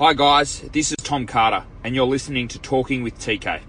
Hi, 0.00 0.12
guys, 0.12 0.60
this 0.72 0.90
is 0.90 0.96
Tom 1.04 1.24
Carter, 1.24 1.64
and 1.84 1.94
you're 1.94 2.04
listening 2.04 2.48
to 2.48 2.58
Talking 2.58 3.04
with 3.04 3.16
TK. 3.20 3.60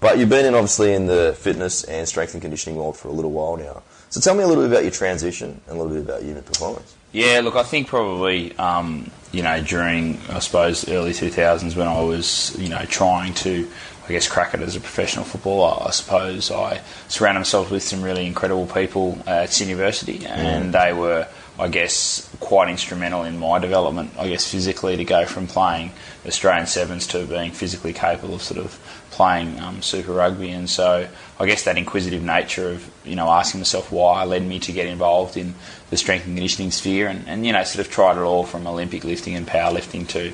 But 0.00 0.18
you've 0.18 0.28
been 0.28 0.46
in, 0.46 0.54
obviously, 0.54 0.94
in 0.94 1.06
the 1.06 1.36
fitness 1.38 1.84
and 1.84 2.08
strength 2.08 2.34
and 2.34 2.42
conditioning 2.42 2.76
world 2.76 2.96
for 2.96 3.08
a 3.08 3.12
little 3.12 3.30
while 3.30 3.56
now. 3.56 3.82
So, 4.10 4.20
tell 4.20 4.34
me 4.34 4.42
a 4.42 4.46
little 4.46 4.64
bit 4.64 4.72
about 4.72 4.82
your 4.82 4.90
transition 4.90 5.60
and 5.66 5.78
a 5.78 5.82
little 5.82 5.94
bit 5.94 6.02
about 6.02 6.22
human 6.22 6.42
performance. 6.42 6.96
Yeah, 7.12 7.42
look, 7.44 7.56
I 7.56 7.62
think 7.62 7.88
probably, 7.88 8.56
um, 8.56 9.10
you 9.32 9.42
know, 9.42 9.62
during, 9.62 10.18
I 10.30 10.38
suppose, 10.38 10.88
early 10.88 11.12
2000s 11.12 11.76
when 11.76 11.86
I 11.86 12.00
was, 12.00 12.56
you 12.58 12.70
know, 12.70 12.84
trying 12.86 13.34
to, 13.34 13.70
I 14.08 14.12
guess, 14.12 14.26
crack 14.26 14.54
it 14.54 14.60
as 14.60 14.76
a 14.76 14.80
professional 14.80 15.24
footballer, 15.26 15.86
I 15.86 15.90
suppose 15.90 16.50
I 16.50 16.80
surrounded 17.08 17.40
myself 17.40 17.70
with 17.70 17.82
some 17.82 18.02
really 18.02 18.26
incredible 18.26 18.66
people 18.66 19.22
at 19.26 19.60
University, 19.60 20.24
and 20.26 20.72
they 20.72 20.94
were, 20.94 21.28
I 21.62 21.68
guess, 21.68 22.28
quite 22.40 22.68
instrumental 22.70 23.22
in 23.22 23.38
my 23.38 23.60
development, 23.60 24.10
I 24.18 24.28
guess, 24.28 24.50
physically 24.50 24.96
to 24.96 25.04
go 25.04 25.26
from 25.26 25.46
playing 25.46 25.92
Australian 26.26 26.66
Sevens 26.66 27.06
to 27.08 27.24
being 27.24 27.52
physically 27.52 27.92
capable 27.92 28.34
of 28.34 28.42
sort 28.42 28.58
of 28.58 28.80
playing 29.12 29.60
um, 29.60 29.80
Super 29.80 30.12
Rugby. 30.12 30.50
And 30.50 30.68
so 30.68 31.06
I 31.38 31.46
guess 31.46 31.62
that 31.62 31.78
inquisitive 31.78 32.20
nature 32.20 32.70
of, 32.70 32.90
you 33.04 33.14
know, 33.14 33.28
asking 33.30 33.60
myself 33.60 33.92
why 33.92 34.24
led 34.24 34.44
me 34.44 34.58
to 34.58 34.72
get 34.72 34.86
involved 34.88 35.36
in 35.36 35.54
the 35.90 35.96
strength 35.96 36.26
and 36.26 36.34
conditioning 36.34 36.72
sphere 36.72 37.06
and, 37.06 37.28
and 37.28 37.46
you 37.46 37.52
know, 37.52 37.62
sort 37.62 37.86
of 37.86 37.92
tried 37.92 38.16
it 38.16 38.22
all 38.22 38.42
from 38.42 38.66
Olympic 38.66 39.04
lifting 39.04 39.36
and 39.36 39.46
powerlifting 39.46 40.08
to, 40.08 40.32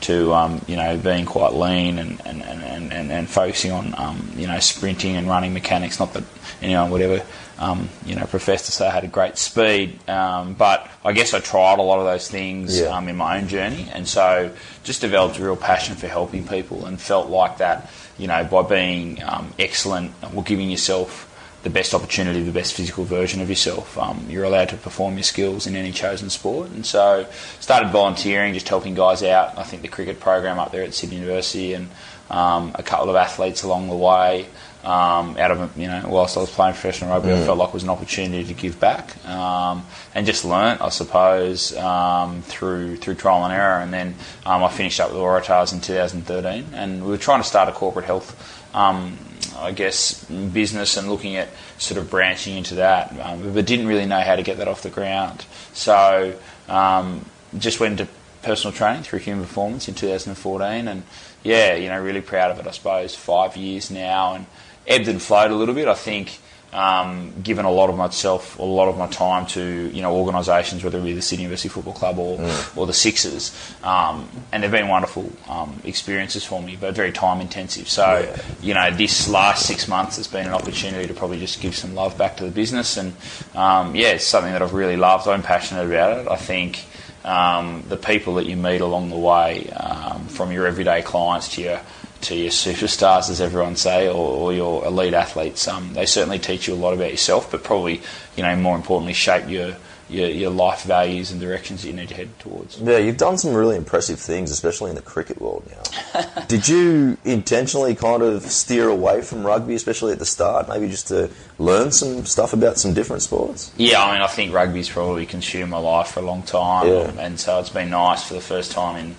to 0.00 0.32
um, 0.32 0.64
you 0.66 0.76
know, 0.76 0.96
being 0.96 1.26
quite 1.26 1.52
lean 1.52 1.98
and, 1.98 2.22
and, 2.24 2.42
and, 2.42 2.90
and, 2.90 3.12
and, 3.12 3.28
focusing 3.28 3.72
on, 3.72 3.94
um, 3.98 4.32
you 4.34 4.46
know, 4.46 4.58
sprinting 4.60 5.16
and 5.16 5.28
running 5.28 5.52
mechanics. 5.52 6.00
Not 6.00 6.14
that 6.14 6.24
anyone 6.62 6.90
would 6.90 7.02
ever, 7.02 7.26
um, 7.60 7.88
you 8.06 8.14
know, 8.14 8.24
profess 8.24 8.66
to 8.66 8.72
say 8.72 8.88
I 8.88 8.90
had 8.90 9.04
a 9.04 9.08
great 9.08 9.36
speed, 9.38 10.00
um, 10.08 10.54
but 10.54 10.88
I 11.04 11.12
guess 11.12 11.34
I 11.34 11.40
tried 11.40 11.78
a 11.78 11.82
lot 11.82 11.98
of 11.98 12.06
those 12.06 12.26
things 12.28 12.80
Yeah. 12.80 12.86
um, 12.96 13.06
in 13.08 13.16
my 13.16 13.38
own 13.38 13.48
journey, 13.48 13.86
and 13.92 14.08
so 14.08 14.50
just 14.82 15.00
developed 15.02 15.38
a 15.38 15.44
real 15.44 15.56
passion 15.56 15.94
for 15.94 16.08
helping 16.08 16.46
people, 16.46 16.86
and 16.86 17.00
felt 17.00 17.28
like 17.28 17.58
that, 17.58 17.90
you 18.18 18.26
know, 18.26 18.42
by 18.44 18.62
being 18.62 19.22
um, 19.22 19.52
excellent, 19.58 20.12
or 20.34 20.42
giving 20.42 20.70
yourself 20.70 21.26
the 21.62 21.68
best 21.68 21.92
opportunity, 21.92 22.42
the 22.42 22.50
best 22.50 22.72
physical 22.72 23.04
version 23.04 23.42
of 23.42 23.50
yourself. 23.50 23.98
Um, 23.98 24.24
you're 24.30 24.44
allowed 24.44 24.70
to 24.70 24.76
perform 24.78 25.16
your 25.18 25.24
skills 25.24 25.66
in 25.66 25.76
any 25.76 25.92
chosen 25.92 26.30
sport, 26.30 26.70
and 26.70 26.86
so 26.86 27.26
started 27.60 27.90
volunteering, 27.90 28.54
just 28.54 28.66
helping 28.70 28.94
guys 28.94 29.22
out. 29.22 29.58
I 29.58 29.64
think 29.64 29.82
the 29.82 29.88
cricket 29.88 30.20
program 30.20 30.58
up 30.58 30.72
there 30.72 30.82
at 30.82 30.94
Sydney 30.94 31.16
University, 31.16 31.74
and 31.74 31.90
um, 32.30 32.72
a 32.76 32.82
couple 32.82 33.10
of 33.10 33.16
athletes 33.16 33.62
along 33.62 33.88
the 33.90 33.96
way. 33.96 34.46
Um, 34.82 35.36
out 35.36 35.50
of 35.50 35.60
it, 35.60 35.80
you 35.80 35.88
know, 35.88 36.06
whilst 36.08 36.38
I 36.38 36.40
was 36.40 36.50
playing 36.50 36.72
professional 36.72 37.10
rugby, 37.10 37.32
I 37.32 37.44
felt 37.44 37.58
like 37.58 37.68
it 37.68 37.74
was 37.74 37.82
an 37.82 37.90
opportunity 37.90 38.44
to 38.44 38.54
give 38.54 38.80
back 38.80 39.22
um, 39.26 39.84
and 40.14 40.24
just 40.24 40.44
learn, 40.44 40.78
I 40.80 40.88
suppose, 40.88 41.76
um, 41.76 42.40
through 42.42 42.96
through 42.96 43.16
trial 43.16 43.44
and 43.44 43.52
error. 43.52 43.80
And 43.80 43.92
then 43.92 44.14
um, 44.46 44.64
I 44.64 44.68
finished 44.70 44.98
up 44.98 45.10
with 45.10 45.20
Waratahs 45.20 45.74
in 45.74 45.80
2013, 45.82 46.68
and 46.72 47.04
we 47.04 47.10
were 47.10 47.18
trying 47.18 47.40
to 47.42 47.46
start 47.46 47.68
a 47.68 47.72
corporate 47.72 48.06
health 48.06 48.34
um, 48.74 49.18
I 49.58 49.72
guess, 49.72 50.24
business 50.24 50.96
and 50.96 51.08
looking 51.08 51.36
at 51.36 51.48
sort 51.78 52.00
of 52.00 52.10
branching 52.10 52.56
into 52.56 52.76
that, 52.76 53.12
um, 53.20 53.52
but 53.52 53.66
didn't 53.66 53.86
really 53.86 54.06
know 54.06 54.20
how 54.20 54.36
to 54.36 54.42
get 54.42 54.58
that 54.58 54.68
off 54.68 54.82
the 54.82 54.90
ground. 54.90 55.44
So 55.72 56.38
um, 56.68 57.24
just 57.58 57.80
went 57.80 58.00
into 58.00 58.12
personal 58.42 58.74
training 58.74 59.02
through 59.02 59.18
Human 59.20 59.44
Performance 59.44 59.88
in 59.88 59.94
2014, 59.94 60.88
and 60.88 61.02
yeah, 61.42 61.74
you 61.74 61.88
know, 61.88 62.00
really 62.00 62.20
proud 62.20 62.50
of 62.50 62.58
it. 62.58 62.66
I 62.66 62.70
suppose 62.70 63.14
five 63.14 63.56
years 63.56 63.90
now, 63.90 64.34
and 64.34 64.46
ebbed 64.86 65.08
and 65.08 65.20
flowed 65.20 65.50
a 65.50 65.54
little 65.54 65.74
bit. 65.74 65.88
I 65.88 65.94
think. 65.94 66.38
Um, 66.72 67.34
given 67.42 67.64
a 67.64 67.70
lot 67.70 67.90
of 67.90 67.96
myself, 67.96 68.56
a 68.56 68.62
lot 68.62 68.86
of 68.86 68.96
my 68.96 69.08
time 69.08 69.44
to 69.46 69.90
you 69.92 70.02
know 70.02 70.14
organisations, 70.14 70.84
whether 70.84 71.00
it 71.00 71.02
be 71.02 71.12
the 71.12 71.20
Sydney 71.20 71.42
University 71.42 71.68
Football 71.68 71.94
Club 71.94 72.16
or, 72.16 72.38
or 72.76 72.86
the 72.86 72.92
Sixers, 72.92 73.74
um, 73.82 74.28
and 74.52 74.62
they've 74.62 74.70
been 74.70 74.86
wonderful 74.86 75.32
um, 75.48 75.80
experiences 75.82 76.44
for 76.44 76.62
me, 76.62 76.78
but 76.80 76.94
very 76.94 77.10
time 77.10 77.40
intensive. 77.40 77.88
So 77.88 78.32
you 78.62 78.74
know 78.74 78.88
this 78.92 79.28
last 79.28 79.66
six 79.66 79.88
months 79.88 80.16
has 80.18 80.28
been 80.28 80.46
an 80.46 80.52
opportunity 80.52 81.08
to 81.08 81.12
probably 81.12 81.40
just 81.40 81.60
give 81.60 81.74
some 81.74 81.96
love 81.96 82.16
back 82.16 82.36
to 82.36 82.44
the 82.44 82.52
business, 82.52 82.96
and 82.96 83.16
um, 83.56 83.96
yeah, 83.96 84.10
it's 84.10 84.24
something 84.24 84.52
that 84.52 84.62
I've 84.62 84.72
really 84.72 84.96
loved. 84.96 85.26
I'm 85.26 85.42
passionate 85.42 85.86
about 85.86 86.18
it. 86.18 86.28
I 86.28 86.36
think 86.36 86.84
um, 87.24 87.84
the 87.88 87.96
people 87.96 88.36
that 88.36 88.46
you 88.46 88.56
meet 88.56 88.80
along 88.80 89.10
the 89.10 89.18
way, 89.18 89.68
um, 89.70 90.26
from 90.26 90.52
your 90.52 90.66
everyday 90.66 91.02
clients 91.02 91.48
to 91.56 91.62
your 91.62 91.80
to 92.22 92.34
your 92.34 92.50
superstars, 92.50 93.30
as 93.30 93.40
everyone 93.40 93.76
say, 93.76 94.08
or, 94.08 94.14
or 94.14 94.52
your 94.52 94.84
elite 94.84 95.14
athletes. 95.14 95.66
Um, 95.66 95.92
they 95.94 96.06
certainly 96.06 96.38
teach 96.38 96.68
you 96.68 96.74
a 96.74 96.76
lot 96.76 96.92
about 96.94 97.10
yourself, 97.10 97.50
but 97.50 97.64
probably, 97.64 98.00
you 98.36 98.42
know, 98.42 98.54
more 98.56 98.76
importantly, 98.76 99.12
shape 99.14 99.48
your 99.48 99.76
your, 100.10 100.28
your 100.28 100.50
life 100.50 100.82
values 100.82 101.30
and 101.30 101.40
directions 101.40 101.82
that 101.82 101.88
you 101.88 101.94
need 101.94 102.08
to 102.08 102.14
head 102.14 102.36
towards. 102.40 102.80
Yeah, 102.80 102.98
you've 102.98 103.16
done 103.16 103.38
some 103.38 103.54
really 103.54 103.76
impressive 103.76 104.18
things, 104.18 104.50
especially 104.50 104.90
in 104.90 104.96
the 104.96 105.02
cricket 105.02 105.40
world 105.40 105.70
now. 105.70 106.44
Did 106.48 106.68
you 106.68 107.16
intentionally 107.24 107.94
kind 107.94 108.22
of 108.22 108.42
steer 108.42 108.88
away 108.88 109.22
from 109.22 109.46
rugby, 109.46 109.74
especially 109.76 110.12
at 110.12 110.18
the 110.18 110.26
start, 110.26 110.68
maybe 110.68 110.88
just 110.88 111.08
to 111.08 111.30
learn 111.58 111.92
some 111.92 112.26
stuff 112.26 112.52
about 112.52 112.76
some 112.76 112.92
different 112.92 113.22
sports? 113.22 113.72
Yeah, 113.76 114.02
I 114.04 114.12
mean, 114.14 114.22
I 114.22 114.26
think 114.26 114.52
rugby's 114.52 114.88
probably 114.88 115.26
consumed 115.26 115.70
my 115.70 115.78
life 115.78 116.08
for 116.08 116.20
a 116.20 116.24
long 116.24 116.42
time, 116.42 116.88
Yeah. 116.88 117.12
and 117.18 117.38
so 117.38 117.60
it's 117.60 117.70
been 117.70 117.90
nice 117.90 118.24
for 118.24 118.34
the 118.34 118.40
first 118.40 118.72
time 118.72 118.96
in 118.96 119.14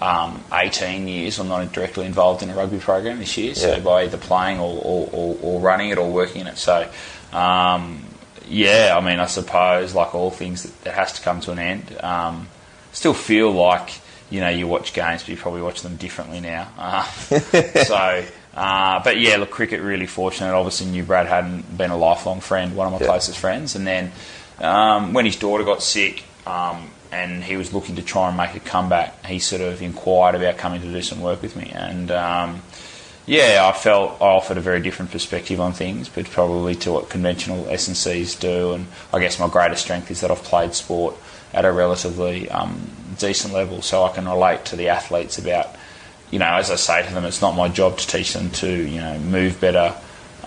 um, 0.00 0.42
18 0.52 1.08
years. 1.08 1.38
I'm 1.38 1.48
not 1.48 1.72
directly 1.72 2.06
involved 2.06 2.42
in 2.42 2.50
a 2.50 2.54
rugby 2.54 2.78
program 2.78 3.18
this 3.18 3.36
year, 3.36 3.54
so 3.54 3.72
Yeah. 3.74 3.78
by 3.80 4.02
either 4.04 4.18
playing 4.18 4.58
or, 4.60 4.78
or, 4.82 5.08
or, 5.12 5.36
or 5.42 5.60
running 5.60 5.90
it 5.90 5.98
or 5.98 6.10
working 6.10 6.42
in 6.42 6.46
it. 6.48 6.58
So, 6.58 6.88
um, 7.32 8.04
yeah, 8.48 8.94
I 8.96 9.00
mean, 9.04 9.18
I 9.20 9.26
suppose 9.26 9.94
like 9.94 10.14
all 10.14 10.30
things, 10.30 10.62
that, 10.64 10.84
that 10.84 10.94
has 10.94 11.12
to 11.14 11.22
come 11.22 11.40
to 11.42 11.52
an 11.52 11.58
end. 11.58 11.96
Um, 12.02 12.48
still 12.92 13.14
feel 13.14 13.50
like 13.52 14.00
you 14.30 14.40
know 14.40 14.48
you 14.48 14.66
watch 14.66 14.92
games, 14.92 15.22
but 15.22 15.28
you 15.30 15.36
probably 15.36 15.62
watch 15.62 15.82
them 15.82 15.96
differently 15.96 16.40
now. 16.40 16.68
Uh, 16.78 17.02
so. 17.84 18.24
Uh, 18.54 19.02
but 19.04 19.20
yeah, 19.20 19.36
look, 19.36 19.50
cricket 19.50 19.82
really 19.82 20.06
fortunate. 20.06 20.54
Obviously, 20.54 20.86
knew 20.86 21.02
Brad 21.02 21.26
Haddin 21.26 21.62
been 21.76 21.90
a 21.90 21.96
lifelong 21.96 22.40
friend, 22.40 22.74
one 22.74 22.86
of 22.86 22.92
my 22.94 23.00
Yeah. 23.00 23.12
closest 23.12 23.38
friends, 23.38 23.76
and 23.76 23.86
then 23.86 24.12
um, 24.60 25.12
when 25.12 25.26
his 25.26 25.36
daughter 25.36 25.62
got 25.62 25.82
sick 25.82 26.24
um, 26.46 26.90
and 27.12 27.42
he 27.42 27.56
was 27.56 27.72
looking 27.72 27.96
to 27.96 28.02
try 28.02 28.28
and 28.28 28.36
make 28.36 28.54
a 28.54 28.60
comeback, 28.60 29.24
he 29.26 29.38
sort 29.38 29.62
of 29.62 29.82
inquired 29.82 30.34
about 30.34 30.56
coming 30.56 30.80
to 30.80 30.90
do 30.90 31.02
some 31.02 31.20
work 31.20 31.42
with 31.42 31.56
me. 31.56 31.70
And 31.74 32.10
um, 32.10 32.62
yeah, 33.26 33.68
I 33.72 33.76
felt 33.76 34.20
I 34.20 34.26
offered 34.26 34.56
a 34.56 34.60
very 34.60 34.80
different 34.80 35.10
perspective 35.10 35.60
on 35.60 35.72
things, 35.72 36.08
but 36.08 36.26
probably 36.26 36.76
to 36.76 36.92
what 36.92 37.10
conventional 37.10 37.68
S&Cs 37.68 38.36
do. 38.36 38.72
And 38.72 38.86
I 39.12 39.18
guess 39.18 39.38
my 39.40 39.48
greatest 39.48 39.82
strength 39.82 40.10
is 40.10 40.20
that 40.20 40.30
I've 40.30 40.44
played 40.44 40.74
sport 40.74 41.16
at 41.52 41.64
a 41.64 41.72
relatively 41.72 42.48
um, 42.50 42.88
decent 43.18 43.52
level, 43.52 43.82
so 43.82 44.04
I 44.04 44.12
can 44.12 44.28
relate 44.28 44.64
to 44.66 44.76
the 44.76 44.88
athletes 44.90 45.38
about, 45.38 45.74
you 46.30 46.38
know, 46.38 46.46
as 46.46 46.70
I 46.70 46.76
say 46.76 47.06
to 47.06 47.12
them, 47.12 47.24
it's 47.24 47.40
not 47.40 47.56
my 47.56 47.68
job 47.68 47.98
to 47.98 48.06
teach 48.06 48.32
them 48.32 48.50
to, 48.50 48.68
you 48.68 49.00
know, 49.00 49.18
move 49.18 49.60
better, 49.60 49.94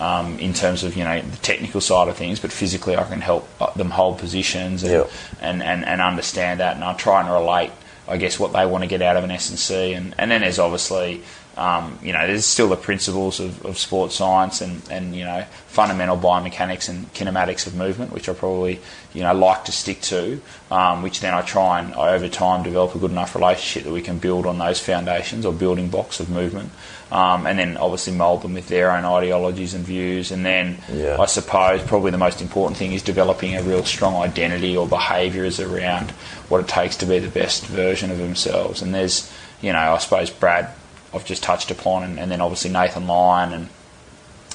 um, 0.00 0.38
in 0.38 0.52
terms 0.54 0.82
of 0.82 0.96
you 0.96 1.04
know 1.04 1.20
the 1.20 1.36
technical 1.38 1.80
side 1.80 2.08
of 2.08 2.16
things, 2.16 2.40
but 2.40 2.50
physically 2.50 2.96
I 2.96 3.04
can 3.04 3.20
help 3.20 3.46
uh, 3.60 3.70
them 3.74 3.90
hold 3.90 4.18
positions 4.18 4.82
and, 4.82 4.92
Yeah. 4.92 5.04
and, 5.40 5.62
and, 5.62 5.84
and 5.84 6.00
understand 6.00 6.60
that, 6.60 6.74
and 6.74 6.82
I 6.82 6.94
try 6.94 7.20
and 7.20 7.30
relate, 7.30 7.70
I 8.08 8.16
guess, 8.16 8.40
what 8.40 8.52
they 8.52 8.64
want 8.66 8.82
to 8.82 8.88
get 8.88 9.02
out 9.02 9.16
of 9.16 9.24
an 9.24 9.30
S 9.30 9.50
and 9.50 9.58
C, 9.58 9.92
and 9.92 10.14
and 10.18 10.30
then 10.30 10.40
there's 10.40 10.58
obviously. 10.58 11.22
Um, 11.56 11.98
you 12.02 12.12
know, 12.14 12.26
there's 12.26 12.46
still 12.46 12.68
the 12.68 12.76
principles 12.76 13.38
of, 13.40 13.66
of 13.66 13.76
sports 13.76 14.14
science 14.14 14.62
and, 14.62 14.80
and, 14.88 15.14
you 15.14 15.24
know, 15.24 15.44
fundamental 15.66 16.16
biomechanics 16.16 16.88
and 16.88 17.12
kinematics 17.12 17.66
of 17.66 17.74
movement, 17.74 18.12
which 18.12 18.28
I 18.30 18.32
probably, 18.32 18.78
you 19.12 19.22
know, 19.22 19.34
like 19.34 19.64
to 19.64 19.72
stick 19.72 20.00
to, 20.02 20.40
um, 20.70 21.02
which 21.02 21.20
then 21.20 21.34
I 21.34 21.42
try 21.42 21.80
and, 21.80 21.92
I, 21.96 22.14
over 22.14 22.28
time, 22.28 22.62
develop 22.62 22.94
a 22.94 22.98
good 22.98 23.10
enough 23.10 23.34
relationship 23.34 23.82
that 23.84 23.92
we 23.92 24.00
can 24.00 24.18
build 24.18 24.46
on 24.46 24.56
those 24.58 24.80
foundations 24.80 25.44
or 25.44 25.52
building 25.52 25.88
blocks 25.90 26.18
of 26.20 26.30
movement. 26.30 26.70
Um, 27.12 27.46
and 27.46 27.58
then 27.58 27.76
obviously 27.76 28.12
mould 28.12 28.42
them 28.42 28.54
with 28.54 28.68
their 28.68 28.92
own 28.92 29.04
ideologies 29.04 29.74
and 29.74 29.84
views. 29.84 30.30
And 30.30 30.46
then 30.46 30.78
Yeah. 30.92 31.16
I 31.18 31.26
suppose 31.26 31.82
probably 31.82 32.12
the 32.12 32.18
most 32.18 32.40
important 32.40 32.76
thing 32.78 32.92
is 32.92 33.02
developing 33.02 33.56
a 33.56 33.62
real 33.62 33.84
strong 33.84 34.14
identity 34.14 34.76
or 34.76 34.86
behaviours 34.86 35.58
around 35.58 36.12
what 36.48 36.60
it 36.60 36.68
takes 36.68 36.96
to 36.98 37.06
be 37.06 37.18
the 37.18 37.28
best 37.28 37.66
version 37.66 38.12
of 38.12 38.18
themselves. 38.18 38.80
And 38.80 38.94
there's, 38.94 39.28
you 39.60 39.72
know, 39.72 39.78
I 39.94 39.98
suppose 39.98 40.30
Brad, 40.30 40.68
I've 41.12 41.24
just 41.24 41.42
touched 41.42 41.72
upon, 41.72 42.04
and, 42.04 42.20
and 42.20 42.30
then 42.30 42.40
obviously 42.40 42.70
Nathan 42.70 43.08
Lyon 43.08 43.52
and 43.52 43.68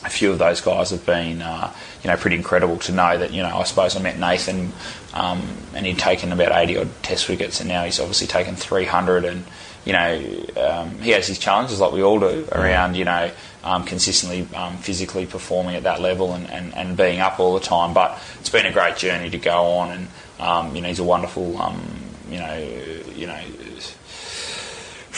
a 0.05 0.09
few 0.09 0.31
of 0.31 0.37
those 0.39 0.61
guys 0.61 0.91
have 0.91 1.05
been, 1.05 1.41
uh, 1.41 1.73
you 2.03 2.09
know, 2.09 2.15
pretty 2.15 2.37
incredible 2.37 2.77
to 2.77 2.91
know 2.93 3.17
that, 3.17 3.33
you 3.33 3.41
know, 3.41 3.57
I 3.57 3.63
suppose 3.63 3.95
I 3.97 3.99
met 3.99 4.17
Nathan 4.17 4.71
um, 5.13 5.41
and 5.73 5.85
he'd 5.85 5.97
taken 5.97 6.31
about 6.31 6.51
80 6.53 6.77
odd 6.77 6.89
test 7.03 7.27
wickets 7.27 7.59
and 7.59 7.67
now 7.67 7.83
he's 7.83 7.99
obviously 7.99 8.27
taken 8.27 8.55
300 8.55 9.25
and, 9.25 9.43
you 9.85 9.93
know, 9.93 10.45
um, 10.57 10.97
he 10.99 11.11
has 11.11 11.27
his 11.27 11.37
challenges 11.37 11.79
like 11.79 11.91
we 11.91 12.01
all 12.01 12.19
do 12.19 12.47
around, 12.51 12.95
you 12.95 13.05
know, 13.05 13.31
um, 13.63 13.83
consistently 13.85 14.47
um, 14.55 14.77
physically 14.77 15.25
performing 15.25 15.75
at 15.75 15.83
that 15.83 16.01
level 16.01 16.33
and, 16.33 16.49
and, 16.49 16.73
and 16.75 16.97
being 16.97 17.19
up 17.19 17.39
all 17.39 17.53
the 17.53 17.59
time. 17.59 17.93
But 17.93 18.19
it's 18.39 18.49
been 18.49 18.65
a 18.65 18.73
great 18.73 18.97
journey 18.97 19.29
to 19.29 19.37
go 19.37 19.77
on 19.77 19.91
and, 19.91 20.07
um, 20.39 20.75
you 20.75 20.81
know, 20.81 20.87
he's 20.87 20.99
a 20.99 21.03
wonderful, 21.03 21.61
um, 21.61 21.81
you 22.29 22.39
know, 22.39 22.57
you 23.15 23.27
know, 23.27 23.39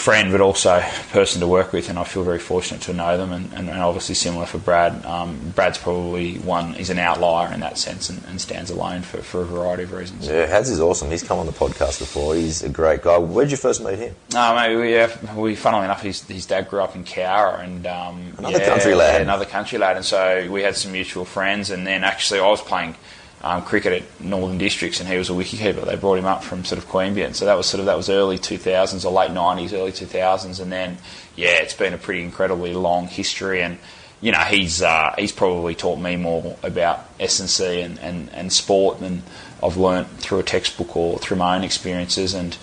friend, 0.07 0.31
but 0.31 0.39
also 0.39 0.79
person 1.11 1.41
to 1.41 1.47
work 1.47 1.73
with, 1.73 1.89
and 1.89 1.99
I 1.99 2.05
feel 2.05 2.23
very 2.23 2.39
fortunate 2.39 2.79
to 2.83 2.93
know 2.93 3.17
them. 3.17 3.33
And, 3.33 3.51
and, 3.51 3.69
and 3.69 3.81
obviously, 3.81 4.15
similar 4.15 4.45
for 4.45 4.57
Brad. 4.57 5.05
Um, 5.05 5.51
Brad's 5.53 5.77
probably 5.77 6.37
one; 6.37 6.75
he's 6.75 6.89
an 6.89 6.97
outlier 6.97 7.53
in 7.53 7.59
that 7.59 7.77
sense, 7.77 8.09
and, 8.09 8.23
and 8.29 8.39
stands 8.39 8.71
alone 8.71 9.01
for, 9.01 9.17
for 9.17 9.41
a 9.41 9.43
variety 9.43 9.83
of 9.83 9.91
reasons. 9.91 10.25
Yeah, 10.25 10.45
Haz 10.45 10.69
is 10.69 10.79
awesome. 10.79 11.11
He's 11.11 11.23
come 11.23 11.39
on 11.39 11.45
the 11.45 11.51
podcast 11.51 11.99
before. 11.99 12.35
He's 12.35 12.63
a 12.63 12.69
great 12.69 13.01
guy. 13.01 13.17
Where 13.17 13.43
did 13.43 13.51
you 13.51 13.57
first 13.57 13.83
meet 13.83 13.99
him? 13.99 14.15
No, 14.31 14.55
mate, 14.55 14.77
we, 14.77 14.97
uh, 14.97 15.09
we 15.35 15.55
funnily 15.57 15.83
enough, 15.83 16.01
his, 16.03 16.21
his 16.23 16.45
dad 16.45 16.69
grew 16.69 16.79
up 16.79 16.95
in 16.95 17.03
Cowra, 17.03 17.59
and 17.59 17.85
um, 17.85 18.33
Another 18.37 18.61
country 18.61 18.95
lad. 18.95 19.15
yeah, 19.15 19.21
another 19.23 19.43
country 19.43 19.77
lad, 19.77 19.97
and 19.97 20.05
so 20.05 20.49
we 20.49 20.61
had 20.61 20.77
some 20.77 20.93
mutual 20.93 21.25
friends. 21.25 21.69
And 21.69 21.85
then 21.85 22.05
actually, 22.05 22.39
I 22.39 22.47
was 22.47 22.61
playing 22.61 22.95
um, 23.41 23.63
cricket 23.63 23.93
at 23.93 24.21
Northern 24.23 24.57
Districts, 24.57 24.99
and 24.99 25.07
he 25.07 25.17
was 25.17 25.29
a 25.29 25.33
wicketkeeper. 25.33 25.85
They 25.85 25.95
brought 25.95 26.17
him 26.17 26.25
up 26.25 26.43
from 26.43 26.65
sort 26.65 26.79
of 26.81 26.89
Queanbeyan, 26.89 27.35
so 27.35 27.45
that 27.45 27.55
was 27.55 27.67
sort 27.67 27.79
of 27.79 27.85
that 27.85 27.97
was 27.97 28.09
early 28.09 28.37
2000s 28.37 29.05
or 29.05 29.11
late 29.11 29.31
90s, 29.31 29.73
early 29.73 29.91
2000s, 29.91 30.59
and 30.59 30.71
then 30.71 30.97
yeah, 31.35 31.61
it's 31.61 31.75
been 31.75 31.93
a 31.93 31.97
pretty 31.97 32.23
incredibly 32.23 32.73
long 32.73 33.07
history, 33.07 33.61
and 33.61 33.77
you 34.21 34.31
know 34.31 34.39
he's 34.39 34.81
uh, 34.81 35.13
he's 35.17 35.31
probably 35.31 35.75
taught 35.75 35.99
me 35.99 36.15
more 36.15 36.57
about 36.63 37.05
S 37.19 37.39
and 37.39 37.49
C 37.49 37.81
and, 37.81 37.99
and 37.99 38.29
and 38.31 38.51
sport 38.51 38.99
than 38.99 39.21
I've 39.61 39.77
learnt 39.77 40.09
through 40.17 40.39
a 40.39 40.43
textbook 40.43 40.95
or 40.95 41.19
through 41.19 41.37
my 41.37 41.55
own 41.55 41.63
experiences, 41.63 42.33
and 42.33 42.57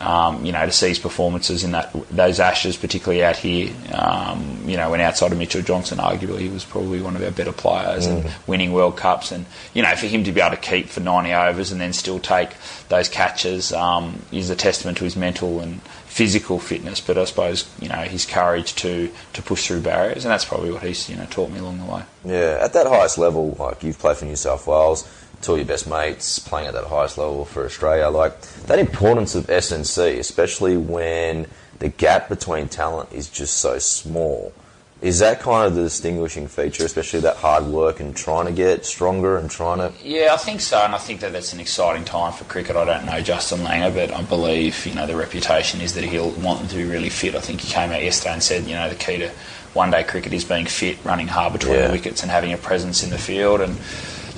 um, 0.00 0.44
you 0.44 0.52
know, 0.52 0.64
to 0.64 0.72
see 0.72 0.88
his 0.88 0.98
performances 0.98 1.62
in 1.62 1.72
that 1.72 1.94
those 2.10 2.40
Ashes, 2.40 2.76
particularly 2.76 3.22
out 3.22 3.36
here, 3.36 3.72
um, 3.92 4.62
you 4.64 4.76
know, 4.76 4.90
when 4.90 5.00
outside 5.00 5.32
of 5.32 5.38
Mitchell 5.38 5.62
Johnson, 5.62 5.98
arguably 5.98 6.40
he 6.40 6.48
was 6.48 6.64
probably 6.64 7.02
one 7.02 7.16
of 7.16 7.22
our 7.22 7.30
better 7.30 7.52
players 7.52 8.06
and 8.06 8.30
winning 8.46 8.72
World 8.72 8.96
Cups, 8.96 9.30
and 9.30 9.44
you 9.74 9.82
know, 9.82 9.94
for 9.96 10.06
him 10.06 10.24
to 10.24 10.32
be 10.32 10.40
able 10.40 10.56
to 10.56 10.62
keep 10.62 10.88
for 10.88 11.00
90 11.00 11.32
overs 11.32 11.70
and 11.70 11.80
then 11.80 11.92
still 11.92 12.18
take 12.18 12.50
those 12.88 13.08
catches 13.08 13.72
um, 13.72 14.22
is 14.32 14.48
a 14.50 14.56
testament 14.56 14.98
to 14.98 15.04
his 15.04 15.16
mental 15.16 15.60
and 15.60 15.80
physical 16.10 16.58
fitness, 16.58 17.00
but 17.00 17.16
I 17.16 17.24
suppose 17.24 17.70
you 17.80 17.88
know 17.88 18.02
his 18.02 18.26
courage 18.26 18.74
to 18.76 19.10
to 19.32 19.42
push 19.42 19.68
through 19.68 19.80
barriers, 19.80 20.24
and 20.24 20.32
that's 20.32 20.44
probably 20.44 20.72
what 20.72 20.82
he's 20.82 21.08
you 21.08 21.16
know 21.16 21.26
taught 21.30 21.50
me 21.50 21.60
along 21.60 21.78
the 21.78 21.84
way. 21.84 22.02
Yeah, 22.24 22.58
at 22.60 22.72
that 22.72 22.86
highest 22.86 23.16
level, 23.16 23.56
like 23.58 23.82
you've 23.82 23.98
played 23.98 24.16
for 24.16 24.24
New 24.24 24.36
South 24.36 24.66
Wales, 24.66 25.08
two 25.42 25.52
of 25.52 25.58
your 25.58 25.66
best 25.66 25.88
mates 25.88 26.38
playing 26.38 26.66
at 26.68 26.74
that 26.74 26.84
highest 26.84 27.16
level 27.18 27.44
for 27.44 27.64
Australia, 27.64 28.08
like 28.08 28.40
that 28.66 28.78
importance 28.78 29.34
of 29.34 29.46
SNC, 29.46 30.18
especially 30.18 30.76
when 30.76 31.46
the 31.78 31.88
gap 31.88 32.28
between 32.28 32.68
talent 32.68 33.10
is 33.12 33.28
just 33.28 33.56
so 33.58 33.78
small. 33.78 34.52
Is 35.00 35.20
that 35.20 35.40
kind 35.40 35.66
of 35.66 35.74
the 35.74 35.84
distinguishing 35.84 36.46
feature, 36.46 36.84
especially 36.84 37.20
that 37.20 37.36
hard 37.38 37.64
work 37.64 38.00
and 38.00 38.14
trying 38.14 38.44
to 38.44 38.52
get 38.52 38.84
stronger 38.84 39.38
and 39.38 39.50
trying 39.50 39.78
to 39.78 39.90
Yeah, 40.06 40.34
I 40.34 40.36
think 40.36 40.60
so, 40.60 40.78
and 40.78 40.94
I 40.94 40.98
think 40.98 41.20
that 41.20 41.32
that's 41.32 41.54
an 41.54 41.60
exciting 41.60 42.04
time 42.04 42.34
for 42.34 42.44
cricket. 42.44 42.76
I 42.76 42.84
don't 42.84 43.06
know 43.06 43.18
Justin 43.22 43.60
Langer, 43.60 43.94
but 43.94 44.12
I 44.12 44.20
believe 44.20 44.84
you 44.84 44.92
know 44.94 45.06
the 45.06 45.16
reputation 45.16 45.80
is 45.80 45.94
that 45.94 46.04
he'll 46.04 46.32
want 46.32 46.58
them 46.58 46.68
to 46.68 46.76
be 46.76 46.84
really 46.84 47.08
fit. 47.08 47.34
I 47.34 47.40
think 47.40 47.62
he 47.62 47.72
came 47.72 47.90
out 47.92 48.02
yesterday 48.02 48.34
and 48.34 48.42
said 48.42 48.64
you 48.66 48.74
know 48.74 48.90
the 48.90 48.94
key 48.94 49.16
to 49.16 49.30
one 49.72 49.90
day 49.90 50.04
cricket 50.04 50.34
is 50.34 50.44
being 50.44 50.66
fit, 50.66 50.98
running 51.02 51.28
hard 51.28 51.54
between 51.54 51.76
Yeah. 51.76 51.86
the 51.86 51.92
wickets, 51.92 52.20
and 52.20 52.30
having 52.30 52.52
a 52.52 52.58
presence 52.58 53.02
in 53.02 53.08
the 53.08 53.16
field. 53.18 53.62
And 53.62 53.78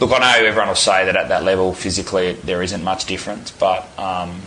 look, 0.03 0.21
I 0.21 0.41
know 0.41 0.47
everyone 0.47 0.69
will 0.69 0.75
say 0.75 1.05
that 1.05 1.17
at 1.17 1.29
that 1.29 1.45
level 1.45 1.73
physically 1.73 2.33
there 2.33 2.63
isn't 2.63 2.83
much 2.83 3.07
difference, 3.07 3.53
but 3.53 3.83
um, 3.99 4.43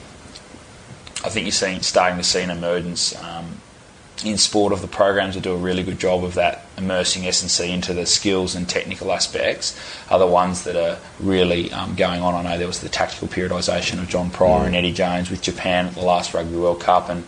I 1.24 1.30
think 1.30 1.46
you're 1.46 1.52
seeing 1.52 1.82
starting 1.82 2.18
to 2.18 2.24
see 2.24 2.42
an 2.42 2.50
emergence. 2.50 3.16
Um, 3.24 3.62
in 4.24 4.38
sport 4.38 4.72
of 4.72 4.82
the 4.82 4.88
programs 4.88 5.36
that 5.36 5.42
do 5.42 5.52
a 5.52 5.58
really 5.58 5.84
good 5.84 6.00
job 6.00 6.24
of 6.24 6.36
that 6.36 6.66
immersing 6.78 7.28
S&C 7.28 7.70
into 7.70 7.94
the 7.94 8.06
skills 8.06 8.56
and 8.56 8.68
technical 8.68 9.12
aspects 9.12 9.78
are 10.10 10.18
the 10.18 10.26
ones 10.26 10.64
that 10.64 10.78
are 10.78 10.98
really 11.20 11.70
um, 11.74 11.96
going 11.96 12.22
on. 12.22 12.34
I 12.34 12.50
know 12.50 12.58
there 12.58 12.66
was 12.66 12.80
the 12.80 12.88
tactical 12.88 13.28
periodisation 13.28 14.00
of 14.00 14.08
John 14.08 14.30
Pryor 14.30 14.68
and 14.68 14.76
Eddie 14.76 14.94
Jones 14.94 15.30
with 15.30 15.42
Japan 15.42 15.88
at 15.88 15.96
the 15.96 16.02
last 16.02 16.34
Rugby 16.34 16.56
World 16.56 16.80
Cup 16.80 17.10
and 17.10 17.26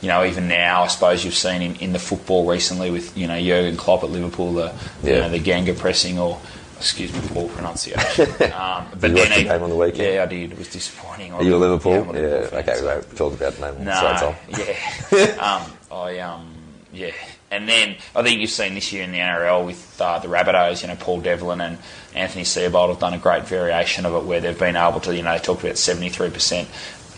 you 0.00 0.08
know 0.08 0.24
even 0.24 0.48
now 0.48 0.84
I 0.84 0.86
suppose 0.86 1.26
you've 1.26 1.34
seen 1.34 1.60
in, 1.60 1.76
in 1.76 1.92
the 1.92 1.98
football 1.98 2.48
recently 2.48 2.90
with 2.90 3.16
you 3.18 3.26
know 3.26 3.38
Jurgen 3.38 3.76
Klopp 3.76 4.02
at 4.02 4.10
Liverpool 4.10 4.54
the 4.54 4.74
you 5.04 5.10
know 5.10 5.28
the 5.28 5.38
Ganga 5.38 5.74
pressing 5.74 6.18
or 6.18 6.40
excuse 6.80 7.12
me 7.12 7.20
poor 7.28 7.48
pronunciation 7.50 8.26
um, 8.52 8.86
but 8.98 9.10
you 9.10 9.16
watch 9.16 9.28
then 9.28 9.38
the 9.44 9.44
game 9.50 9.62
on 9.62 9.70
the 9.70 9.76
weekend? 9.76 10.14
yeah 10.14 10.22
I 10.22 10.26
did 10.26 10.52
it 10.52 10.58
was 10.58 10.68
disappointing 10.68 11.32
Are 11.32 11.42
you 11.42 11.54
a 11.54 11.58
Liverpool? 11.58 11.92
I'm 11.92 12.14
Yeah, 12.14 12.22
Liverpool 12.22 12.48
fan, 12.48 12.58
okay, 12.60 12.74
so- 12.74 12.80
we 12.82 12.86
won't 12.88 13.16
talk 13.16 13.34
about 13.34 13.52
it 13.54 13.60
no 13.60 13.72
more. 13.74 13.84
no, 13.84 14.16
Tom. 14.18 14.34
yeah. 14.48 15.62
um, 15.66 15.72
I 15.92 16.18
um, 16.20 16.54
yeah, 16.92 17.12
and 17.52 17.68
then 17.68 17.96
I 18.16 18.22
think 18.22 18.40
you've 18.40 18.50
seen 18.50 18.74
this 18.74 18.92
year 18.92 19.04
in 19.04 19.12
the 19.12 19.18
NRL 19.18 19.64
with 19.64 20.00
uh, 20.00 20.18
the 20.18 20.26
Rabbitohs. 20.28 20.82
You 20.82 20.88
know, 20.88 20.96
Paul 20.96 21.20
Devlin 21.20 21.60
and 21.60 21.78
Anthony 22.16 22.42
Seibold 22.44 22.88
have 22.88 22.98
done 22.98 23.14
a 23.14 23.18
great 23.18 23.44
variation 23.44 24.06
of 24.06 24.14
it, 24.14 24.24
where 24.24 24.40
they've 24.40 24.58
been 24.58 24.74
able 24.76 24.98
to. 25.00 25.14
You 25.14 25.22
know, 25.22 25.32
they 25.32 25.38
talked 25.38 25.62
about 25.62 25.78
seventy 25.78 26.08
three 26.08 26.30
percent 26.30 26.68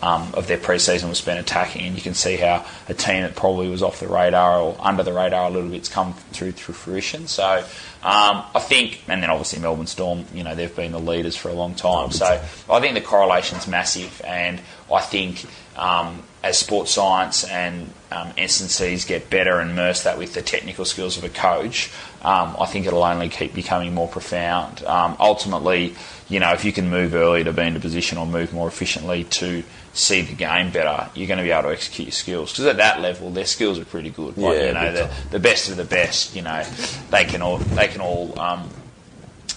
um, 0.03 0.29
of 0.35 0.47
their 0.47 0.57
preseason 0.57 1.09
was 1.09 1.17
spent 1.17 1.39
attacking, 1.39 1.87
and 1.87 1.95
you 1.95 2.01
can 2.01 2.13
see 2.13 2.35
how 2.37 2.65
a 2.87 2.93
team 2.93 3.23
that 3.23 3.35
probably 3.35 3.69
was 3.69 3.81
off 3.81 3.99
the 3.99 4.07
radar 4.07 4.59
or 4.59 4.75
under 4.79 5.01
the 5.01 5.13
radar 5.13 5.47
a 5.47 5.49
little 5.49 5.69
bit's 5.69 5.89
come 5.89 6.13
through 6.33 6.51
through 6.51 6.75
fruition. 6.75 7.27
So 7.27 7.65
um, 8.03 8.43
I 8.53 8.59
think, 8.59 9.01
and 9.07 9.23
then 9.23 9.29
obviously 9.29 9.59
Melbourne 9.59 9.87
Storm, 9.87 10.25
you 10.33 10.43
know, 10.43 10.55
they've 10.55 10.75
been 10.75 10.91
the 10.91 10.99
leaders 10.99 11.37
for 11.37 11.47
a 11.47 11.53
long 11.53 11.73
time. 11.73 12.11
So 12.11 12.25
I 12.69 12.79
think 12.81 12.95
the 12.95 13.01
correlation's 13.01 13.65
massive, 13.65 14.21
and 14.25 14.59
I 14.91 14.99
think 14.99 15.45
um, 15.77 16.21
as 16.43 16.57
sports 16.59 16.91
science 16.91 17.45
and 17.45 17.89
um, 18.11 18.31
SNCs 18.33 19.07
get 19.07 19.29
better 19.29 19.59
and 19.59 19.71
immerse 19.71 20.03
that 20.03 20.17
with 20.17 20.33
the 20.33 20.41
technical 20.41 20.83
skills 20.83 21.17
of 21.17 21.23
a 21.23 21.29
coach, 21.29 21.89
um, 22.21 22.55
I 22.59 22.65
think 22.65 22.85
it'll 22.85 23.03
only 23.03 23.29
keep 23.29 23.53
becoming 23.53 23.93
more 23.93 24.09
profound. 24.09 24.83
Um, 24.83 25.15
ultimately, 25.19 25.95
you 26.27 26.39
know, 26.39 26.51
if 26.51 26.65
you 26.65 26.73
can 26.73 26.89
move 26.89 27.15
early 27.15 27.43
to 27.45 27.53
be 27.53 27.63
in 27.63 27.75
a 27.75 27.79
position 27.79 28.17
or 28.17 28.25
move 28.25 28.53
more 28.53 28.67
efficiently 28.67 29.23
to 29.25 29.63
see 29.93 30.21
the 30.21 30.33
game 30.33 30.71
better, 30.71 31.09
you're 31.15 31.27
going 31.27 31.37
to 31.37 31.43
be 31.43 31.51
able 31.51 31.63
to 31.63 31.69
execute 31.69 32.07
your 32.07 32.13
skills. 32.13 32.51
Because 32.51 32.65
at 32.65 32.77
that 32.77 33.01
level, 33.01 33.29
their 33.29 33.45
skills 33.45 33.77
are 33.79 33.85
pretty 33.85 34.09
good. 34.09 34.37
Like, 34.37 34.57
Yeah, 34.57 34.67
you 34.67 34.73
know, 34.73 34.93
the, 34.93 35.11
the 35.31 35.39
best 35.39 35.69
of 35.69 35.77
the 35.77 35.83
best. 35.85 36.35
You 36.35 36.41
know, 36.41 36.63
they 37.11 37.25
can 37.25 37.41
all 37.41 37.57
they 37.57 37.87
can 37.87 37.92
all, 38.01 38.37
um, 38.39 38.69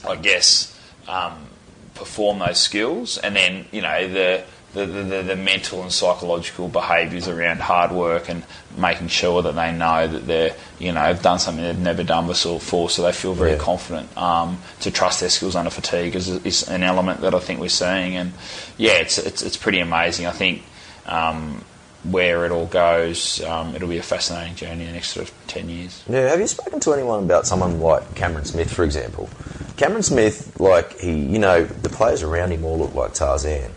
I 0.08 0.16
guess, 0.16 0.78
um, 1.08 1.46
perform 1.94 2.38
those 2.40 2.58
skills, 2.58 3.18
and 3.18 3.34
then 3.36 3.66
you 3.72 3.82
know 3.82 4.08
the. 4.08 4.44
The, 4.74 4.84
the, 4.84 5.02
the, 5.04 5.22
the 5.22 5.36
mental 5.36 5.80
and 5.80 5.90
psychological 5.90 6.68
behaviours 6.68 7.28
around 7.28 7.60
hard 7.60 7.92
work 7.92 8.28
and 8.28 8.42
making 8.76 9.08
sure 9.08 9.40
that 9.40 9.54
they 9.54 9.72
know 9.72 10.06
that 10.06 10.26
they're 10.26 10.54
you 10.78 10.92
know 10.92 11.00
have 11.00 11.22
done 11.22 11.38
something 11.38 11.64
they've 11.64 11.78
never 11.78 12.02
done 12.02 12.26
before, 12.26 12.90
so 12.90 13.00
they 13.00 13.12
feel 13.12 13.32
very 13.32 13.52
Yeah. 13.52 13.56
confident 13.58 14.14
um, 14.18 14.58
to 14.80 14.90
trust 14.90 15.20
their 15.20 15.30
skills 15.30 15.56
under 15.56 15.70
fatigue 15.70 16.14
is, 16.14 16.28
is 16.28 16.68
an 16.68 16.82
element 16.82 17.22
that 17.22 17.34
I 17.34 17.38
think 17.38 17.58
we're 17.58 17.70
seeing, 17.70 18.16
and 18.16 18.34
yeah, 18.76 18.98
it's 18.98 19.16
it's, 19.16 19.40
it's 19.40 19.56
pretty 19.56 19.80
amazing. 19.80 20.26
I 20.26 20.32
think 20.32 20.62
um, 21.06 21.64
where 22.10 22.44
it 22.44 22.52
all 22.52 22.66
goes, 22.66 23.42
um, 23.44 23.74
it'll 23.74 23.88
be 23.88 23.98
a 23.98 24.02
fascinating 24.02 24.54
journey 24.54 24.82
in 24.82 24.88
the 24.88 24.92
next 24.92 25.10
sort 25.10 25.28
of 25.28 25.34
ten 25.46 25.68
years. 25.68 26.02
Yeah, 26.08 26.28
have 26.30 26.40
you 26.40 26.46
spoken 26.46 26.80
to 26.80 26.92
anyone 26.92 27.24
about 27.24 27.46
someone 27.46 27.80
like 27.80 28.14
Cameron 28.14 28.44
Smith, 28.44 28.72
for 28.72 28.84
example? 28.84 29.28
Cameron 29.76 30.02
Smith, 30.02 30.58
like 30.58 30.98
he, 30.98 31.12
you 31.12 31.38
know, 31.38 31.64
the 31.64 31.88
players 31.88 32.22
around 32.22 32.50
him 32.50 32.64
all 32.64 32.78
look 32.78 32.94
like 32.94 33.14
Tarzan. 33.14 33.72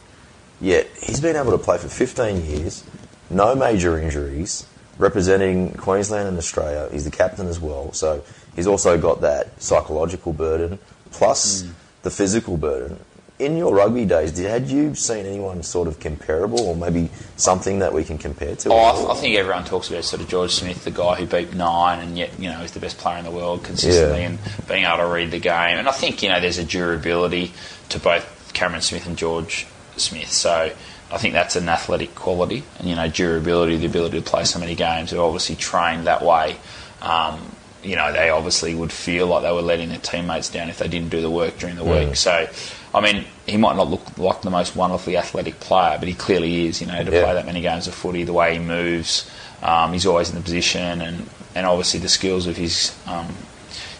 Yet 0.61 0.87
he's 1.01 1.19
been 1.19 1.35
able 1.35 1.51
to 1.51 1.57
play 1.57 1.77
for 1.77 1.87
15 1.87 2.45
years, 2.45 2.83
no 3.29 3.55
major 3.55 3.97
injuries, 3.97 4.65
representing 4.97 5.73
Queensland 5.73 6.27
and 6.27 6.37
Australia. 6.37 6.89
He's 6.91 7.05
the 7.05 7.11
captain 7.11 7.47
as 7.47 7.59
well, 7.59 7.93
so 7.93 8.23
he's 8.55 8.67
also 8.67 8.97
got 8.97 9.21
that 9.21 9.61
psychological 9.61 10.33
burden 10.33 10.79
plus 11.11 11.67
the 12.03 12.11
physical 12.11 12.57
burden. 12.57 12.99
In 13.39 13.55
your 13.55 13.73
rugby 13.73 14.03
days, 14.03 14.33
did, 14.33 14.49
had 14.49 14.67
you 14.67 14.93
seen 14.95 15.25
anyone 15.25 15.63
sort 15.63 15.87
of 15.87 15.97
comparable, 16.01 16.59
or 16.59 16.75
maybe 16.75 17.09
something 17.37 17.79
that 17.79 17.93
we 17.93 18.03
can 18.03 18.17
compare 18.17 18.53
to? 18.57 18.69
Oh, 18.69 18.75
I, 19.07 19.13
I 19.13 19.15
think 19.15 19.37
everyone 19.37 19.63
talks 19.63 19.89
about 19.89 20.03
sort 20.03 20.21
of 20.21 20.27
George 20.27 20.51
Smith, 20.51 20.83
the 20.83 20.91
guy 20.91 21.15
who 21.15 21.25
beat 21.25 21.53
nine, 21.53 21.99
and 21.99 22.17
yet 22.17 22.37
you 22.37 22.49
know 22.49 22.57
he's 22.57 22.73
the 22.73 22.81
best 22.81 22.97
player 22.97 23.17
in 23.17 23.23
the 23.23 23.31
world 23.31 23.63
consistently, 23.63 24.19
Yeah. 24.19 24.25
and 24.27 24.39
being 24.67 24.83
able 24.83 24.97
to 24.97 25.07
read 25.07 25.31
the 25.31 25.39
game. 25.39 25.77
And 25.77 25.87
I 25.87 25.93
think 25.93 26.21
you 26.21 26.27
know 26.27 26.41
there's 26.41 26.57
a 26.57 26.65
durability 26.65 27.53
to 27.87 27.99
both 27.99 28.51
Cameron 28.53 28.81
Smith 28.81 29.07
and 29.07 29.17
George 29.17 29.65
Smith. 29.95 30.29
So 30.33 30.73
I 31.09 31.17
think 31.17 31.33
that's 31.33 31.55
an 31.55 31.69
athletic 31.69 32.15
quality, 32.15 32.63
and 32.77 32.89
you 32.89 32.95
know 32.95 33.07
durability, 33.07 33.77
the 33.77 33.85
ability 33.85 34.19
to 34.21 34.29
play 34.29 34.43
so 34.43 34.59
many 34.59 34.75
games. 34.75 35.11
They're 35.11 35.21
obviously 35.21 35.55
trained 35.55 36.07
that 36.07 36.21
way. 36.21 36.57
Um, 37.01 37.39
you 37.83 37.95
know 37.95 38.11
they 38.11 38.29
obviously 38.31 38.75
would 38.75 38.91
feel 38.91 39.27
like 39.27 39.43
they 39.43 39.51
were 39.53 39.61
letting 39.61 39.87
their 39.87 39.97
teammates 39.99 40.49
down 40.49 40.67
if 40.67 40.77
they 40.79 40.89
didn't 40.89 41.07
do 41.07 41.21
the 41.21 41.31
work 41.31 41.57
during 41.57 41.77
the 41.77 41.85
week. 41.85 42.17
So. 42.17 42.45
I 42.93 43.01
mean, 43.01 43.25
he 43.45 43.57
might 43.57 43.75
not 43.75 43.87
look 43.89 44.17
like 44.17 44.41
the 44.41 44.49
most 44.49 44.75
wonderfully 44.75 45.15
athletic 45.17 45.59
player, 45.59 45.97
but 45.99 46.07
he 46.07 46.13
clearly 46.15 46.65
is. 46.67 46.81
You 46.81 46.87
know, 46.87 47.03
to 47.03 47.11
Yeah. 47.11 47.23
play 47.23 47.33
that 47.35 47.45
many 47.45 47.61
games 47.61 47.87
of 47.87 47.93
footy, 47.93 48.23
the 48.23 48.33
way 48.33 48.53
he 48.53 48.59
moves, 48.59 49.29
um, 49.61 49.93
he's 49.93 50.05
always 50.05 50.29
in 50.29 50.35
the 50.35 50.41
position, 50.41 51.01
and, 51.01 51.29
and 51.55 51.65
obviously 51.67 51.99
the 51.99 52.09
skills 52.09 52.47
of 52.47 52.57
his, 52.57 52.93
um, 53.05 53.27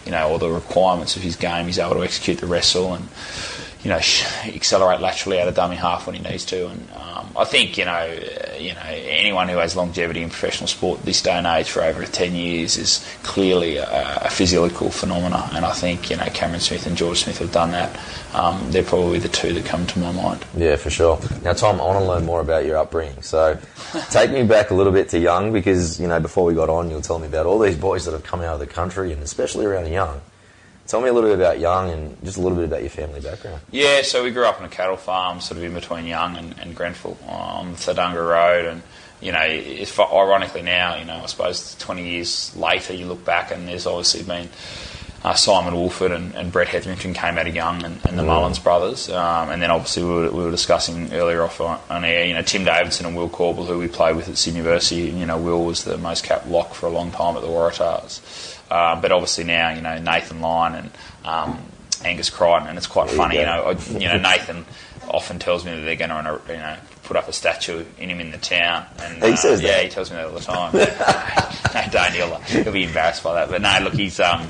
you 0.04 0.10
know, 0.12 0.28
or 0.30 0.38
the 0.38 0.48
requirements 0.50 1.14
of 1.16 1.22
his 1.22 1.36
game. 1.36 1.66
He's 1.66 1.78
able 1.78 1.94
to 1.96 2.02
execute 2.04 2.38
the 2.38 2.46
wrestle 2.46 2.94
and, 2.94 3.08
you 3.82 3.88
know, 3.88 3.96
accelerate 4.44 5.00
laterally 5.00 5.40
out 5.40 5.48
of 5.48 5.54
dummy 5.54 5.76
half 5.76 6.06
when 6.06 6.14
he 6.14 6.22
needs 6.22 6.44
to. 6.46 6.68
And 6.68 6.90
um, 6.92 7.30
I 7.36 7.44
think 7.44 7.78
you 7.78 7.86
know, 7.86 7.92
uh, 7.92 8.56
you 8.58 8.74
know, 8.74 8.82
anyone 8.84 9.48
who 9.48 9.56
has 9.56 9.74
longevity 9.74 10.22
in 10.22 10.28
professional 10.28 10.68
sport 10.68 11.02
this 11.02 11.22
day 11.22 11.32
and 11.32 11.46
age 11.46 11.70
for 11.70 11.82
over 11.82 12.04
ten 12.04 12.34
years 12.34 12.76
is 12.76 13.04
clearly 13.22 13.78
a, 13.78 14.18
a 14.22 14.30
physiological 14.30 14.90
phenomena. 14.90 15.48
And 15.52 15.64
I 15.64 15.72
think 15.72 16.10
you 16.10 16.16
know, 16.16 16.26
Cameron 16.26 16.60
Smith 16.60 16.86
and 16.86 16.96
George 16.96 17.24
Smith 17.24 17.38
have 17.38 17.52
done 17.52 17.70
that. 17.70 17.98
Um, 18.34 18.70
they're 18.70 18.82
probably 18.82 19.18
the 19.18 19.28
two 19.28 19.54
that 19.54 19.64
come 19.64 19.86
to 19.86 19.98
my 19.98 20.12
mind. 20.12 20.44
Yeah, 20.56 20.76
for 20.76 20.90
sure. 20.90 21.18
Now, 21.42 21.54
Tom, 21.54 21.80
I 21.80 21.84
want 21.84 21.98
to 22.00 22.04
learn 22.04 22.26
more 22.26 22.40
about 22.40 22.66
your 22.66 22.76
upbringing. 22.76 23.22
So, 23.22 23.58
take 24.10 24.30
me 24.30 24.44
back 24.44 24.70
a 24.70 24.74
little 24.74 24.92
bit 24.92 25.08
to 25.10 25.18
young, 25.18 25.52
because 25.52 25.98
you 25.98 26.06
know 26.06 26.20
before 26.20 26.44
we 26.44 26.54
got 26.54 26.68
on, 26.68 26.90
you 26.90 26.96
were 26.96 27.02
telling 27.02 27.22
me 27.22 27.28
about 27.28 27.46
all 27.46 27.58
these 27.58 27.76
boys 27.76 28.04
that 28.04 28.12
have 28.12 28.24
come 28.24 28.40
out 28.40 28.54
of 28.54 28.60
the 28.60 28.66
country, 28.66 29.12
and 29.12 29.22
especially 29.22 29.64
around 29.64 29.88
young. 29.88 30.20
Tell 30.90 31.00
me 31.00 31.08
a 31.08 31.12
little 31.12 31.30
bit 31.30 31.38
about 31.38 31.60
young, 31.60 31.88
and 31.88 32.16
just 32.24 32.36
a 32.36 32.40
little 32.40 32.58
bit 32.58 32.64
about 32.64 32.80
your 32.80 32.90
family 32.90 33.20
background. 33.20 33.60
Yeah, 33.70 34.02
so 34.02 34.24
we 34.24 34.32
grew 34.32 34.44
up 34.44 34.58
on 34.58 34.66
a 34.66 34.68
cattle 34.68 34.96
farm, 34.96 35.40
sort 35.40 35.58
of 35.58 35.62
in 35.62 35.72
between 35.72 36.04
Young 36.04 36.36
and, 36.36 36.58
and 36.58 36.74
Grenfell 36.74 37.16
on 37.28 37.70
the 37.70 37.76
Thadunga 37.76 38.16
Road, 38.16 38.64
and 38.64 38.82
you 39.20 39.30
know, 39.30 39.84
fu- 39.84 40.02
ironically 40.02 40.62
now, 40.62 40.96
you 40.96 41.04
know, 41.04 41.20
I 41.22 41.26
suppose 41.26 41.76
20 41.76 42.08
years 42.08 42.56
later, 42.56 42.92
you 42.92 43.06
look 43.06 43.24
back 43.24 43.52
and 43.52 43.68
there's 43.68 43.86
obviously 43.86 44.24
been 44.24 44.48
uh, 45.22 45.34
Simon 45.34 45.74
Woolford 45.74 46.10
and, 46.10 46.34
and 46.34 46.50
Brett 46.50 46.68
Hetherington 46.68 47.12
came 47.12 47.36
out 47.36 47.46
of 47.46 47.54
Young 47.54 47.84
and, 47.84 48.00
and 48.06 48.18
the 48.18 48.22
Mullins 48.22 48.58
brothers, 48.58 49.10
um, 49.10 49.50
and 49.50 49.62
then 49.62 49.70
obviously 49.70 50.02
we 50.02 50.08
were, 50.08 50.30
we 50.30 50.42
were 50.42 50.50
discussing 50.50 51.12
earlier 51.12 51.42
off 51.42 51.60
on, 51.60 51.78
on 51.88 52.04
air, 52.04 52.24
you 52.24 52.34
know, 52.34 52.42
Tim 52.42 52.64
Davidson 52.64 53.06
and 53.06 53.14
Will 53.14 53.28
Caldwell, 53.28 53.66
who 53.66 53.78
we 53.78 53.86
played 53.86 54.16
with 54.16 54.28
at 54.28 54.36
Sydney 54.36 54.58
University. 54.58 55.02
You 55.02 55.26
know, 55.26 55.38
Will 55.38 55.64
was 55.64 55.84
the 55.84 55.98
most 55.98 56.24
capped 56.24 56.48
lock 56.48 56.74
for 56.74 56.86
a 56.86 56.90
long 56.90 57.12
time 57.12 57.36
at 57.36 57.42
the 57.42 57.48
Waratahs, 57.48 58.58
uh, 58.70 59.00
but 59.00 59.12
obviously 59.12 59.44
now, 59.44 59.70
you 59.70 59.80
know, 59.82 59.98
Nathan 59.98 60.40
Lyon 60.40 60.74
and 60.74 60.90
um, 61.24 61.58
Angus 62.04 62.30
Crichton, 62.30 62.68
and 62.68 62.78
it's 62.78 62.86
quite 62.86 63.08
There 63.08 63.16
funny, 63.16 63.36
you 63.38 63.44
go. 63.44 63.46
know, 63.46 63.62
I- 63.70 63.98
you 63.98 64.08
know, 64.08 64.18
Nathan 64.18 64.64
often 65.08 65.38
tells 65.38 65.64
me 65.64 65.74
that 65.74 65.80
they're 65.80 65.96
going 65.96 66.10
to, 66.10 66.40
you 66.48 66.58
know, 66.58 66.76
put 67.04 67.16
up 67.16 67.26
a 67.28 67.32
statue 67.32 67.84
in 67.98 68.08
him 68.10 68.20
in 68.20 68.30
the 68.30 68.38
town. 68.38 68.86
And 69.00 69.22
He 69.24 69.32
uh, 69.32 69.36
says 69.36 69.60
that? 69.60 69.66
yeah, 69.66 69.80
he 69.82 69.88
tells 69.88 70.10
me 70.10 70.16
that 70.16 70.26
all 70.26 70.32
the 70.32 70.40
time. 70.40 70.72
no, 71.74 71.90
don't 71.90 72.12
he'll, 72.12 72.36
he'll 72.62 72.72
be 72.72 72.84
embarrassed 72.84 73.24
by 73.24 73.34
that. 73.34 73.48
But 73.50 73.60
no, 73.62 73.78
look, 73.82 73.94
he's 73.94 74.20
um, 74.20 74.46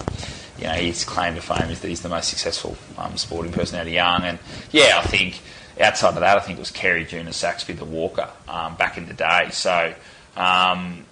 you 0.59 0.65
know, 0.65 0.75
his 0.75 1.05
claim 1.05 1.35
to 1.37 1.41
fame 1.41 1.71
is 1.71 1.81
that 1.81 1.89
he's 1.89 2.03
the 2.03 2.11
most 2.11 2.29
successful 2.29 2.77
um, 2.99 3.17
sporting 3.17 3.53
person 3.53 3.79
out 3.79 3.87
of 3.87 3.93
young. 3.93 4.23
And 4.25 4.39
yeah, 4.73 5.01
I 5.03 5.07
think 5.07 5.41
outside 5.81 6.11
of 6.11 6.21
that, 6.21 6.37
I 6.37 6.41
think 6.41 6.59
it 6.59 6.61
was 6.61 6.71
Kerry 6.71 7.07
Junna 7.07 7.33
Saxby, 7.33 7.73
the 7.73 7.87
Walker, 7.87 8.29
um, 8.49 8.75
back 8.77 8.99
in 8.99 9.07
the 9.07 9.15
day. 9.15 9.49
So. 9.53 9.95
Um, 10.37 11.05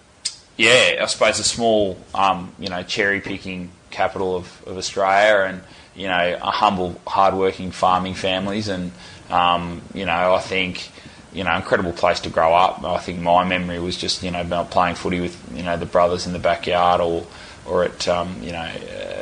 yeah, 0.58 0.98
I 1.00 1.06
suppose 1.06 1.38
a 1.38 1.44
small, 1.44 1.96
um, 2.14 2.52
you 2.58 2.68
know, 2.68 2.82
cherry 2.82 3.20
picking 3.20 3.70
capital 3.90 4.36
of, 4.36 4.62
of 4.66 4.76
Australia, 4.76 5.46
and 5.46 5.62
you 5.94 6.08
know, 6.08 6.38
a 6.42 6.50
humble, 6.50 7.00
hard-working 7.06 7.70
farming 7.70 8.14
families, 8.14 8.68
and 8.68 8.92
um, 9.30 9.80
you 9.94 10.04
know, 10.04 10.34
I 10.34 10.40
think 10.40 10.90
you 11.32 11.44
know, 11.44 11.54
incredible 11.54 11.92
place 11.92 12.20
to 12.20 12.30
grow 12.30 12.54
up. 12.54 12.82
I 12.82 12.98
think 12.98 13.20
my 13.20 13.44
memory 13.44 13.78
was 13.78 13.96
just 13.96 14.22
you 14.22 14.30
know 14.30 14.66
playing 14.70 14.96
footy 14.96 15.20
with 15.20 15.40
you 15.54 15.62
know 15.62 15.76
the 15.76 15.86
brothers 15.86 16.26
in 16.26 16.32
the 16.32 16.38
backyard 16.38 17.00
or 17.00 17.26
or 17.64 17.84
at 17.84 18.08
um, 18.08 18.42
you 18.42 18.52
know 18.52 18.68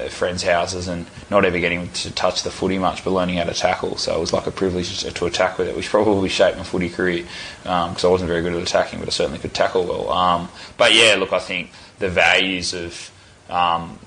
uh, 0.07 0.09
friends' 0.09 0.43
houses, 0.43 0.89
and 0.89 1.07
not 1.31 1.45
ever 1.45 1.59
getting 1.59 1.91
to 1.91 2.11
touch 2.13 2.43
the 2.43 2.51
footy 2.51 2.79
much, 2.79 3.05
but 3.05 3.11
learning 3.11 3.37
how 3.37 3.45
to 3.45 3.55
tackle. 3.55 3.97
So 3.97 4.17
it 4.17 4.21
was 4.21 4.33
like 4.33 4.47
a 4.47 4.51
privilege 4.51 5.01
to, 5.01 5.11
to 5.11 5.27
attack 5.27 5.59
with 5.59 5.69
it, 5.69 5.77
which 5.77 5.89
probably 5.89 6.29
shaped 6.29 6.57
my 6.57 6.65
footy 6.65 6.89
career 6.89 7.25
because 7.63 8.05
I 8.05 8.09
wasn't 8.09 8.29
very 8.29 8.43
good 8.43 8.55
at 8.55 8.63
attacking, 8.63 9.01
but 9.01 9.09
I 9.09 9.13
certainly 9.13 9.39
could 9.39 9.55
tackle 9.55 9.85
well. 9.85 10.11
Um, 10.11 10.49
but 10.77 10.95
yeah, 10.95 11.17
look, 11.19 11.33
I 11.33 11.39
think 11.39 11.71
the 11.99 12.09
values 12.09 12.75
of 12.75 13.11
um, 13.49 13.99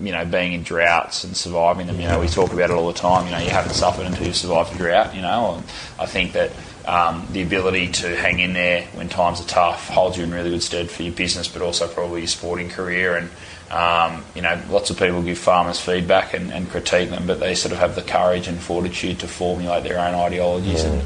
you 0.00 0.12
know, 0.12 0.24
being 0.24 0.52
in 0.52 0.62
droughts 0.62 1.24
and 1.24 1.36
surviving 1.36 1.86
them. 1.86 2.00
You 2.00 2.08
know, 2.08 2.20
we 2.20 2.28
talk 2.28 2.52
about 2.52 2.70
it 2.70 2.72
all 2.72 2.88
the 2.88 2.98
time. 2.98 3.26
You 3.26 3.32
know, 3.32 3.38
you 3.38 3.50
haven't 3.50 3.74
suffered 3.74 4.06
until 4.06 4.26
you've 4.26 4.36
survived 4.36 4.74
a 4.74 4.78
drought. 4.78 5.14
You 5.14 5.22
know, 5.22 5.54
and 5.54 5.64
I 5.98 6.06
think 6.06 6.32
that 6.32 6.50
um, 6.86 7.26
the 7.30 7.42
ability 7.42 7.88
to 7.92 8.16
hang 8.16 8.40
in 8.40 8.52
there 8.52 8.82
when 8.94 9.08
times 9.08 9.40
are 9.40 9.46
tough 9.46 9.88
holds 9.88 10.16
you 10.16 10.24
in 10.24 10.32
really 10.32 10.50
good 10.50 10.62
stead 10.62 10.90
for 10.90 11.02
your 11.02 11.12
business, 11.12 11.48
but 11.48 11.62
also 11.62 11.86
probably 11.86 12.20
your 12.20 12.28
sporting 12.28 12.68
career. 12.68 13.16
And 13.16 13.30
um, 13.70 14.24
you 14.34 14.42
know, 14.42 14.60
lots 14.70 14.90
of 14.90 14.98
people 14.98 15.22
give 15.22 15.38
farmers 15.38 15.80
feedback 15.80 16.34
and, 16.34 16.52
and 16.52 16.68
critique 16.70 17.10
them, 17.10 17.26
but 17.26 17.40
they 17.40 17.54
sort 17.54 17.72
of 17.72 17.78
have 17.78 17.94
the 17.94 18.02
courage 18.02 18.46
and 18.48 18.58
fortitude 18.60 19.20
to 19.20 19.28
formulate 19.28 19.82
their 19.84 19.98
own 19.98 20.14
ideologies 20.14 20.84
and, 20.84 21.02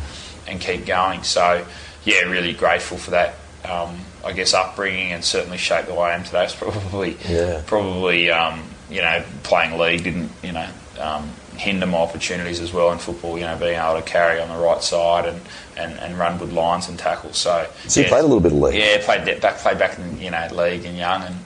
and 0.47 0.61
keep 0.61 0.85
going. 0.87 1.23
So, 1.23 1.65
yeah, 2.05 2.21
really 2.23 2.53
grateful 2.53 2.99
for 2.99 3.13
that. 3.13 3.35
Um, 3.65 3.99
I 4.25 4.33
guess 4.33 4.55
upbringing 4.55 5.13
and 5.13 5.25
certainly 5.25 5.59
shaped 5.59 5.89
the 5.89 5.95
way 5.95 6.11
I 6.11 6.15
am 6.15 6.25
today. 6.25 6.45
It's 6.45 6.55
probably 6.55 7.17
Yeah. 7.29 7.63
probably 7.67 8.31
um, 8.31 8.63
you 8.91 9.01
know 9.03 9.23
playing 9.43 9.79
league 9.79 10.05
didn't 10.05 10.31
you 10.43 10.53
know 10.53 10.67
um, 11.01 11.31
hinder 11.57 11.87
my 11.87 11.99
opportunities 11.99 12.61
as 12.61 12.73
well 12.73 12.93
in 12.93 12.99
football. 12.99 13.37
You 13.39 13.45
know, 13.45 13.57
being 13.57 13.79
able 13.79 13.97
to 13.97 14.03
carry 14.03 14.41
on 14.41 14.49
the 14.49 14.57
right 14.63 14.83
side 14.83 15.27
and, 15.27 15.41
and, 15.77 15.99
and 16.01 16.19
run 16.19 16.39
good 16.39 16.53
lines 16.53 16.89
and 16.89 16.99
tackles. 16.99 17.37
So, 17.37 17.67
So 17.89 18.01
you 18.01 18.07
played 18.07 18.21
a 18.21 18.23
little 18.27 18.41
bit 18.41 18.53
of 18.53 18.59
league. 18.59 18.75
Yeah, 18.77 18.99
played 19.05 19.41
back 19.41 19.57
played 19.59 19.79
back 19.79 19.99
in 19.99 20.21
you 20.21 20.31
know 20.31 20.49
league 20.53 20.85
and 20.85 20.97
young 20.97 21.23
and 21.25 21.37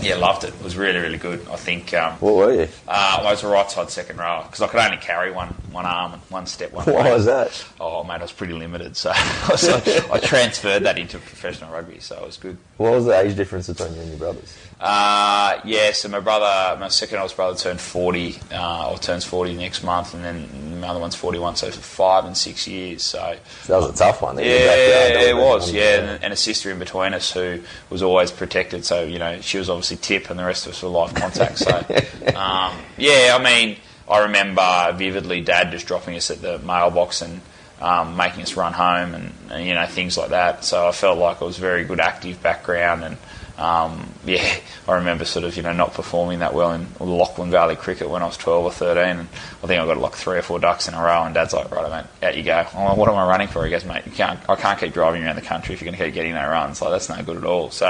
Yeah, 0.00 0.16
loved 0.16 0.44
it. 0.44 0.54
It 0.54 0.62
was 0.62 0.76
really, 0.76 0.98
really 1.00 1.18
good. 1.18 1.46
I 1.50 1.56
think 1.56 1.92
um, 1.94 2.14
What 2.14 2.34
were 2.34 2.52
you? 2.54 2.68
uh, 2.88 3.18
I 3.20 3.22
was 3.24 3.42
a 3.42 3.48
right 3.48 3.70
side 3.70 3.90
second 3.90 4.16
rower 4.18 4.42
because 4.44 4.60
I 4.62 4.68
could 4.68 4.80
only 4.80 4.96
carry 4.96 5.30
one 5.30 5.48
one 5.70 5.84
arm 5.86 6.14
and 6.14 6.22
one 6.30 6.46
step 6.46 6.72
one 6.72 6.84
Why 6.86 7.04
way. 7.04 7.12
was 7.12 7.24
that? 7.26 7.64
Oh, 7.80 8.02
mate, 8.04 8.14
I 8.14 8.22
was 8.22 8.32
pretty 8.32 8.54
limited, 8.54 8.96
so, 8.96 9.12
so 9.56 9.76
I 10.12 10.18
transferred 10.18 10.84
that 10.84 10.98
into 10.98 11.18
professional 11.18 11.72
rugby, 11.72 11.98
so 12.00 12.16
it 12.16 12.26
was 12.26 12.36
good. 12.36 12.56
What 12.78 12.92
was 12.92 13.04
the 13.04 13.18
age 13.18 13.36
difference 13.36 13.68
between 13.68 13.94
you 13.94 14.00
and 14.00 14.08
your 14.10 14.18
brothers? 14.18 14.56
Uh, 14.84 15.60
yeah, 15.64 15.92
so 15.92 16.08
my 16.08 16.18
brother, 16.18 16.76
my 16.80 16.88
second 16.88 17.18
oldest 17.18 17.36
brother 17.36 17.56
turned 17.56 17.80
40, 17.80 18.36
uh, 18.52 18.90
or 18.90 18.98
turns 18.98 19.24
40 19.24 19.54
next 19.54 19.84
month, 19.84 20.12
and 20.12 20.24
then 20.24 20.80
my 20.80 20.88
other 20.88 20.98
one's 20.98 21.14
41, 21.14 21.54
so 21.54 21.70
for 21.70 21.80
five 21.80 22.24
and 22.24 22.36
six 22.36 22.66
years, 22.66 23.04
so... 23.04 23.36
That 23.68 23.76
was 23.76 23.90
a 23.90 23.96
tough 23.96 24.22
one. 24.22 24.38
Yeah, 24.38 24.66
backyard, 24.66 25.28
it 25.28 25.36
was. 25.36 25.72
Yeah, 25.72 26.00
and, 26.00 26.24
and 26.24 26.32
a 26.32 26.36
sister 26.36 26.72
in 26.72 26.80
between 26.80 27.14
us 27.14 27.30
who 27.30 27.60
was 27.90 28.02
always 28.02 28.32
protected. 28.32 28.84
So 28.84 29.04
you 29.04 29.20
know, 29.20 29.40
she 29.40 29.58
was 29.58 29.70
obviously 29.70 29.98
tip, 29.98 30.30
and 30.30 30.38
the 30.38 30.44
rest 30.44 30.66
of 30.66 30.72
us 30.72 30.82
were 30.82 30.88
life 30.88 31.14
contact. 31.14 31.58
So 31.58 31.70
um, 32.36 32.76
yeah, 32.98 33.38
I 33.38 33.42
mean, 33.42 33.76
I 34.08 34.24
remember 34.24 34.92
vividly 34.96 35.42
Dad 35.42 35.70
just 35.70 35.86
dropping 35.86 36.16
us 36.16 36.28
at 36.32 36.42
the 36.42 36.58
mailbox 36.58 37.22
and 37.22 37.40
um, 37.80 38.16
making 38.16 38.42
us 38.42 38.56
run 38.56 38.72
home, 38.72 39.14
and, 39.14 39.32
and 39.48 39.64
you 39.64 39.74
know 39.74 39.86
things 39.86 40.18
like 40.18 40.30
that. 40.30 40.64
So 40.64 40.88
I 40.88 40.90
felt 40.92 41.18
like 41.18 41.40
it 41.40 41.44
was 41.44 41.58
a 41.58 41.60
very 41.60 41.84
good 41.84 42.00
active 42.00 42.42
background 42.42 43.04
and. 43.04 43.16
Um, 43.58 44.08
yeah, 44.24 44.56
I 44.88 44.94
remember 44.94 45.24
sort 45.24 45.44
of 45.44 45.56
you 45.56 45.62
know 45.62 45.72
not 45.72 45.94
performing 45.94 46.40
that 46.40 46.54
well 46.54 46.72
in 46.72 46.86
Lachlan 47.00 47.50
Valley 47.50 47.76
cricket 47.76 48.08
when 48.08 48.22
I 48.22 48.26
was 48.26 48.36
12 48.36 48.64
or 48.64 48.70
13, 48.72 49.02
and 49.18 49.28
I 49.62 49.66
think 49.66 49.80
I 49.80 49.86
got 49.86 49.96
like 49.98 50.14
three 50.14 50.38
or 50.38 50.42
four 50.42 50.58
ducks 50.58 50.88
in 50.88 50.94
a 50.94 51.02
row. 51.02 51.24
And 51.24 51.34
Dad's 51.34 51.52
like, 51.52 51.70
"Right, 51.70 51.90
mate, 51.90 52.26
out 52.26 52.36
you 52.36 52.42
go." 52.42 52.56
Like, 52.74 52.96
"What 52.96 53.08
am 53.08 53.14
I 53.16 53.26
running 53.26 53.48
for?" 53.48 53.64
He 53.64 53.70
goes, 53.70 53.84
"Mate, 53.84 54.04
you 54.06 54.12
can't. 54.12 54.38
I 54.48 54.56
can't 54.56 54.78
keep 54.78 54.92
driving 54.92 55.22
around 55.24 55.36
the 55.36 55.42
country 55.42 55.74
if 55.74 55.80
you're 55.80 55.90
going 55.90 55.98
to 55.98 56.04
keep 56.04 56.14
getting 56.14 56.34
no 56.34 56.48
runs. 56.48 56.80
Like 56.80 56.90
that's 56.90 57.08
no 57.08 57.22
good 57.22 57.36
at 57.36 57.44
all." 57.44 57.70
So 57.70 57.86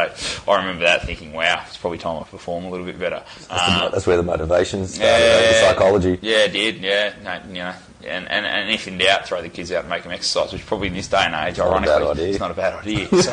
I 0.48 0.56
remember 0.56 0.84
that 0.84 1.04
thinking, 1.06 1.32
"Wow, 1.32 1.62
it's 1.66 1.76
probably 1.76 1.98
time 1.98 2.20
I 2.20 2.24
perform 2.24 2.64
a 2.64 2.70
little 2.70 2.86
bit 2.86 2.98
better." 2.98 3.22
Um, 3.50 3.90
That's 3.92 4.06
where 4.06 4.16
the 4.16 4.22
motivation 4.22 4.86
started, 4.86 5.12
eh, 5.12 5.52
the 5.52 5.68
psychology. 5.68 6.18
yeah, 6.22 6.44
it 6.44 6.52
did. 6.52 6.76
Yeah, 6.76 7.12
no, 7.22 7.40
you 7.48 7.62
know, 7.62 7.74
and, 8.04 8.30
and, 8.30 8.46
and 8.46 8.70
if 8.70 8.86
in 8.88 8.98
doubt, 8.98 9.26
throw 9.26 9.40
the 9.42 9.48
kids 9.48 9.70
out 9.72 9.80
and 9.80 9.90
make 9.90 10.02
them 10.02 10.12
exercise, 10.12 10.52
which 10.52 10.64
probably 10.66 10.88
in 10.88 10.94
this 10.94 11.08
day 11.08 11.22
and 11.24 11.34
age, 11.34 11.58
ironically, 11.60 12.30
it's 12.30 12.40
not 12.40 12.50
a 12.50 12.54
bad 12.54 12.74
idea. 12.80 13.08
So, 13.22 13.32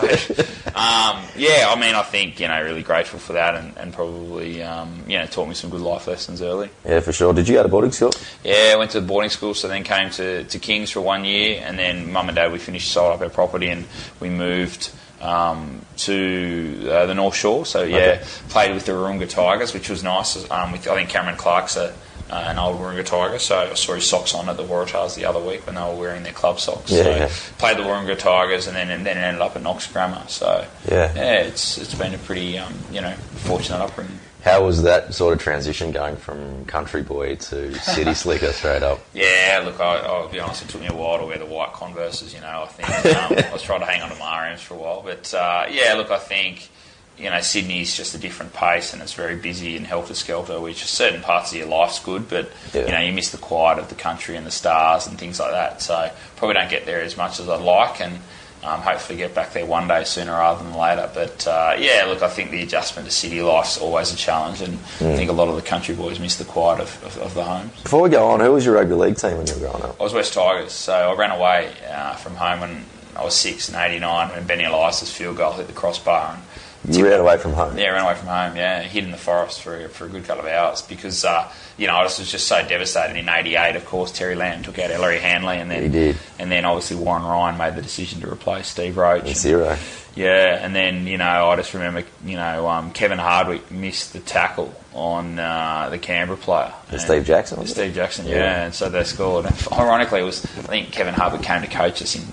um, 0.75 1.23
yeah, 1.35 1.67
I 1.69 1.77
mean, 1.79 1.95
I 1.95 2.03
think 2.03 2.39
you 2.39 2.47
know, 2.47 2.61
really 2.63 2.83
grateful 2.83 3.19
for 3.19 3.33
that, 3.33 3.55
and, 3.55 3.75
and 3.77 3.93
probably 3.93 4.61
um, 4.63 5.03
you 5.07 5.17
know, 5.17 5.25
taught 5.25 5.47
me 5.47 5.53
some 5.55 5.69
good 5.69 5.81
life 5.81 6.07
lessons 6.07 6.41
early. 6.41 6.69
Yeah, 6.85 6.99
for 6.99 7.11
sure. 7.11 7.33
Did 7.33 7.47
you 7.47 7.55
go 7.55 7.63
to 7.63 7.69
boarding 7.69 7.91
school? 7.91 8.11
Yeah, 8.43 8.71
I 8.73 8.75
went 8.77 8.91
to 8.91 9.01
boarding 9.01 9.29
school, 9.31 9.53
so 9.53 9.67
then 9.67 9.83
came 9.83 10.09
to, 10.11 10.43
to 10.43 10.59
Kings 10.59 10.91
for 10.91 11.01
one 11.01 11.25
year, 11.25 11.61
and 11.65 11.77
then 11.79 12.11
mum 12.11 12.29
and 12.29 12.35
dad 12.35 12.51
we 12.51 12.59
finished 12.59 12.91
sold 12.91 13.13
up 13.13 13.21
our 13.21 13.29
property 13.29 13.69
and 13.69 13.85
we 14.19 14.29
moved 14.29 14.91
um, 15.21 15.81
to 15.97 16.87
uh, 16.89 17.05
the 17.05 17.13
North 17.15 17.35
Shore. 17.35 17.65
So 17.65 17.83
yeah, 17.83 17.97
Okay. 17.97 18.23
played 18.49 18.73
with 18.73 18.85
the 18.85 18.93
Wahroonga 18.93 19.27
Tigers, 19.29 19.73
which 19.73 19.89
was 19.89 20.03
nice. 20.03 20.49
Um, 20.49 20.71
with, 20.71 20.87
I 20.87 20.95
think 20.95 21.09
Cameron 21.09 21.35
Clark's 21.37 21.75
a, 21.75 21.93
uh, 22.29 22.45
an 22.47 22.57
old 22.59 22.79
Wahroonga 22.79 23.05
Tiger, 23.05 23.39
so 23.39 23.57
I 23.71 23.73
saw 23.73 23.95
his 23.95 24.07
socks 24.07 24.33
on 24.33 24.49
at 24.49 24.57
the 24.57 24.63
Waratahs 24.63 25.15
the 25.15 25.25
other 25.25 25.39
week 25.39 25.65
when 25.65 25.75
they 25.75 25.81
were 25.81 25.95
wearing 25.95 26.23
their 26.23 26.33
club 26.33 26.59
socks. 26.59 26.91
Yeah, 26.91 27.03
so 27.03 27.09
yeah. 27.09 27.29
played 27.57 27.77
the 27.77 27.83
Warunga 27.83 28.17
Tigers, 28.17 28.67
and 28.67 28.75
then 28.75 28.89
and 28.91 29.05
then 29.05 29.17
ended 29.17 29.41
up 29.41 29.55
at 29.55 29.63
Knox 29.63 29.87
Grammar. 29.91 30.23
So 30.27 30.65
Yeah. 30.89 31.13
yeah, 31.15 31.33
it's 31.41 31.77
it's 31.77 31.95
been 31.95 32.13
a 32.13 32.17
pretty 32.19 32.57
um, 32.57 32.73
you 32.91 33.01
know 33.01 33.13
fortunate 33.45 33.79
upbringing. 33.83 34.19
How 34.41 34.63
was 34.63 34.83
that 34.83 35.13
sort 35.13 35.33
of 35.33 35.39
transition 35.39 35.91
going 35.91 36.15
from 36.15 36.63
country 36.63 37.01
boy 37.03 37.35
to 37.35 37.73
city 37.75 38.13
slicker 38.23 38.53
straight 38.53 38.83
up? 38.83 38.99
Yeah, 39.13 39.61
look, 39.65 39.81
I, 39.81 39.97
I'll 39.97 40.29
be 40.29 40.39
honest, 40.39 40.63
it 40.63 40.69
took 40.69 40.79
me 40.79 40.87
a 40.87 40.95
while 40.95 41.17
to 41.19 41.25
wear 41.25 41.37
the 41.37 41.45
white 41.45 41.73
Converses, 41.73 42.33
you 42.33 42.39
know, 42.39 42.63
I 42.63 42.67
think. 42.67 43.15
Um, 43.17 43.33
I 43.37 43.51
was 43.51 43.61
trying 43.61 43.81
to 43.81 43.85
hang 43.85 44.01
on 44.01 44.09
to 44.09 44.15
my 44.15 44.47
RMs 44.49 44.59
for 44.59 44.75
a 44.75 44.77
while. 44.77 45.01
But, 45.01 45.33
uh, 45.33 45.65
yeah, 45.69 45.93
look, 45.95 46.09
I 46.09 46.19
think, 46.19 46.69
you 47.19 47.29
know, 47.29 47.41
Sydney's 47.41 47.95
just 47.95 48.15
a 48.15 48.17
different 48.17 48.53
pace 48.53 48.93
and 48.93 49.01
it's 49.01 49.13
very 49.13 49.35
busy 49.35 49.75
and 49.75 49.85
helter-skelter, 49.85 50.59
which 50.61 50.85
certain 50.85 51.21
parts 51.21 51.51
of 51.51 51.57
your 51.57 51.67
life's 51.67 51.99
good, 51.99 52.29
but, 52.29 52.49
Yeah. 52.73 52.85
you 52.85 52.91
know, 52.91 52.99
you 53.01 53.11
miss 53.13 53.29
the 53.31 53.37
quiet 53.37 53.77
of 53.77 53.89
the 53.89 53.95
country 53.95 54.35
and 54.37 54.47
the 54.47 54.51
stars 54.51 55.05
and 55.05 55.17
things 55.19 55.39
like 55.39 55.51
that. 55.51 55.81
So 55.81 56.09
probably 56.37 56.53
don't 56.55 56.69
get 56.69 56.85
there 56.85 57.01
as 57.01 57.17
much 57.17 57.39
as 57.39 57.49
I'd 57.49 57.61
like 57.61 57.99
and 57.99 58.19
um, 58.63 58.81
hopefully 58.81 59.17
get 59.17 59.33
back 59.35 59.53
there 59.53 59.65
one 59.65 59.87
day 59.87 60.03
sooner 60.05 60.31
rather 60.31 60.63
than 60.63 60.73
later. 60.73 61.09
But, 61.13 61.45
uh, 61.47 61.75
yeah, 61.77 62.05
look, 62.07 62.21
I 62.21 62.29
think 62.29 62.51
the 62.51 62.61
adjustment 62.63 63.07
to 63.07 63.13
city 63.13 63.41
life's 63.41 63.77
always 63.77 64.13
a 64.13 64.17
challenge 64.17 64.61
and 64.61 64.75
I 65.01 65.15
think 65.15 65.29
a 65.29 65.33
lot 65.33 65.49
of 65.49 65.55
the 65.55 65.61
country 65.61 65.95
boys 65.95 66.19
miss 66.19 66.37
the 66.37 66.45
quiet 66.45 66.79
of, 66.79 67.03
of, 67.03 67.17
of 67.17 67.33
the 67.33 67.43
homes. 67.43 67.71
Before 67.83 68.01
we 68.01 68.09
go 68.09 68.27
on, 68.29 68.39
who 68.39 68.51
was 68.53 68.65
your 68.65 68.75
rugby 68.75 68.95
league 68.95 69.17
team 69.17 69.37
when 69.37 69.45
you 69.47 69.53
were 69.55 69.59
growing 69.59 69.83
up? 69.83 69.99
I 69.99 70.03
was 70.03 70.13
West 70.13 70.33
Tigers, 70.33 70.71
so 70.71 70.93
I 70.93 71.13
ran 71.15 71.31
away 71.31 71.71
uh, 71.89 72.15
from 72.15 72.35
home 72.35 72.61
when 72.61 72.85
I 73.15 73.23
was 73.25 73.33
six 73.35 73.67
in 73.67 73.75
'89 73.75 74.29
when 74.29 74.45
Benny 74.47 74.63
Elias's 74.63 75.11
field 75.11 75.35
goal 75.35 75.51
hit 75.53 75.67
the 75.67 75.73
crossbar. 75.73 76.35
And 76.35 76.43
You 76.87 77.05
ran 77.07 77.19
away 77.19 77.37
from 77.37 77.53
home. 77.53 77.77
yeah, 77.77 77.89
ran 77.89 78.05
away 78.05 78.15
from 78.15 78.27
home. 78.29 78.55
Yeah, 78.55 78.81
hid 78.81 79.03
in 79.03 79.11
the 79.11 79.17
forest 79.17 79.61
for 79.61 79.89
for 79.89 80.05
a 80.05 80.09
good 80.09 80.23
couple 80.25 80.45
of 80.45 80.51
hours 80.51 80.81
because 80.81 81.25
uh, 81.25 81.51
you 81.77 81.87
know 81.87 81.93
I 81.93 82.03
was 82.03 82.17
just 82.17 82.47
so 82.47 82.65
devastated. 82.65 83.17
In 83.17 83.27
'88, 83.27 83.75
of 83.75 83.85
course, 83.85 84.11
Terry 84.13 84.35
Lamb 84.35 84.63
took 84.63 84.79
out 84.79 84.89
Ellery 84.89 85.19
Hanley, 85.19 85.57
and 85.57 85.69
then 85.69 85.83
He 85.83 85.89
did. 85.89 86.17
and 86.39 86.49
then 86.49 86.63
obviously 86.63 86.95
Warren 86.97 87.23
Ryan 87.23 87.57
made 87.57 87.75
the 87.75 87.81
decision 87.81 88.21
to 88.21 88.31
replace 88.31 88.67
Steve 88.69 88.95
Roach. 88.97 89.27
And- 89.27 89.35
Zero. 89.35 89.77
yeah, 90.15 90.57
and 90.63 90.73
then 90.73 91.05
you 91.05 91.17
know 91.17 91.49
I 91.49 91.55
just 91.57 91.73
remember 91.73 92.03
you 92.23 92.37
know 92.37 92.67
um, 92.69 92.91
Kevin 92.91 93.19
Hardwick 93.19 93.69
missed 93.69 94.13
the 94.13 94.19
tackle 94.21 94.73
on 94.93 95.37
uh, 95.37 95.89
the 95.91 95.97
Canberra 95.99 96.37
player. 96.37 96.73
And- 96.91 97.01
Steve 97.01 97.25
Jackson? 97.25 97.67
Steve 97.67 97.93
Jackson, 97.93 98.25
yeah. 98.25 98.35
Yeah. 98.37 98.63
and 98.65 98.73
so 98.73 98.89
they 98.89 99.03
scored. 99.03 99.45
And 99.45 99.67
ironically, 99.73 100.21
it 100.21 100.23
was 100.23 100.45
I 100.45 100.61
think 100.61 100.91
Kevin 100.93 101.13
Hardwick 101.13 101.41
came 101.43 101.61
to 101.61 101.67
coach 101.67 102.01
us 102.01 102.15
in 102.15 102.23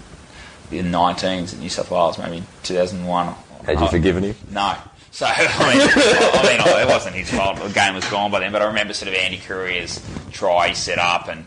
the 0.70 0.82
19s 0.82 1.52
in 1.52 1.61
New 1.61 1.68
South 1.68 1.90
Wales, 1.90 2.16
maybe 2.18 2.44
2001. 2.62 3.35
Had 3.64 3.79
you 3.79 3.85
oh, 3.85 3.88
forgiven 3.88 4.25
him? 4.25 4.37
no. 4.51 4.77
So 5.11 5.25
I 5.29 5.38
mean, 5.38 5.81
I 5.81 6.42
mean, 6.42 6.61
oh, 6.66 6.79
it 6.79 6.87
wasn't 6.88 7.16
his 7.16 7.31
fault. 7.31 7.57
The 7.57 7.71
game 7.71 7.95
was 7.95 8.05
gone 8.11 8.31
by 8.31 8.40
then. 8.40 8.53
But 8.53 8.61
I 8.61 8.66
remember 8.66 8.92
sort 8.92 9.09
of 9.09 9.14
Andy 9.14 9.38
Currier's 9.38 10.05
try 10.31 10.69
he 10.69 10.75
set 10.75 10.99
up, 10.99 11.29
and 11.29 11.47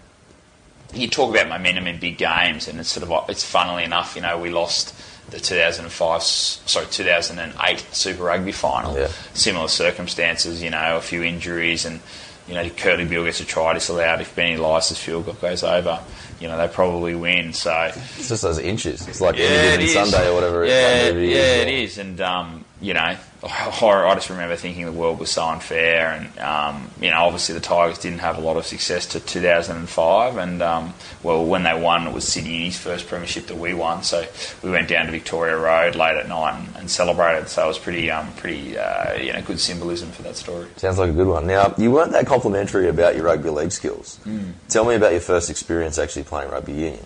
you 0.92 1.08
talk 1.08 1.30
about 1.30 1.48
momentum 1.48 1.86
in 1.86 2.00
big 2.00 2.18
games, 2.18 2.68
and 2.68 2.80
it's 2.80 2.90
sort 2.90 3.08
of 3.08 3.30
it's 3.30 3.44
funnily 3.44 3.84
enough, 3.84 4.16
you 4.16 4.24
know, 4.24 4.40
we 4.40 4.50
lost 4.50 4.96
the 5.30 5.40
2005, 5.40 6.24
sorry, 6.24 6.86
2008 6.88 7.80
Super 7.92 8.24
Rugby 8.24 8.52
final. 8.52 8.98
Yeah. 8.98 9.10
Similar 9.34 9.68
circumstances, 9.68 10.64
you 10.64 10.72
know, 10.72 10.98
a 10.98 11.02
few 11.02 11.22
injuries, 11.24 11.86
and 11.86 12.00
you 12.48 12.56
know, 12.56 12.64
Kurtley 12.70 13.08
Beale 13.08 13.26
gets 13.26 13.40
a 13.40 13.46
try 13.46 13.74
disallowed. 13.74 14.22
If 14.22 14.36
Benny 14.36 14.56
Elias's 14.56 14.98
field 14.98 15.26
goal 15.26 15.36
goes 15.36 15.64
over, 15.64 16.00
you 16.40 16.48
know, 16.48 16.58
they 16.58 16.68
probably 16.68 17.16
win. 17.16 17.54
So 17.54 17.92
It's 18.18 18.30
just 18.30 18.44
those 18.44 18.60
inches. 18.60 19.08
It's 19.08 19.22
like 19.22 19.36
yeah, 19.38 19.46
any 19.46 19.86
it. 19.86 19.90
Sunday 19.90 20.30
or 20.30 20.34
whatever. 20.36 20.64
it- 20.64 20.70
Yeah, 20.70 21.00
whatever 21.04 21.20
yeah, 21.20 21.62
it 21.62 21.68
is. 21.70 21.98
And 21.98 22.20
um, 22.22 22.66
you 22.82 22.94
know, 22.94 23.16
I 23.48 24.16
just 24.16 24.30
remember 24.30 24.56
thinking 24.56 24.86
the 24.86 24.92
world 24.92 25.20
was 25.20 25.32
so 25.32 25.46
unfair, 25.46 26.12
and 26.12 26.40
um, 26.40 26.92
you 27.00 27.10
know, 27.10 27.18
obviously 27.18 27.56
the 27.56 27.62
Tigers 27.62 27.98
didn't 27.98 28.20
have 28.20 28.38
a 28.38 28.42
lot 28.42 28.58
of 28.58 28.66
success 28.66 29.06
to 29.08 29.20
2005, 29.20 30.38
and 30.38 30.62
um, 30.62 30.94
well, 31.24 31.46
when 31.46 31.64
they 31.64 31.80
won, 31.80 32.08
it 32.08 32.14
was 32.14 32.28
Sydney 32.28 32.58
Uni's 32.58 32.78
first 32.78 33.08
premiership 33.08 33.48
that 33.48 33.58
we 33.58 33.74
won. 33.74 34.04
So 34.04 34.26
we 34.62 34.70
went 34.70 34.90
down 34.90 35.06
to 35.06 35.12
Victoria 35.12 35.58
Road 35.58 35.96
late 35.96 36.18
at 36.18 36.28
night 36.28 36.60
and, 36.60 36.76
and 36.76 36.92
celebrated. 36.92 37.48
So 37.48 37.64
it 37.64 37.68
was 37.68 37.80
pretty, 37.80 38.12
um, 38.12 38.32
pretty, 38.34 38.78
uh, 38.78 39.14
you 39.16 39.32
know, 39.32 39.42
good 39.42 39.60
symbolism 39.60 40.12
for 40.12 40.24
that 40.24 40.36
story. 40.36 40.68
Sounds 40.76 40.98
like 40.98 41.10
a 41.10 41.14
good 41.14 41.28
one. 41.28 41.48
Now, 41.48 41.74
you 41.78 41.92
weren't 41.92 42.12
that 42.12 42.28
complimentary 42.28 42.90
about 42.90 43.16
your 43.16 43.26
rugby 43.26 43.50
league 43.50 43.72
skills. 43.72 44.18
Hmm. 44.24 44.52
Tell 44.68 44.86
me 44.86 44.96
about 44.96 45.14
your 45.14 45.22
first 45.22 45.50
experience 45.50 45.98
actually 45.98 46.24
playing 46.24 46.52
rugby 46.52 46.74
union. 46.74 47.06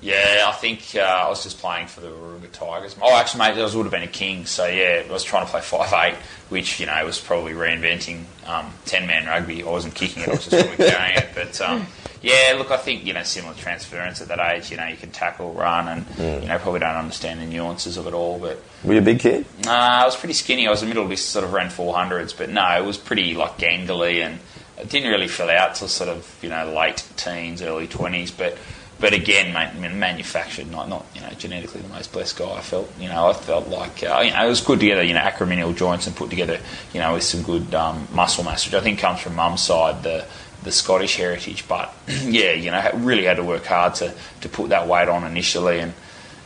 Yeah, 0.00 0.44
I 0.46 0.52
think 0.52 0.94
uh, 0.94 1.00
I 1.00 1.28
was 1.28 1.42
just 1.42 1.58
playing 1.58 1.88
for 1.88 2.00
the 2.00 2.08
Wahroonga 2.08 2.52
Tigers. 2.52 2.94
Oh, 3.02 3.16
actually, 3.16 3.40
mate, 3.40 3.58
I 3.58 3.62
was, 3.62 3.74
would 3.74 3.82
have 3.82 3.90
been 3.92 4.04
a 4.04 4.06
king. 4.06 4.46
So 4.46 4.66
yeah, 4.66 5.02
I 5.08 5.12
was 5.12 5.24
trying 5.24 5.44
to 5.44 5.50
play 5.50 5.60
five 5.60 5.92
eight, 5.92 6.14
which 6.50 6.78
you 6.78 6.86
know 6.86 7.04
was 7.04 7.18
probably 7.20 7.52
reinventing 7.52 8.22
um, 8.46 8.72
ten 8.84 9.06
man 9.08 9.26
rugby. 9.26 9.62
I 9.62 9.66
wasn't 9.66 9.94
kicking 9.96 10.22
it; 10.22 10.28
I 10.28 10.32
was 10.32 10.46
just 10.46 10.66
probably 10.66 10.86
carrying 10.88 11.18
it. 11.18 11.28
But 11.34 11.60
um, 11.60 11.86
yeah, 12.22 12.54
look, 12.56 12.70
I 12.70 12.76
think 12.76 13.04
you 13.04 13.12
know 13.12 13.24
similar 13.24 13.54
transference 13.54 14.20
at 14.20 14.28
that 14.28 14.38
age. 14.38 14.70
You 14.70 14.76
know, 14.76 14.86
you 14.86 14.96
can 14.96 15.10
tackle, 15.10 15.52
run, 15.52 15.88
and 15.88 16.42
you 16.42 16.48
know 16.48 16.58
probably 16.58 16.78
don't 16.78 16.94
understand 16.94 17.40
the 17.40 17.46
nuances 17.46 17.96
of 17.96 18.06
it 18.06 18.14
all. 18.14 18.38
But 18.38 18.62
Were 18.84 18.94
you 18.94 19.00
a 19.00 19.02
big 19.02 19.18
kid? 19.18 19.46
uh, 19.66 19.70
I 19.70 20.04
was 20.04 20.14
pretty 20.14 20.34
skinny. 20.34 20.68
I 20.68 20.70
was 20.70 20.84
a 20.84 20.86
middle 20.86 21.06
list, 21.06 21.30
sort 21.30 21.44
of 21.44 21.52
ran 21.52 21.70
four 21.70 21.92
hundreds, 21.92 22.32
but 22.32 22.50
no, 22.50 22.64
it 22.78 22.84
was 22.84 22.96
pretty 22.96 23.34
like 23.34 23.58
gangly, 23.58 24.24
and 24.24 24.38
it 24.78 24.88
didn't 24.88 25.10
really 25.10 25.26
fill 25.26 25.50
out 25.50 25.74
till 25.74 25.88
sort 25.88 26.08
of 26.08 26.38
you 26.40 26.50
know 26.50 26.72
late 26.72 27.04
teens, 27.16 27.62
early 27.62 27.88
twenties. 27.88 28.30
But 28.30 28.56
but 29.00 29.12
again, 29.12 29.52
mate, 29.52 29.94
manufactured, 29.94 30.70
not 30.70 30.88
not 30.88 31.06
you 31.14 31.20
know 31.20 31.30
genetically 31.30 31.80
the 31.80 31.88
most 31.88 32.12
blessed 32.12 32.36
guy. 32.36 32.52
I 32.52 32.60
felt 32.60 32.90
you 32.98 33.08
know 33.08 33.28
I 33.28 33.32
felt 33.32 33.68
like 33.68 34.02
uh, 34.02 34.20
you 34.24 34.32
know 34.32 34.44
it 34.44 34.48
was 34.48 34.60
good 34.60 34.80
together, 34.80 35.02
you 35.02 35.14
know 35.14 35.20
acromial 35.20 35.76
joints 35.76 36.06
and 36.06 36.16
put 36.16 36.30
together 36.30 36.60
you 36.92 37.00
know 37.00 37.14
with 37.14 37.22
some 37.22 37.42
good 37.42 37.74
um, 37.74 38.08
muscle 38.12 38.44
mass, 38.44 38.66
which 38.66 38.74
I 38.74 38.80
think 38.80 38.98
comes 38.98 39.20
from 39.20 39.36
mum's 39.36 39.62
side. 39.62 40.02
The 40.02 40.26
the 40.64 40.72
Scottish 40.72 41.16
heritage, 41.16 41.66
but 41.68 41.94
yeah, 42.08 42.52
you 42.52 42.70
know, 42.70 42.90
really 42.94 43.24
had 43.24 43.36
to 43.36 43.44
work 43.44 43.64
hard 43.64 43.94
to, 43.96 44.12
to 44.40 44.48
put 44.48 44.70
that 44.70 44.88
weight 44.88 45.08
on 45.08 45.24
initially, 45.24 45.78
and 45.78 45.94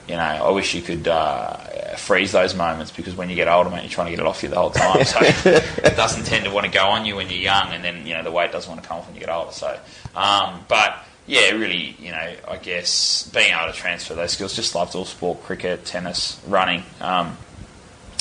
you 0.06 0.16
know, 0.16 0.20
I 0.20 0.50
wish 0.50 0.74
you 0.74 0.82
could 0.82 1.08
uh, 1.08 1.56
freeze 1.96 2.32
those 2.32 2.54
moments 2.54 2.90
because 2.90 3.14
when 3.14 3.30
you 3.30 3.36
get 3.36 3.48
older, 3.48 3.70
mate, 3.70 3.82
you're 3.82 3.90
trying 3.90 4.08
to 4.08 4.10
get 4.10 4.20
it 4.20 4.26
off 4.26 4.42
you 4.42 4.48
the 4.48 4.56
whole 4.56 4.70
time. 4.70 5.04
So 5.04 5.18
it 5.22 5.96
doesn't 5.96 6.24
tend 6.24 6.44
to 6.44 6.50
want 6.50 6.66
to 6.66 6.72
go 6.72 6.86
on 6.86 7.06
you 7.06 7.16
when 7.16 7.30
you're 7.30 7.38
young, 7.38 7.68
and 7.72 7.82
then 7.82 8.06
you 8.06 8.12
know 8.14 8.22
the 8.22 8.30
weight 8.30 8.52
doesn't 8.52 8.70
want 8.70 8.82
to 8.82 8.88
come 8.88 8.98
off 8.98 9.06
when 9.06 9.14
you 9.14 9.20
get 9.20 9.30
older. 9.30 9.52
So, 9.52 9.78
um, 10.14 10.64
but 10.68 11.02
yeah, 11.26 11.50
really, 11.50 11.96
you 12.00 12.10
know, 12.10 12.34
I 12.48 12.56
guess 12.56 13.28
being 13.32 13.52
able 13.52 13.72
to 13.72 13.78
transfer 13.78 14.14
those 14.14 14.32
skills. 14.32 14.54
Just 14.54 14.74
loved 14.74 14.94
all 14.94 15.04
sport, 15.04 15.42
cricket, 15.44 15.84
tennis, 15.84 16.40
running. 16.46 16.82
Um, 17.00 17.36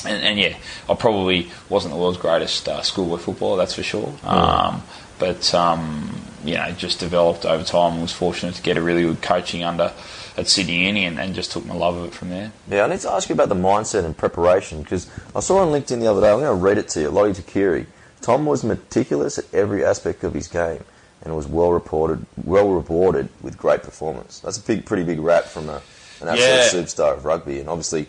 and, 0.05 0.23
and 0.23 0.39
yeah, 0.39 0.57
I 0.89 0.95
probably 0.95 1.49
wasn't 1.69 1.93
the 1.93 1.99
world's 1.99 2.17
greatest 2.17 2.67
uh, 2.67 2.81
schoolboy 2.81 3.17
footballer, 3.17 3.57
that's 3.57 3.75
for 3.75 3.83
sure. 3.83 4.13
Um, 4.23 4.83
but 5.19 5.53
um, 5.53 6.21
you 6.43 6.55
know, 6.55 6.71
just 6.71 6.99
developed 6.99 7.45
over 7.45 7.63
time. 7.63 7.93
and 7.93 8.01
Was 8.01 8.11
fortunate 8.11 8.55
to 8.55 8.61
get 8.61 8.77
a 8.77 8.81
really 8.81 9.03
good 9.03 9.21
coaching 9.21 9.63
under 9.63 9.93
at 10.37 10.47
Sydney 10.47 10.85
Uni, 10.85 11.05
and, 11.05 11.19
and 11.19 11.35
just 11.35 11.51
took 11.51 11.65
my 11.65 11.75
love 11.75 11.97
of 11.97 12.05
it 12.05 12.13
from 12.13 12.29
there. 12.29 12.51
Yeah, 12.69 12.85
I 12.85 12.87
need 12.87 13.01
to 13.01 13.11
ask 13.11 13.29
you 13.29 13.33
about 13.33 13.49
the 13.49 13.55
mindset 13.55 14.05
and 14.05 14.15
preparation 14.15 14.81
because 14.81 15.09
I 15.35 15.39
saw 15.41 15.59
on 15.59 15.67
LinkedIn 15.69 15.99
the 15.99 16.07
other 16.07 16.21
day. 16.21 16.31
I'm 16.31 16.39
going 16.39 16.57
to 16.57 16.63
read 16.63 16.77
it 16.77 16.87
to 16.89 17.01
you. 17.01 17.09
Lottie 17.09 17.33
Tuqiri. 17.33 17.85
Tom 18.21 18.45
was 18.45 18.63
meticulous 18.63 19.39
at 19.39 19.51
every 19.53 19.83
aspect 19.83 20.23
of 20.23 20.33
his 20.35 20.47
game 20.47 20.83
and 21.23 21.35
was 21.35 21.47
well 21.47 21.71
reported, 21.71 22.25
well 22.43 22.69
rewarded 22.69 23.29
with 23.41 23.57
great 23.57 23.83
performance. 23.83 24.39
That's 24.39 24.57
a 24.57 24.61
big, 24.61 24.85
pretty 24.85 25.03
big 25.03 25.19
rap 25.19 25.45
from 25.45 25.69
a, 25.69 25.81
an 26.21 26.27
absolute 26.27 26.39
Yeah. 26.39 26.67
superstar 26.69 27.13
of 27.15 27.25
rugby, 27.25 27.59
and 27.59 27.69
obviously 27.69 28.07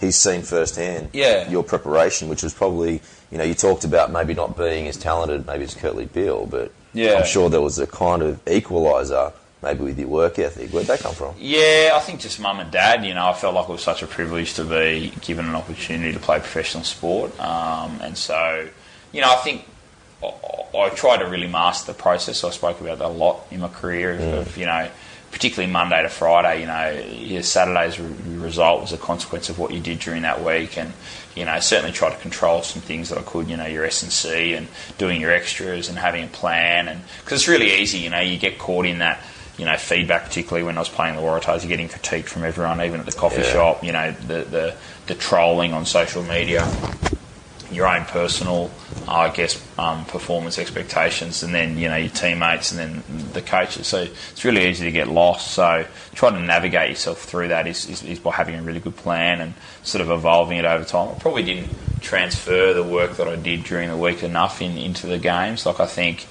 he's 0.00 0.16
seen 0.16 0.42
firsthand 0.42 1.08
Yeah. 1.12 1.48
your 1.48 1.62
preparation, 1.62 2.28
which 2.28 2.42
was 2.42 2.52
probably 2.54 3.00
you 3.30 3.38
know 3.38 3.44
you 3.44 3.54
talked 3.54 3.84
about 3.84 4.10
maybe 4.12 4.34
not 4.34 4.56
being 4.56 4.86
as 4.88 4.96
talented 4.96 5.46
maybe 5.46 5.64
as 5.64 5.74
Kurtley 5.74 6.12
Beale, 6.12 6.46
but 6.46 6.70
Yeah. 6.92 7.14
I'm 7.14 7.24
sure 7.26 7.48
there 7.48 7.62
was 7.62 7.78
a 7.78 7.86
kind 7.86 8.22
of 8.22 8.44
equaliser 8.44 9.32
maybe 9.62 9.84
with 9.84 9.96
your 9.98 10.08
work 10.08 10.38
ethic. 10.40 10.70
Where'd 10.70 10.88
that 10.88 10.98
come 11.00 11.14
from? 11.14 11.34
Yeah, 11.38 11.92
I 11.94 12.00
think 12.00 12.18
just 12.20 12.40
mum 12.40 12.58
and 12.58 12.70
dad. 12.72 13.04
You 13.06 13.14
know, 13.14 13.26
I 13.28 13.32
felt 13.32 13.54
like 13.54 13.68
it 13.68 13.72
was 13.72 13.80
such 13.82 14.02
a 14.02 14.06
privilege 14.08 14.54
to 14.54 14.64
be 14.64 15.12
given 15.20 15.46
an 15.46 15.54
opportunity 15.54 16.12
to 16.12 16.18
play 16.18 16.38
professional 16.40 16.82
sport, 16.84 17.30
um, 17.40 17.98
and 18.02 18.18
so, 18.18 18.68
you 19.12 19.20
know, 19.20 19.30
I 19.32 19.36
think 19.36 19.64
I, 20.22 20.88
tried 20.90 21.18
to 21.18 21.26
really 21.26 21.48
master 21.48 21.92
the 21.92 21.98
process. 21.98 22.44
I 22.44 22.50
spoke 22.50 22.80
about 22.80 22.98
that 22.98 23.06
a 23.06 23.08
lot 23.08 23.46
in 23.50 23.60
my 23.60 23.68
career. 23.68 24.12
Of, 24.12 24.20
of, 24.20 24.48
mm. 24.48 24.56
you 24.58 24.66
know, 24.66 24.88
particularly 25.30 25.72
Monday 25.72 26.02
to 26.02 26.08
Friday. 26.08 26.60
You 26.60 26.66
know, 26.66 27.16
your 27.18 27.42
Saturday's 27.42 27.98
re- 27.98 28.36
result 28.36 28.82
was 28.82 28.92
a 28.92 28.98
consequence 28.98 29.48
of 29.48 29.58
what 29.58 29.72
you 29.72 29.80
did 29.80 29.98
during 29.98 30.22
that 30.22 30.44
week, 30.44 30.78
and 30.78 30.92
you 31.34 31.44
know, 31.44 31.58
certainly 31.60 31.92
try 31.92 32.10
to 32.10 32.20
control 32.20 32.62
some 32.62 32.82
things 32.82 33.08
that 33.08 33.18
I 33.18 33.22
could. 33.22 33.48
You 33.48 33.56
know, 33.56 33.66
your 33.66 33.84
S 33.84 34.02
and 34.02 34.12
C 34.12 34.54
and 34.54 34.68
doing 34.98 35.20
your 35.20 35.32
extras 35.32 35.88
and 35.88 35.98
having 35.98 36.24
a 36.24 36.28
plan, 36.28 36.88
and 36.88 37.00
because 37.20 37.40
it's 37.40 37.48
really 37.48 37.72
easy. 37.80 37.98
You 37.98 38.10
know, 38.10 38.20
you 38.20 38.38
get 38.38 38.58
caught 38.58 38.86
in 38.86 38.98
that 38.98 39.20
you 39.58 39.66
know, 39.66 39.76
feedback, 39.76 40.24
particularly 40.24 40.64
when 40.64 40.76
I 40.76 40.80
was 40.80 40.88
playing 40.88 41.14
the 41.14 41.22
Waratahs, 41.22 41.60
you're 41.60 41.68
getting 41.68 41.88
critiqued 41.88 42.24
from 42.24 42.44
everyone, 42.44 42.80
even 42.80 43.00
at 43.00 43.06
the 43.06 43.12
coffee 43.12 43.42
Yeah. 43.42 43.52
shop, 43.52 43.84
you 43.84 43.92
know, 43.92 44.10
the, 44.12 44.44
the, 44.44 44.74
the 45.06 45.14
trolling 45.14 45.74
on 45.74 45.84
social 45.84 46.22
media, 46.22 46.66
your 47.72 47.86
own 47.86 48.04
personal, 48.04 48.70
I 49.08 49.30
guess, 49.30 49.62
um, 49.78 50.04
performance 50.04 50.58
expectations, 50.58 51.42
and 51.42 51.54
then, 51.54 51.78
you 51.78 51.88
know, 51.88 51.96
your 51.96 52.10
teammates 52.10 52.72
and 52.72 52.78
then 52.78 53.02
the 53.32 53.42
coaches. 53.42 53.86
So 53.86 54.02
it's 54.02 54.44
really 54.44 54.68
easy 54.68 54.84
to 54.84 54.92
get 54.92 55.08
lost. 55.08 55.52
So 55.52 55.86
trying 56.14 56.34
to 56.34 56.40
navigate 56.40 56.90
yourself 56.90 57.22
through 57.22 57.48
that 57.48 57.66
is, 57.66 57.88
is, 57.88 58.02
is 58.02 58.18
by 58.18 58.32
having 58.32 58.54
a 58.54 58.62
really 58.62 58.80
good 58.80 58.96
plan 58.96 59.40
and 59.40 59.54
sort 59.82 60.02
of 60.02 60.10
evolving 60.10 60.58
it 60.58 60.64
over 60.64 60.84
time. 60.84 61.08
I 61.08 61.18
probably 61.18 61.42
didn't 61.42 61.70
transfer 62.00 62.72
the 62.72 62.82
work 62.82 63.16
that 63.16 63.28
I 63.28 63.36
did 63.36 63.64
during 63.64 63.88
the 63.88 63.96
week 63.96 64.22
enough 64.22 64.60
in, 64.60 64.76
into 64.76 65.06
the 65.06 65.18
games. 65.18 65.64
Like, 65.66 65.80
I 65.80 65.86
think, 65.86 66.26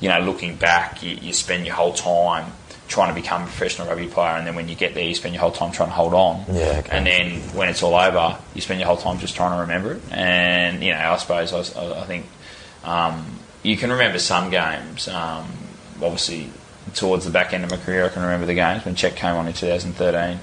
you 0.00 0.08
know, 0.08 0.20
looking 0.20 0.56
back, 0.56 1.02
you, 1.02 1.14
you 1.14 1.32
spend 1.32 1.66
your 1.66 1.74
whole 1.74 1.92
time 1.92 2.52
trying 2.90 3.08
to 3.08 3.14
become 3.18 3.42
a 3.42 3.46
professional 3.46 3.88
rugby 3.88 4.08
player, 4.08 4.36
and 4.36 4.46
then 4.46 4.54
when 4.56 4.68
you 4.68 4.74
get 4.74 4.94
there, 4.94 5.04
you 5.04 5.14
spend 5.14 5.32
your 5.32 5.40
whole 5.40 5.52
time 5.52 5.70
trying 5.72 5.88
to 5.88 5.94
hold 5.94 6.12
on. 6.12 6.44
Yeah, 6.48 6.80
okay. 6.80 6.88
And 6.90 7.06
then 7.06 7.40
when 7.54 7.68
it's 7.68 7.82
all 7.82 7.94
over, 7.94 8.36
you 8.54 8.60
spend 8.60 8.80
your 8.80 8.88
whole 8.88 8.96
time 8.96 9.18
just 9.18 9.36
trying 9.36 9.52
to 9.56 9.60
remember 9.62 9.92
it. 9.94 10.02
And 10.10 10.82
you 10.82 10.92
know, 10.92 10.98
I 10.98 11.16
suppose 11.16 11.52
I, 11.52 12.00
I 12.00 12.04
think 12.04 12.26
um, 12.84 13.24
you 13.62 13.76
can 13.76 13.90
remember 13.90 14.18
some 14.18 14.50
games. 14.50 15.06
Um, 15.08 15.46
obviously, 16.02 16.50
towards 16.94 17.24
the 17.24 17.30
back 17.30 17.52
end 17.54 17.62
of 17.64 17.70
my 17.70 17.76
career, 17.76 18.04
I 18.04 18.08
can 18.08 18.22
remember 18.22 18.46
the 18.46 18.54
games 18.54 18.84
when 18.84 18.96
Cheika 18.96 19.14
came 19.14 19.36
on 19.36 19.46
in 19.46 19.52
2013, 19.52 20.38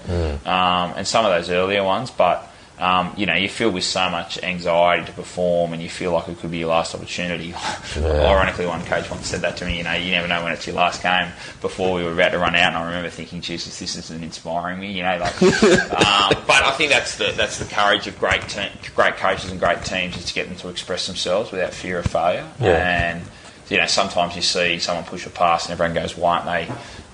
um, 0.45 0.93
and 0.95 1.05
some 1.05 1.25
of 1.25 1.31
those 1.31 1.49
earlier 1.49 1.83
ones. 1.83 2.09
But 2.11 2.46
um, 2.79 3.13
you 3.17 3.25
know, 3.25 3.33
you 3.33 3.49
feel 3.49 3.71
with 3.71 3.85
so 3.85 4.07
much 4.09 4.41
anxiety 4.43 5.05
to 5.05 5.11
perform, 5.11 5.73
and 5.73 5.81
you 5.81 5.89
feel 5.89 6.11
like 6.11 6.27
it 6.27 6.37
could 6.37 6.51
be 6.51 6.59
your 6.59 6.69
last 6.69 6.93
opportunity. 6.93 7.55
Ironically, 7.97 8.67
one 8.67 8.85
coach 8.85 9.09
once 9.09 9.25
said 9.25 9.41
that 9.41 9.57
to 9.57 9.65
me. 9.65 9.79
You 9.79 9.83
know, 9.83 9.93
you 9.93 10.11
never 10.11 10.27
know 10.27 10.43
when 10.43 10.53
it's 10.53 10.67
your 10.67 10.75
last 10.75 11.01
game. 11.01 11.31
Before 11.59 11.95
we 11.95 12.03
were 12.03 12.13
about 12.13 12.33
to 12.33 12.37
run 12.37 12.55
out, 12.55 12.67
and 12.67 12.77
I 12.77 12.85
remember 12.85 13.09
thinking, 13.09 13.41
Jesus, 13.41 13.79
this 13.79 13.95
isn't 13.97 14.23
inspiring 14.23 14.79
me. 14.79 14.91
You 14.91 15.01
know, 15.01 15.17
like. 15.17 15.41
um, 15.41 16.43
but 16.45 16.63
I 16.63 16.71
think 16.77 16.91
that's 16.91 17.17
the 17.17 17.33
that's 17.35 17.57
the 17.57 17.65
courage 17.65 18.05
of 18.05 18.19
great 18.19 18.43
te- 18.43 18.69
great 18.95 19.17
coaches 19.17 19.49
and 19.49 19.59
great 19.59 19.83
teams 19.83 20.15
is 20.15 20.25
to 20.25 20.33
get 20.35 20.47
them 20.47 20.57
to 20.57 20.69
express 20.69 21.07
themselves 21.07 21.51
without 21.51 21.73
fear 21.73 21.97
of 21.97 22.05
failure. 22.05 22.47
Yeah. 22.59 23.11
And 23.11 23.23
you 23.69 23.77
know, 23.77 23.87
sometimes 23.87 24.35
you 24.35 24.43
see 24.43 24.77
someone 24.77 25.03
push 25.03 25.25
a 25.25 25.31
pass, 25.31 25.65
and 25.65 25.71
everyone 25.73 25.95
goes, 25.95 26.15
"Why 26.15 26.37
aren't 26.37 26.45
they?" 26.45 26.73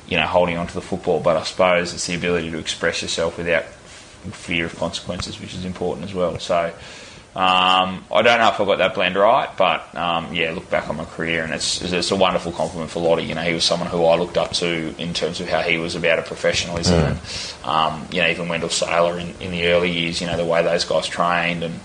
You 0.10 0.17
know, 0.17 0.28
holding 0.28 0.58
on 0.58 0.67
to 0.67 0.73
the 0.73 0.82
football. 0.82 1.21
But 1.21 1.38
I 1.38 1.43
suppose 1.43 1.93
it's 1.93 2.06
the 2.06 2.15
ability 2.15 2.52
to 2.52 2.58
express 2.58 3.02
yourself 3.02 3.38
without 3.38 3.63
fear 4.31 4.65
of 4.65 4.75
consequences, 4.75 5.39
which 5.39 5.53
is 5.53 5.65
important 5.65 6.05
as 6.05 6.13
well. 6.13 6.39
So. 6.39 6.73
Um, 7.36 8.05
I 8.12 8.21
don't 8.21 8.38
know 8.38 8.49
if 8.49 8.59
I 8.62 8.65
got 8.65 8.77
that 8.77 8.93
blend 8.93 9.15
right, 9.15 9.49
but 9.57 9.95
um, 9.95 10.36
yeah, 10.36 10.51
look 10.51 10.69
back 10.69 10.88
on 10.88 10.97
my 10.97 11.05
career, 11.05 11.43
and 11.43 11.51
it's 11.51 11.81
it's 11.81 12.12
a 12.12 12.15
wonderful 12.15 12.51
compliment 12.51 12.91
for 12.91 12.99
Lottie. 12.99 13.23
You 13.23 13.33
know, 13.33 13.41
he 13.41 13.53
was 13.53 13.63
someone 13.63 13.89
who 13.89 14.05
I 14.05 14.17
looked 14.17 14.38
up 14.38 14.51
to 14.53 14.93
in 14.99 15.15
terms 15.15 15.41
of 15.41 15.49
how 15.49 15.62
he 15.62 15.79
was 15.79 15.95
about 15.95 16.19
a 16.19 16.21
professionalism, 16.21 16.93
and 16.93 17.19
um, 17.63 18.07
you 18.12 18.21
know, 18.21 18.27
even 18.27 18.49
Wendell 18.49 18.69
Sailor 18.69 19.17
in, 19.17 19.33
in 19.39 19.49
the 19.49 19.65
early 19.65 19.89
years. 19.89 20.21
You 20.21 20.27
know, 20.27 20.38
the 20.38 20.45
way 20.45 20.62
those 20.62 20.86
guys 20.86 21.07
trained, 21.07 21.63
and 21.63 21.79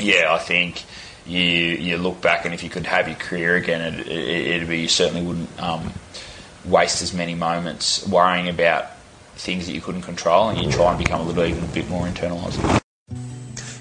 yeah, 0.00 0.34
I 0.34 0.38
think 0.38 0.82
you 1.24 1.40
you 1.40 1.96
look 1.96 2.20
back, 2.20 2.44
and 2.44 2.52
if 2.52 2.64
you 2.64 2.68
could 2.68 2.86
have 2.86 3.06
your 3.06 3.16
career 3.16 3.54
again, 3.54 3.94
it, 3.94 4.08
it, 4.08 4.46
it'd 4.56 4.68
be 4.68 4.80
you 4.80 4.88
certainly 4.88 5.22
wouldn't 5.22 5.62
um, 5.62 5.92
waste 6.64 7.00
as 7.00 7.14
many 7.14 7.36
moments 7.36 8.04
worrying 8.08 8.48
about 8.48 8.86
things 9.38 9.66
that 9.66 9.72
you 9.72 9.80
couldn't 9.80 10.02
control, 10.02 10.50
and 10.50 10.58
you 10.60 10.70
try 10.70 10.90
and 10.90 10.98
become 10.98 11.20
a 11.20 11.24
little 11.24 11.44
even 11.44 11.64
a 11.64 11.68
bit 11.68 11.88
more 11.88 12.06
internalised. 12.06 12.82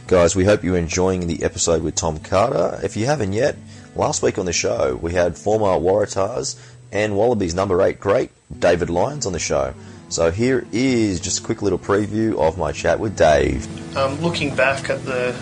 Guys, 0.08 0.36
we 0.36 0.46
hope 0.46 0.64
you're 0.64 0.78
enjoying 0.78 1.28
the 1.28 1.44
episode 1.44 1.84
with 1.84 1.96
Tom 1.96 2.20
Carter. 2.20 2.80
If 2.82 2.96
you 2.96 3.06
haven't 3.08 3.34
yet, 3.34 3.58
last 3.96 4.24
week 4.24 4.38
on 4.38 4.46
the 4.46 4.54
show 4.54 4.96
we 5.02 5.14
had 5.14 5.38
former 5.38 5.78
Waratahs 5.78 6.56
and 6.92 7.18
Wallabies 7.18 7.54
number 7.54 7.82
eight 7.82 8.00
great 8.00 8.32
David 8.58 8.90
Lyons 8.90 9.26
on 9.26 9.34
the 9.34 9.40
show. 9.40 9.74
So 10.10 10.32
here 10.32 10.66
is 10.72 11.20
just 11.20 11.40
a 11.40 11.44
quick 11.44 11.62
little 11.62 11.80
preview 11.80 12.40
of 12.40 12.58
my 12.58 12.72
chat 12.72 13.00
with 13.00 13.18
Dave. 13.18 13.68
Um, 13.98 14.22
looking 14.22 14.56
back 14.56 14.90
at 14.90 15.04
the 15.04 15.38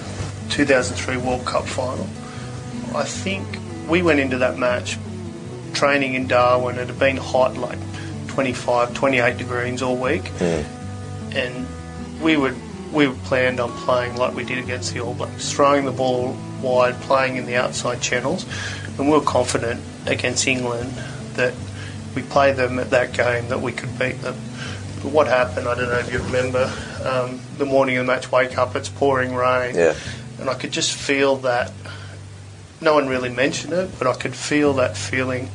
2003 0.49 1.17
World 1.17 1.45
Cup 1.45 1.65
final, 1.65 2.07
I 2.97 3.03
think 3.03 3.45
we 3.87 4.01
went 4.01 4.19
into 4.19 4.39
that 4.39 4.57
match 4.57 4.97
training 5.73 6.15
in 6.15 6.25
Darwin. 6.27 6.79
It 6.79 6.87
had 6.87 6.97
been 6.97 7.17
hot, 7.17 7.57
like 7.57 7.77
25, 8.35 8.93
28 8.93 9.37
degrees 9.37 9.81
all 9.81 9.95
week, 9.95 10.29
and 10.41 11.65
we 12.21 12.35
would 12.35 12.55
we 12.91 13.07
were 13.07 13.15
planned 13.25 13.59
on 13.61 13.71
playing 13.83 14.15
like 14.17 14.35
we 14.35 14.43
did 14.43 14.57
against 14.57 14.93
the 14.93 14.99
All 14.99 15.13
Blacks, 15.13 15.51
throwing 15.51 15.85
the 15.85 15.91
ball 15.91 16.35
wide, 16.61 16.95
playing 17.01 17.37
in 17.37 17.45
the 17.45 17.55
outside 17.55 18.01
channels, 18.01 18.45
and 18.97 19.07
we 19.07 19.13
were 19.13 19.21
confident 19.21 19.81
against 20.05 20.47
England 20.47 20.91
that 21.35 21.53
we 22.13 22.21
played 22.23 22.55
them 22.57 22.77
at 22.79 22.89
that 22.91 23.13
game 23.13 23.47
that 23.49 23.61
we 23.61 23.71
could 23.71 23.97
beat 23.97 24.21
them. 24.21 24.35
But 25.01 25.11
what 25.11 25.27
happened? 25.27 25.67
I 25.67 25.75
don't 25.75 25.89
know 25.89 25.99
if 25.99 26.11
you 26.11 26.19
remember. 26.19 26.71
Um, 27.03 27.39
the 27.57 27.65
morning 27.65 27.97
of 27.97 28.05
the 28.05 28.11
match, 28.13 28.31
wake 28.31 28.57
up, 28.57 28.75
it's 28.75 28.89
pouring 28.89 29.33
rain, 29.35 29.75
Yeah. 29.75 29.93
and 30.39 30.49
I 30.49 30.55
could 30.55 30.71
just 30.71 30.91
feel 30.93 31.37
that. 31.37 31.71
No 32.81 32.93
one 32.95 33.07
really 33.07 33.29
mentioned 33.29 33.71
it, 33.73 33.91
but 33.97 34.07
I 34.07 34.13
could 34.13 34.35
feel 34.35 34.73
that 34.73 34.97
feeling 34.97 35.49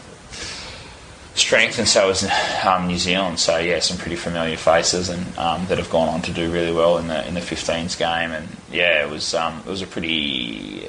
strength, 1.34 1.78
and 1.78 1.88
so 1.88 2.08
was 2.08 2.28
um, 2.64 2.86
New 2.86 2.98
Zealand. 2.98 3.38
So 3.38 3.58
yeah, 3.58 3.80
some 3.80 3.96
pretty 3.96 4.16
familiar 4.16 4.56
faces, 4.56 5.08
and 5.08 5.20
um, 5.38 5.66
that 5.66 5.78
have 5.78 5.90
gone 5.90 6.08
on 6.08 6.22
to 6.22 6.32
do 6.32 6.52
really 6.52 6.72
well 6.72 6.98
in 6.98 7.08
the 7.08 7.26
in 7.26 7.34
the 7.34 7.40
15s 7.40 7.98
game, 7.98 8.30
and 8.30 8.48
yeah, 8.70 9.04
it 9.04 9.10
was 9.10 9.34
um, 9.34 9.58
it 9.60 9.66
was 9.70 9.82
a 9.82 9.86
pretty. 9.86 10.88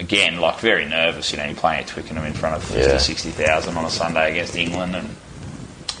Again, 0.00 0.40
like 0.40 0.58
very 0.58 0.84
nervous, 0.88 1.30
you 1.30 1.38
know, 1.38 1.44
you're 1.44 1.54
playing 1.54 1.80
at 1.80 1.86
Twickenham 1.86 2.24
in 2.24 2.32
front 2.32 2.56
of 2.56 2.64
50, 2.64 2.80
Yeah. 2.80 2.98
60,000 2.98 3.76
on 3.76 3.84
a 3.84 3.90
Sunday 3.90 4.32
against 4.32 4.56
England, 4.56 4.96
and 4.96 5.14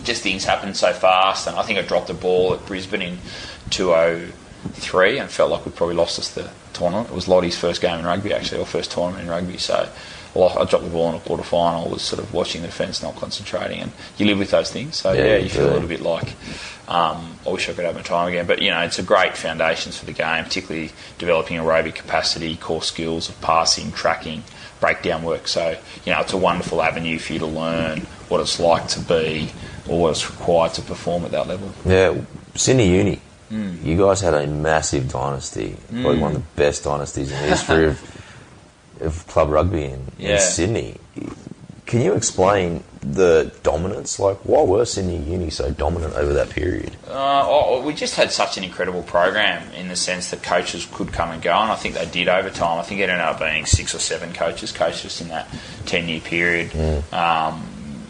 just 0.04 0.22
things 0.22 0.44
happened 0.44 0.76
so 0.76 0.92
fast. 0.92 1.46
And 1.46 1.56
I 1.56 1.62
think 1.62 1.78
I 1.78 1.82
dropped 1.82 2.08
the 2.08 2.14
ball 2.14 2.54
at 2.54 2.64
Brisbane 2.66 3.02
in 3.02 3.18
203 3.70 5.18
and 5.18 5.30
felt 5.30 5.50
like 5.50 5.64
we 5.64 5.72
probably 5.72 5.96
lost 5.96 6.18
us 6.18 6.30
the 6.30 6.50
tournament. 6.72 7.08
It 7.10 7.14
was 7.14 7.28
Lottie's 7.28 7.56
first 7.58 7.80
game 7.80 7.98
in 7.98 8.04
rugby, 8.06 8.32
actually, 8.32 8.60
or 8.60 8.66
first 8.66 8.90
tournament 8.92 9.24
in 9.24 9.30
rugby. 9.30 9.58
So 9.58 9.88
I 10.34 10.64
dropped 10.64 10.84
the 10.84 10.90
ball 10.90 11.10
in 11.10 11.16
a 11.16 11.20
quarter 11.20 11.42
final, 11.42 11.88
was 11.90 12.02
sort 12.02 12.22
of 12.22 12.32
watching 12.32 12.62
the 12.62 12.68
defence, 12.68 13.02
not 13.02 13.16
concentrating. 13.16 13.80
And 13.80 13.92
you 14.16 14.26
live 14.26 14.38
with 14.38 14.50
those 14.50 14.70
things. 14.70 14.96
So 14.96 15.12
Yeah, 15.12 15.24
yeah, 15.24 15.36
you 15.38 15.48
feel 15.48 15.66
do. 15.66 15.70
a 15.70 15.74
little 15.74 15.88
bit 15.88 16.00
like, 16.00 16.34
um, 16.88 17.36
I 17.46 17.50
wish 17.50 17.68
I 17.68 17.74
could 17.74 17.84
have 17.84 17.94
my 17.94 18.02
time 18.02 18.28
again. 18.28 18.46
But, 18.46 18.62
you 18.62 18.70
know, 18.70 18.80
it's 18.80 18.98
a 18.98 19.02
great 19.02 19.36
foundations 19.36 19.98
for 19.98 20.06
the 20.06 20.12
game, 20.12 20.44
particularly 20.44 20.90
developing 21.18 21.58
aerobic 21.58 21.94
capacity, 21.96 22.56
core 22.56 22.82
skills 22.82 23.28
of 23.28 23.38
passing, 23.40 23.92
tracking, 23.92 24.42
breakdown 24.80 25.22
work. 25.22 25.48
So, 25.48 25.76
you 26.04 26.12
know, 26.12 26.20
it's 26.20 26.32
a 26.32 26.36
wonderful 26.38 26.80
avenue 26.82 27.18
for 27.18 27.34
you 27.34 27.38
to 27.40 27.46
learn 27.46 28.00
what 28.28 28.40
it's 28.40 28.58
like 28.58 28.88
to 28.88 29.00
be 29.00 29.50
or 29.92 30.00
what 30.00 30.10
it's 30.10 30.28
required 30.30 30.74
to 30.74 30.82
perform 30.82 31.24
at 31.24 31.30
that 31.32 31.46
level. 31.46 31.70
Yeah, 31.84 32.20
Sydney 32.54 32.96
Uni. 32.96 33.20
Hmm. 33.48 33.76
You 33.84 33.98
guys 33.98 34.20
had 34.20 34.34
a 34.34 34.46
massive 34.46 35.10
dynasty, 35.10 35.76
probably 35.90 36.18
one 36.18 36.34
of 36.34 36.38
the 36.38 36.48
best 36.56 36.84
dynasties 36.84 37.30
in 37.30 37.38
the 37.38 37.48
history 37.48 37.86
of 37.86 38.00
of 39.00 39.26
club 39.26 39.50
rugby 39.50 39.84
in, 39.84 40.00
in 40.18 40.38
Sydney. 40.38 40.96
Can 41.86 42.00
you 42.00 42.14
explain 42.14 42.84
the 43.02 43.52
dominance? 43.62 44.18
Like, 44.18 44.38
why 44.44 44.62
were 44.62 44.84
Sydney 44.84 45.18
Uni 45.18 45.50
so 45.50 45.70
dominant 45.72 46.14
over 46.14 46.32
that 46.32 46.48
period? 46.50 46.96
Uh, 47.08 47.44
oh, 47.44 47.82
we 47.82 47.92
just 47.92 48.14
had 48.14 48.30
such 48.30 48.56
an 48.56 48.64
incredible 48.64 49.02
program 49.02 49.70
in 49.74 49.88
the 49.88 49.96
sense 49.96 50.30
that 50.30 50.42
coaches 50.42 50.88
could 50.90 51.12
come 51.12 51.30
and 51.30 51.42
go, 51.42 51.52
and 51.52 51.70
I 51.70 51.74
think 51.74 51.96
they 51.96 52.06
did 52.06 52.28
over 52.28 52.48
time. 52.48 52.78
I 52.78 52.82
think 52.82 53.00
it 53.00 53.10
ended 53.10 53.26
up 53.26 53.40
being 53.40 53.66
six 53.66 53.94
or 53.94 53.98
seven 53.98 54.32
coaches 54.32 54.72
coached 54.72 55.04
us 55.04 55.20
in 55.20 55.28
that 55.28 55.48
ten-year 55.84 56.20
period, 56.20 56.74
um, 57.12 57.66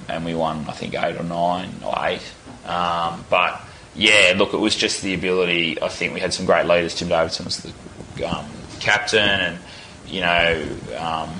and 0.08 0.24
we 0.24 0.34
won 0.34 0.64
I 0.68 0.72
think 0.72 0.94
eight 0.94 1.16
or 1.16 1.24
nine 1.24 1.70
or 1.84 1.94
eight. 2.04 2.22
Um, 2.66 3.24
but 3.28 3.60
yeah, 3.94 4.34
look, 4.36 4.54
it 4.54 4.60
was 4.60 4.74
just 4.74 5.02
the 5.02 5.14
ability. 5.14 5.80
I 5.82 5.88
think 5.88 6.14
we 6.14 6.20
had 6.20 6.32
some 6.32 6.46
great 6.46 6.66
leaders. 6.66 6.94
Tim 6.94 7.08
Davidson 7.08 7.44
was 7.44 7.58
the 7.58 8.24
um, 8.24 8.46
captain, 8.80 9.18
and 9.20 9.58
you 10.06 10.20
know. 10.20 10.66
Um, 10.98 11.30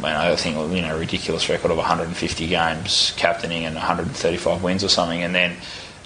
I 0.00 0.36
think 0.36 0.56
you 0.72 0.82
know 0.82 0.96
ridiculous 0.96 1.48
record 1.48 1.72
of 1.72 1.76
150 1.76 2.46
games 2.46 3.12
captaining 3.16 3.64
and 3.64 3.74
135 3.74 4.62
wins 4.62 4.84
or 4.84 4.88
something, 4.88 5.22
and 5.22 5.34
then 5.34 5.56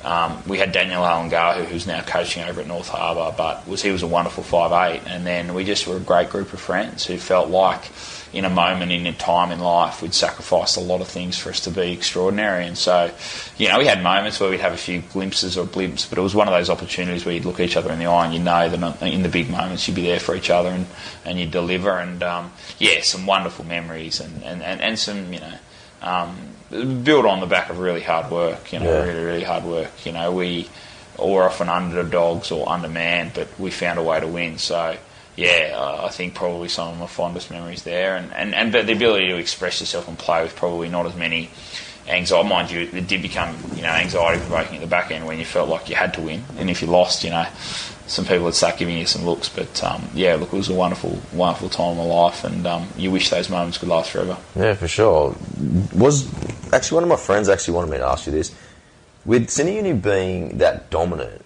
um, 0.05 0.43
we 0.47 0.59
had 0.59 0.73
Daniel 0.73 1.03
Halangahu, 1.03 1.65
who's 1.67 1.87
now 1.87 2.03
coaching 2.03 2.43
over 2.43 2.61
at 2.61 2.67
North 2.67 2.89
Harbour, 2.89 3.35
but 3.37 3.67
was 3.69 3.83
he 3.83 3.91
was 3.91 4.03
a 4.03 4.07
wonderful 4.07 4.43
five 4.43 4.73
eight, 4.73 5.03
and 5.07 5.27
then 5.27 5.55
we 5.55 5.65
just 5.65 5.87
were 5.87 5.97
a 5.97 6.01
great 6.01 6.31
group 6.31 6.53
of 6.53 6.61
friends 6.61 7.05
who 7.05 7.19
felt 7.19 7.51
like 7.51 7.85
in 8.33 8.45
a 8.47 8.51
moment 8.51 8.91
in 8.91 9.07
a 9.07 9.13
time 9.13 9.53
in 9.53 9.61
life 9.61 10.01
we'd 10.01 10.15
sacrificed 10.15 10.77
a 10.79 10.81
lot 10.81 11.01
of 11.03 11.09
things 11.09 11.37
for 11.39 11.51
us 11.51 11.61
to 11.61 11.71
be 11.71 11.93
extraordinary, 11.93 12.67
and 12.67 12.79
so 12.79 13.11
you 13.59 13.69
know 13.69 13.79
we 13.79 13.87
had 13.87 14.03
moments 14.03 14.41
where 14.41 14.49
we'd 14.51 14.61
have 14.61 14.73
a 14.73 14.77
few 14.79 15.01
glimpses 15.13 15.59
or 15.59 15.67
blimps, 15.67 16.09
but 16.09 16.17
it 16.19 16.23
was 16.23 16.35
one 16.35 16.49
of 16.49 16.55
those 16.55 16.71
opportunities 16.71 17.25
where 17.25 17.35
you'd 17.35 17.45
look 17.45 17.61
each 17.61 17.77
other 17.77 17.93
in 17.93 17.99
the 17.99 18.07
eye 18.07 18.25
and 18.25 18.35
you 18.35 18.41
know 18.41 18.69
that 18.69 19.03
in 19.03 19.23
the 19.23 19.29
big 19.29 19.51
moments 19.51 19.87
you'd 19.87 19.95
be 19.95 20.03
there 20.03 20.19
for 20.21 20.35
each 20.35 20.49
other 20.51 20.71
and, 20.71 20.87
and 21.25 21.39
you'd 21.39 21.51
deliver, 21.51 21.99
and 21.99 22.23
um, 22.23 22.53
yeah, 22.79 23.01
some 23.03 23.27
wonderful 23.27 23.65
memories 23.67 24.19
and, 24.21 24.43
and, 24.45 24.63
and, 24.63 24.81
and 24.81 24.99
some 24.99 25.33
you 25.33 25.41
know 25.41 25.55
um, 26.01 26.37
built 27.05 27.27
on 27.27 27.41
the 27.41 27.47
back 27.47 27.69
of 27.71 27.79
really 27.79 28.01
hard 28.01 28.31
work. 28.31 28.73
You 28.73 28.81
know, 28.81 28.87
Yeah. 28.87 29.03
really 29.05 29.25
really 29.25 29.45
hard 29.45 29.65
work. 29.65 30.07
You 30.07 30.13
know, 30.13 30.33
we 30.33 30.69
were 31.19 31.45
often 31.45 31.69
underdogs 31.69 32.51
or 32.51 32.67
undermanned, 32.69 33.33
but 33.35 33.49
we 33.61 33.71
found 33.71 33.99
a 33.99 34.03
way 34.03 34.19
to 34.21 34.27
win. 34.27 34.57
So. 34.59 34.97
Yeah, 35.37 35.75
uh, 35.75 36.05
I 36.05 36.09
think 36.11 36.35
probably 36.35 36.69
some 36.69 36.89
of 36.89 36.99
my 36.99 37.07
fondest 37.07 37.51
memories 37.51 37.85
there, 37.85 38.17
and, 38.17 38.33
and, 38.35 38.55
and 38.55 38.71
but 38.73 38.87
the 38.87 38.93
ability 38.93 39.29
to 39.29 39.37
express 39.37 39.81
yourself 39.81 40.07
and 40.09 40.19
play 40.19 40.43
with 40.43 40.55
probably 40.57 40.89
not 40.89 41.07
as 41.07 41.17
many 41.17 41.51
anxiety. 42.07 42.49
Mind 42.49 42.71
you, 42.71 42.81
it 42.93 43.07
did 43.07 43.23
become 43.23 43.57
you 43.75 43.83
know 43.83 43.89
anxiety 43.89 44.41
provoking 44.41 44.77
at 44.77 44.81
the 44.83 44.87
back 44.87 45.11
end 45.11 45.27
when 45.27 45.39
you 45.39 45.45
felt 45.45 45.69
like 45.69 45.89
you 45.89 45.95
had 45.95 46.13
to 46.15 46.21
win, 46.21 46.45
and 46.59 46.69
if 46.69 46.83
you 46.83 46.89
lost, 46.89 47.25
you 47.25 47.31
know, 47.31 47.47
some 48.07 48.27
people 48.27 48.45
would 48.45 48.55
start 48.55 48.77
giving 48.77 48.99
you 48.99 49.07
some 49.07 49.25
looks. 49.25 49.49
But 49.49 49.83
um, 49.83 50.03
yeah, 50.15 50.35
look, 50.35 50.53
it 50.53 50.57
was 50.57 50.69
a 50.69 50.75
wonderful, 50.75 51.19
wonderful 51.33 51.71
time 51.71 51.93
of 51.93 51.97
my 51.99 52.05
life, 52.05 52.45
and 52.45 52.67
um, 52.67 52.89
you 52.97 53.11
wish 53.11 53.31
those 53.31 53.49
moments 53.49 53.79
could 53.79 53.89
last 53.89 54.11
forever. 54.11 54.37
Yeah, 54.55 54.75
for 54.75 54.89
sure. 54.89 55.35
Was 55.95 56.29
actually 56.73 56.97
one 56.97 57.05
of 57.05 57.09
my 57.09 57.17
friends 57.17 57.49
actually 57.49 57.75
wanted 57.75 57.91
me 57.91 57.99
to 57.99 58.07
ask 58.07 58.27
you 58.27 58.33
this. 58.33 58.55
With 59.25 59.51
Sydney 59.51 59.77
Uni 59.77 59.93
being 59.93 60.59
that 60.59 60.91
dominant, 60.91 61.42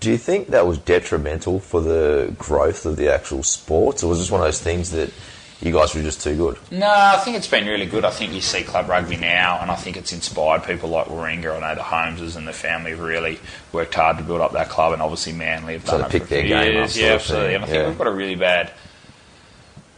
do 0.00 0.10
you 0.10 0.18
think 0.18 0.48
that 0.48 0.66
was 0.66 0.78
detrimental 0.78 1.60
for 1.60 1.80
the 1.80 2.34
growth 2.38 2.86
of 2.86 2.96
the 2.96 3.12
actual 3.12 3.42
sports, 3.42 4.02
or 4.02 4.08
was 4.08 4.18
it 4.18 4.22
just 4.22 4.32
one 4.32 4.40
of 4.40 4.46
those 4.46 4.60
things 4.60 4.90
that 4.90 5.12
you 5.60 5.72
guys 5.72 5.94
were 5.94 6.02
just 6.02 6.22
too 6.22 6.36
good? 6.36 6.58
No, 6.70 6.88
I 6.88 7.18
think 7.18 7.36
it's 7.36 7.48
been 7.48 7.66
really 7.66 7.86
good. 7.86 8.04
I 8.04 8.10
think 8.10 8.32
you 8.32 8.40
see 8.40 8.62
club 8.62 8.88
rugby 8.88 9.16
now, 9.16 9.60
and 9.60 9.70
I 9.70 9.76
think 9.76 9.96
it's 9.96 10.12
inspired 10.12 10.64
people 10.64 10.90
like 10.90 11.06
Warringah. 11.06 11.56
I 11.56 11.60
know 11.60 11.74
the 11.74 11.82
Holmeses 11.82 12.36
and 12.36 12.46
the 12.46 12.52
family 12.52 12.90
have 12.90 13.00
really 13.00 13.38
worked 13.72 13.94
hard 13.94 14.18
to 14.18 14.24
build 14.24 14.40
up 14.40 14.52
that 14.52 14.68
club, 14.68 14.92
and 14.92 15.02
obviously 15.02 15.32
Manly 15.32 15.74
have 15.74 15.86
So 15.86 15.92
done 15.92 16.00
it 16.02 16.04
for 16.04 16.10
picked 16.10 16.30
their 16.30 16.42
game 16.42 16.74
years. 16.74 16.98
Yeah, 16.98 17.14
absolutely. 17.14 17.54
And 17.54 17.64
I 17.64 17.66
think 17.66 17.78
yeah. 17.78 17.88
we've 17.88 17.98
got 17.98 18.06
a 18.06 18.12
really 18.12 18.34
bad 18.34 18.72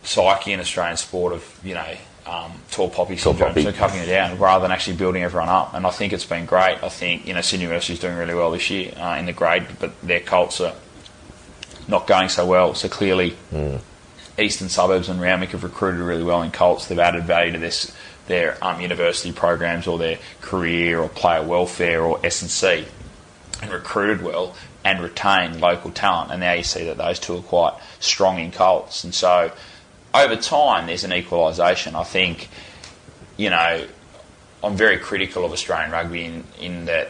psyche 0.03 0.53
in 0.53 0.61
Australian 0.61 0.97
sport 0.97 1.33
of 1.33 1.61
you 1.63 1.75
know 1.75 1.97
um, 2.29 2.53
tall 2.71 2.91
poppy 2.91 3.17
Tall 3.17 3.33
syndrome, 3.33 3.51
poppy. 3.51 3.63
so 3.65 3.73
cutting 3.73 4.01
it 4.01 4.07
down 4.07 4.39
rather 4.39 4.63
than 4.63 4.73
actually 4.73 4.97
building 4.97 5.23
everyone 5.23 5.49
up. 5.49 5.75
And 5.75 5.87
I 5.87 5.91
think 5.91 6.13
it's 6.13 6.27
been 6.27 6.47
great. 6.47 6.83
I 6.83 6.89
think 6.89 7.27
you 7.27 7.35
know 7.35 7.41
Sydney 7.41 7.65
University 7.65 7.95
is 7.95 8.01
doing 8.01 8.17
really 8.17 8.35
well 8.35 8.51
this 8.51 8.69
year 8.71 8.93
uh, 8.97 9.17
in 9.19 9.27
the 9.27 9.33
grade, 9.33 9.67
but 9.81 9.99
their 10.03 10.21
Colts 10.21 10.61
are 10.61 10.75
not 11.89 12.07
going 12.07 12.29
so 12.29 12.47
well. 12.47 12.75
So 12.75 12.89
clearly, 12.89 13.37
eastern 14.39 14.69
suburbs 14.69 15.09
and 15.09 15.21
Randwick 15.21 15.51
have 15.51 15.65
recruited 15.65 16.01
really 16.01 16.23
well 16.23 16.43
in 16.43 16.51
Colts. 16.51 16.87
They've 16.87 16.99
added 16.99 17.25
value 17.25 17.53
to 17.53 17.59
this 17.59 17.95
their 18.27 18.63
um, 18.63 18.81
university 18.81 19.33
programs 19.33 19.87
or 19.87 19.99
their 19.99 20.19
career 20.43 21.01
or 21.01 21.09
player 21.09 21.43
welfare 21.43 22.03
or 22.03 22.21
S 22.25 22.43
and 22.43 22.51
C, 22.51 22.85
and 23.63 23.73
recruited 23.73 24.23
well 24.23 24.55
and 24.85 25.03
retained 25.03 25.61
local 25.61 25.91
talent. 25.91 26.31
And 26.31 26.41
now 26.41 26.53
you 26.53 26.63
see 26.63 26.85
that 26.87 26.99
those 26.99 27.19
two 27.19 27.37
are 27.39 27.43
quite 27.43 27.75
strong 28.01 28.39
in 28.39 28.53
Colts. 28.53 29.03
And 29.05 29.15
so 29.15 29.51
over 30.15 30.37
time, 30.37 30.87
there's 30.87 31.05
an 31.05 31.13
equalisation. 31.13 31.95
I 31.95 32.05
think, 32.05 32.49
you 33.37 33.51
know, 33.51 33.87
I'm 34.63 34.77
very 34.77 34.99
critical 34.99 35.45
of 35.45 35.53
Australian 35.53 35.91
rugby 35.91 36.25
in, 36.25 36.45
in 36.61 36.85
that 36.87 37.09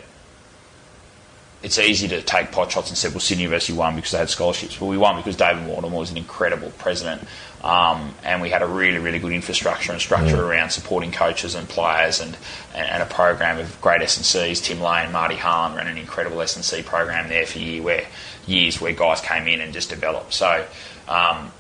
it's 1.63 1.79
easy 1.79 2.07
to 2.09 2.23
take 2.23 2.53
pot 2.53 2.71
shots 2.71 2.89
and 2.89 2.97
say, 2.97 3.09
well, 3.09 3.19
Sydney 3.19 3.43
University 3.45 3.73
won 3.73 3.97
because 3.97 4.13
they 4.13 4.19
had 4.19 4.31
scholarships. 4.31 4.77
But 4.77 4.87
we 4.87 4.97
won 4.97 5.17
because 5.17 5.37
David 5.37 5.65
Mortimer 5.65 5.97
was 5.97 6.11
an 6.11 6.17
incredible 6.17 6.71
president. 6.79 7.23
Um, 7.65 8.15
and 8.23 8.41
we 8.41 8.51
had 8.51 8.63
a 8.63 8.67
really, 8.67 8.99
really 8.99 9.19
good 9.19 9.33
infrastructure 9.33 9.91
and 9.91 10.01
structure 10.01 10.41
around 10.41 10.71
supporting 10.71 11.11
coaches 11.11 11.57
and 11.57 11.69
players 11.69 12.21
and, 12.21 12.37
and, 12.75 12.87
and 12.87 13.03
a 13.03 13.07
program 13.07 13.59
of 13.59 13.81
great 13.81 14.01
S&Cs. 14.03 14.61
Tim 14.61 14.81
Lane, 14.81 15.11
Marty 15.11 15.35
Harlan 15.35 15.77
ran 15.77 15.89
an 15.89 15.99
incredible 15.99 16.41
S&C 16.41 16.83
program 16.83 17.29
there 17.29 17.47
for 17.47 17.59
year 17.59 17.83
where, 17.83 18.07
years 18.47 18.81
where 18.81 18.93
guys 18.93 19.21
came 19.21 19.49
in 19.49 19.61
and 19.61 19.73
just 19.73 19.91
developed. 19.91 20.35
So 20.35 20.65
um, 21.09 21.51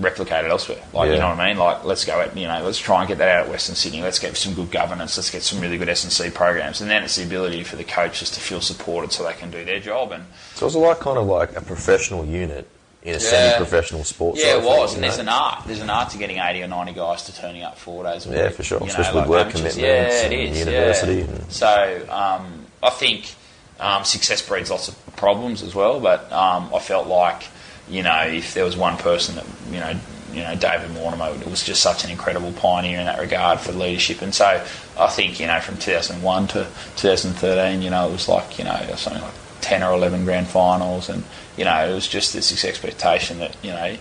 replicate 0.00 0.44
it 0.44 0.50
elsewhere. 0.50 0.78
Like, 0.92 1.08
Yeah. 1.08 1.14
you 1.14 1.20
know 1.20 1.28
what 1.30 1.38
I 1.40 1.48
mean? 1.48 1.58
Like, 1.58 1.84
let's 1.84 2.04
go 2.04 2.20
at, 2.20 2.36
you 2.36 2.46
know, 2.48 2.62
let's 2.64 2.78
try 2.78 3.00
and 3.00 3.08
get 3.08 3.18
that 3.18 3.28
out 3.28 3.44
at 3.46 3.50
Western 3.50 3.74
Sydney. 3.76 4.02
Let's 4.02 4.18
get 4.18 4.36
some 4.36 4.54
good 4.54 4.70
governance. 4.70 5.16
Let's 5.16 5.30
get 5.30 5.42
some 5.42 5.60
really 5.60 5.76
good 5.78 5.88
S&C 5.88 6.30
programs. 6.30 6.80
And 6.80 6.90
then 6.90 7.02
it's 7.02 7.16
the 7.16 7.24
ability 7.24 7.64
for 7.64 7.76
the 7.76 7.84
coaches 7.84 8.30
to 8.30 8.40
feel 8.40 8.60
supported 8.60 9.12
so 9.12 9.24
they 9.24 9.34
can 9.34 9.50
do 9.50 9.64
their 9.64 9.80
job. 9.80 10.12
And 10.12 10.24
So 10.54 10.64
it 10.64 10.68
was 10.68 10.74
a 10.74 10.78
like 10.78 11.00
kind 11.00 11.18
of 11.18 11.26
like 11.26 11.54
a 11.56 11.60
professional 11.60 12.24
unit 12.24 12.66
in 13.02 13.10
a 13.10 13.18
Yeah. 13.18 13.18
semi-professional 13.18 14.04
sport. 14.04 14.38
yeah, 14.38 14.56
it 14.56 14.60
thing, 14.60 14.64
was. 14.64 14.90
you 14.92 14.94
And 14.96 15.02
know? 15.02 15.08
there's 15.08 15.18
an 15.20 15.28
art. 15.28 15.62
There's 15.66 15.80
an 15.80 15.90
art 15.90 16.08
to 16.10 16.16
getting 16.18 16.38
80 16.38 16.62
or 16.62 16.68
90 16.68 16.92
guys 16.92 17.22
to 17.24 17.36
turning 17.36 17.62
up 17.62 17.76
four 17.76 18.02
days 18.04 18.24
a 18.24 18.30
week. 18.30 18.38
Yeah, 18.38 18.48
for 18.48 18.62
sure. 18.62 18.78
You 18.78 18.86
know, 18.86 18.90
Especially 18.90 19.20
like 19.20 19.28
with 19.28 19.38
work 19.38 19.50
commitments 19.50 19.76
Yeah, 19.76 20.08
it 20.08 20.24
and 20.24 20.32
is. 20.32 20.58
university 20.60 21.14
yeah. 21.16 21.24
and- 21.24 21.52
So 21.52 22.00
um, 22.08 22.66
I 22.82 22.88
think 22.90 23.34
um, 23.80 24.04
success 24.04 24.40
breeds 24.40 24.70
lots 24.70 24.88
of 24.88 24.94
problems 25.16 25.62
as 25.62 25.74
well. 25.74 26.00
But 26.00 26.32
um, 26.32 26.70
I 26.74 26.78
felt 26.78 27.06
like, 27.08 27.42
you 27.88 28.02
know, 28.02 28.22
if 28.22 28.54
there 28.54 28.64
was 28.64 28.76
one 28.76 28.96
person 28.96 29.36
that, 29.36 29.46
you 29.70 29.80
know, 29.80 29.98
you 30.34 30.42
know 30.42 30.54
David 30.56 30.90
Mortimer 30.90 31.32
was 31.48 31.62
just 31.62 31.80
such 31.80 32.04
an 32.04 32.10
incredible 32.10 32.52
pioneer 32.52 32.98
in 32.98 33.06
that 33.06 33.20
regard 33.20 33.60
for 33.60 33.72
leadership. 33.72 34.20
And 34.20 34.34
so 34.34 34.64
I 34.98 35.06
think 35.08 35.38
you 35.38 35.46
know 35.46 35.60
from 35.60 35.76
2001 35.78 36.48
to 36.48 36.66
2013, 36.96 37.82
you 37.82 37.90
know 37.90 38.08
it 38.08 38.12
was 38.12 38.28
like 38.28 38.58
you 38.58 38.64
know 38.64 38.76
something 38.96 39.22
like 39.22 39.34
10 39.60 39.82
or 39.82 39.92
11 39.92 40.24
grand 40.24 40.48
finals, 40.48 41.08
and 41.08 41.22
you 41.56 41.64
know 41.64 41.88
it 41.88 41.94
was 41.94 42.08
just 42.08 42.32
this 42.32 42.64
expectation 42.64 43.38
that 43.38 43.56
you 43.62 43.70
know. 43.70 43.96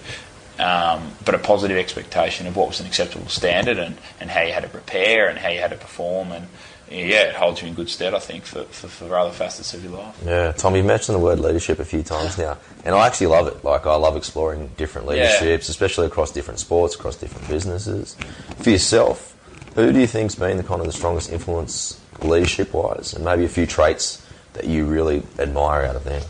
Um, 0.60 1.14
but 1.26 1.34
a 1.34 1.40
positive 1.40 1.78
expectation 1.78 2.46
of 2.46 2.56
what 2.56 2.68
was 2.68 2.80
an 2.80 2.86
acceptable 2.86 3.28
standard 3.28 3.80
and, 3.80 3.98
and 4.20 4.30
how 4.30 4.44
you 4.44 4.54
had 4.54 4.62
to 4.62 4.70
prepare 4.70 5.28
and 5.28 5.40
how 5.40 5.50
you 5.50 5.60
had 5.60 5.72
to 5.72 5.78
perform 5.78 6.32
and 6.32 6.48
yeah, 6.90 7.30
it 7.30 7.36
holds 7.36 7.62
you 7.62 7.68
in 7.68 7.74
good 7.74 7.90
stead, 7.90 8.14
I 8.14 8.20
think, 8.20 8.46
for, 8.46 8.64
for, 8.66 8.88
for 8.88 9.16
other 9.18 9.32
facets 9.32 9.74
of 9.74 9.84
your 9.84 9.94
life. 9.94 10.16
Yeah, 10.26 10.52
Tom, 10.52 10.76
you 10.76 10.84
mentioned 10.84 11.16
the 11.16 11.24
word 11.24 11.40
leadership 11.40 11.80
a 11.80 11.86
few 11.86 12.04
times 12.04 12.38
now, 12.38 12.58
and 12.86 12.94
I 12.94 13.08
actually 13.08 13.28
love 13.28 13.48
it. 13.48 13.64
Like, 13.64 13.86
I 13.86 13.96
love 13.96 14.16
exploring 14.16 14.70
different 14.78 15.08
leaderships, 15.08 15.68
yeah. 15.68 15.72
especially 15.72 16.08
across 16.08 16.32
different 16.32 16.60
sports, 16.60 16.96
across 16.96 17.16
different 17.16 17.48
businesses. 17.48 18.16
For 18.60 18.70
yourself, 18.70 19.36
who 19.76 19.92
do 19.92 20.00
you 20.00 20.08
think's 20.08 20.36
been 20.36 20.58
the 20.58 20.64
kind 20.64 20.82
of 20.82 20.88
the 20.88 20.94
strongest 20.94 21.32
influence 21.32 22.00
leadership-wise, 22.22 23.14
and 23.14 23.26
maybe 23.26 23.46
a 23.46 23.50
few 23.50 23.66
traits 23.66 24.26
that 24.54 24.66
you 24.66 24.86
really 24.86 25.24
admire 25.40 25.84
out 25.84 25.96
of 25.96 26.04
them? 26.04 26.22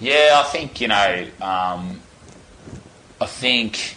Yeah, 0.00 0.42
I 0.44 0.48
think 0.50 0.80
you 0.80 0.88
know, 0.88 1.26
um, 1.40 2.00
I 3.20 3.26
think 3.26 3.96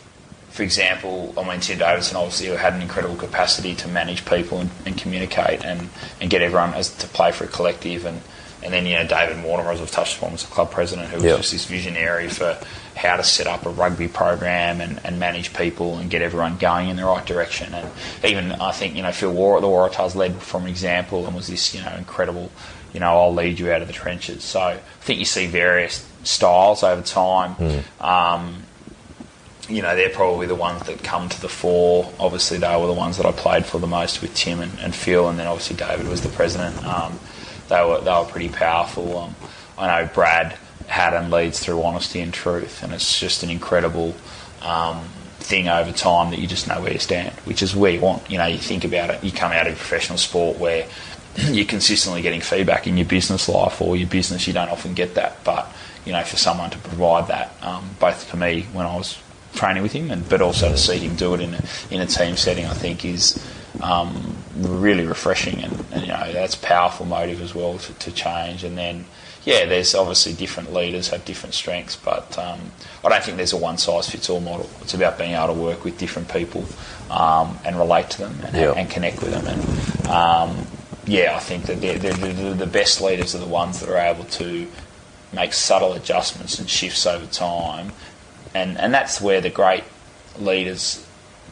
for 0.55 0.63
example, 0.63 1.33
I 1.37 1.45
mean, 1.45 1.59
Tim 1.59 1.79
Davidson 1.79 2.15
obviously 2.15 2.47
had 2.47 2.75
an 2.75 2.81
incredible 2.81 3.17
capacity 3.17 3.75
to 3.75 3.89
manage 3.89 4.23
people 4.23 4.59
and, 4.59 4.69
and 4.85 4.97
communicate 4.97 5.65
and, 5.65 5.89
and 6.21 6.29
get 6.29 6.41
everyone 6.41 6.73
as 6.75 6.95
to 6.99 7.07
play 7.07 7.33
for 7.33 7.43
a 7.43 7.47
collective. 7.47 8.05
And, 8.05 8.21
and 8.63 8.73
then, 8.73 8.85
you 8.85 8.93
know, 8.93 9.05
David 9.05 9.35
Mortimer, 9.39 9.73
as 9.73 9.81
I've 9.81 9.91
touched 9.91 10.17
upon, 10.17 10.31
was 10.31 10.45
a 10.45 10.47
club 10.47 10.71
president 10.71 11.09
who 11.09 11.17
was 11.17 11.25
yep. 11.25 11.37
just 11.39 11.51
this 11.51 11.65
visionary 11.65 12.29
for 12.29 12.57
how 12.95 13.17
to 13.17 13.23
set 13.23 13.47
up 13.47 13.65
a 13.65 13.69
rugby 13.69 14.07
program 14.07 14.79
and, 14.79 15.01
and 15.03 15.19
manage 15.19 15.53
people 15.53 15.97
and 15.97 16.09
get 16.09 16.21
everyone 16.21 16.55
going 16.55 16.87
in 16.87 16.95
the 16.95 17.03
right 17.03 17.25
direction. 17.25 17.73
And 17.73 17.91
even, 18.23 18.53
I 18.53 18.71
think, 18.71 18.95
you 18.95 19.01
know, 19.01 19.11
Phil 19.11 19.33
Waugh 19.33 19.57
at 19.57 19.61
the 19.61 19.67
Waratahs 19.67 20.15
led 20.15 20.41
from 20.41 20.63
an 20.63 20.69
example 20.69 21.25
and 21.25 21.35
was 21.35 21.47
this, 21.47 21.75
you 21.75 21.81
know, 21.81 21.93
incredible, 21.97 22.49
you 22.93 23.01
know, 23.01 23.07
I'll 23.07 23.33
lead 23.33 23.59
you 23.59 23.73
out 23.73 23.81
of 23.81 23.87
the 23.87 23.93
trenches. 23.93 24.45
So 24.45 24.61
I 24.61 24.77
think 25.01 25.19
you 25.19 25.25
see 25.25 25.47
various 25.47 26.09
styles 26.23 26.81
over 26.81 27.01
time. 27.01 27.55
Mm. 27.55 28.01
Um, 28.01 28.63
you 29.69 29.81
know, 29.81 29.95
they're 29.95 30.09
probably 30.09 30.47
the 30.47 30.55
ones 30.55 30.83
that 30.83 31.03
come 31.03 31.29
to 31.29 31.41
the 31.41 31.49
fore. 31.49 32.11
Obviously, 32.19 32.57
they 32.57 32.75
were 32.77 32.87
the 32.87 32.93
ones 32.93 33.17
that 33.17 33.25
I 33.25 33.31
played 33.31 33.65
for 33.65 33.79
the 33.79 33.87
most 33.87 34.21
with 34.21 34.33
Tim 34.35 34.59
and, 34.59 34.77
and 34.79 34.93
Phil, 34.93 35.27
and 35.27 35.39
then 35.39 35.47
obviously 35.47 35.75
David 35.75 36.07
was 36.07 36.21
the 36.21 36.29
president. 36.29 36.85
Um, 36.85 37.19
they 37.69 37.83
were 37.83 38.01
they 38.01 38.11
were 38.11 38.25
pretty 38.25 38.49
powerful. 38.49 39.17
Um, 39.17 39.35
I 39.77 39.87
know 40.01 40.09
Brad 40.13 40.57
Haddin 40.87 41.31
leads 41.31 41.59
through 41.59 41.81
honesty 41.81 42.21
and 42.21 42.33
truth, 42.33 42.83
and 42.83 42.93
it's 42.93 43.19
just 43.19 43.43
an 43.43 43.49
incredible 43.49 44.15
um, 44.61 45.03
thing 45.39 45.67
over 45.67 45.91
time 45.91 46.31
that 46.31 46.39
you 46.39 46.47
just 46.47 46.67
know 46.67 46.81
where 46.81 46.93
you 46.93 46.99
stand, 46.99 47.33
which 47.45 47.63
is 47.63 47.75
where 47.75 47.91
you 47.91 48.01
want. 48.01 48.29
You 48.29 48.37
know, 48.37 48.45
you 48.45 48.59
think 48.59 48.83
about 48.83 49.09
it. 49.09 49.23
You 49.23 49.31
come 49.31 49.51
out 49.51 49.67
of 49.67 49.75
professional 49.75 50.17
sport 50.17 50.57
where 50.59 50.87
you're 51.37 51.65
consistently 51.65 52.21
getting 52.21 52.41
feedback 52.41 52.87
in 52.87 52.97
your 52.97 53.07
business 53.07 53.49
life 53.49 53.81
or 53.81 53.95
your 53.95 54.09
business. 54.09 54.47
You 54.47 54.53
don't 54.53 54.69
often 54.69 54.93
get 54.93 55.15
that, 55.15 55.43
but 55.43 55.71
you 56.05 56.11
know, 56.11 56.23
for 56.23 56.37
someone 56.37 56.69
to 56.69 56.77
provide 56.77 57.27
that, 57.29 57.55
um, 57.63 57.89
both 57.99 58.23
for 58.25 58.37
me 58.37 58.67
when 58.73 58.85
I 58.85 58.95
was 58.95 59.19
training 59.55 59.83
with 59.83 59.93
him, 59.93 60.11
and 60.11 60.27
but 60.29 60.41
also 60.41 60.69
to 60.69 60.77
see 60.77 60.97
him 60.97 61.15
do 61.15 61.33
it 61.33 61.41
in 61.41 61.53
a, 61.53 61.63
in 61.91 62.01
a 62.01 62.05
team 62.05 62.37
setting, 62.37 62.65
I 62.65 62.73
think 62.73 63.05
is 63.05 63.43
um, 63.81 64.35
really 64.57 65.05
refreshing, 65.05 65.63
and, 65.63 65.85
and, 65.91 66.01
you 66.01 66.07
know 66.07 66.31
that's 66.31 66.55
powerful 66.55 67.05
motive 67.05 67.41
as 67.41 67.53
well 67.53 67.77
to, 67.77 67.93
to, 67.93 68.11
change. 68.11 68.63
And 68.63 68.77
then, 68.77 69.05
yeah, 69.43 69.65
there's 69.65 69.95
obviously 69.95 70.33
different 70.33 70.73
leaders 70.73 71.09
have 71.09 71.25
different 71.25 71.55
strengths, 71.55 71.95
but 71.95 72.37
um, 72.37 72.59
I 73.03 73.09
don't 73.09 73.23
think 73.23 73.37
there's 73.37 73.53
a 73.53 73.57
one 73.57 73.77
size 73.77 74.09
fits 74.09 74.29
all 74.29 74.39
model. 74.39 74.69
It's 74.81 74.93
about 74.93 75.17
being 75.17 75.31
able 75.31 75.53
to 75.53 75.59
work 75.59 75.83
with 75.83 75.97
different 75.97 76.29
people 76.29 76.65
um, 77.09 77.57
and 77.65 77.77
relate 77.77 78.09
to 78.11 78.19
them 78.19 78.39
and, 78.45 78.55
yep. 78.55 78.77
and, 78.77 78.89
connect 78.89 79.21
with 79.21 79.31
them. 79.31 79.47
And 79.47 80.07
um, 80.07 80.67
yeah, 81.05 81.35
I 81.35 81.39
think 81.39 81.65
that 81.65 81.81
they're, 81.81 81.97
they're, 81.97 82.13
they're, 82.13 82.53
the 82.53 82.65
best 82.65 83.01
leaders 83.01 83.35
are 83.35 83.39
the 83.39 83.45
ones 83.45 83.79
that 83.81 83.89
are 83.89 83.97
able 83.97 84.25
to 84.25 84.67
make 85.33 85.53
subtle 85.53 85.93
adjustments 85.93 86.59
and 86.59 86.69
shifts 86.69 87.05
over 87.05 87.25
time 87.25 87.91
and 88.55 88.77
and 88.79 88.93
that's 88.93 89.21
where 89.21 89.41
the 89.41 89.49
great 89.49 89.83
leaders 90.39 91.05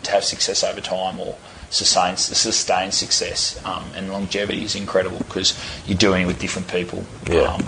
to 0.04 0.12
have 0.12 0.24
success 0.24 0.64
over 0.64 0.82
time 0.82 1.20
or 1.20 1.38
sustain 1.70 2.16
sustain 2.18 2.92
success 2.92 3.64
um, 3.66 3.84
and 3.96 4.12
longevity 4.12 4.64
is 4.64 4.76
incredible 4.76 5.18
because 5.20 5.60
you're 5.86 5.98
doing 5.98 6.24
it 6.24 6.26
with 6.26 6.40
different 6.40 6.68
people. 6.68 7.04
Yeah. 7.30 7.42
Um, 7.42 7.62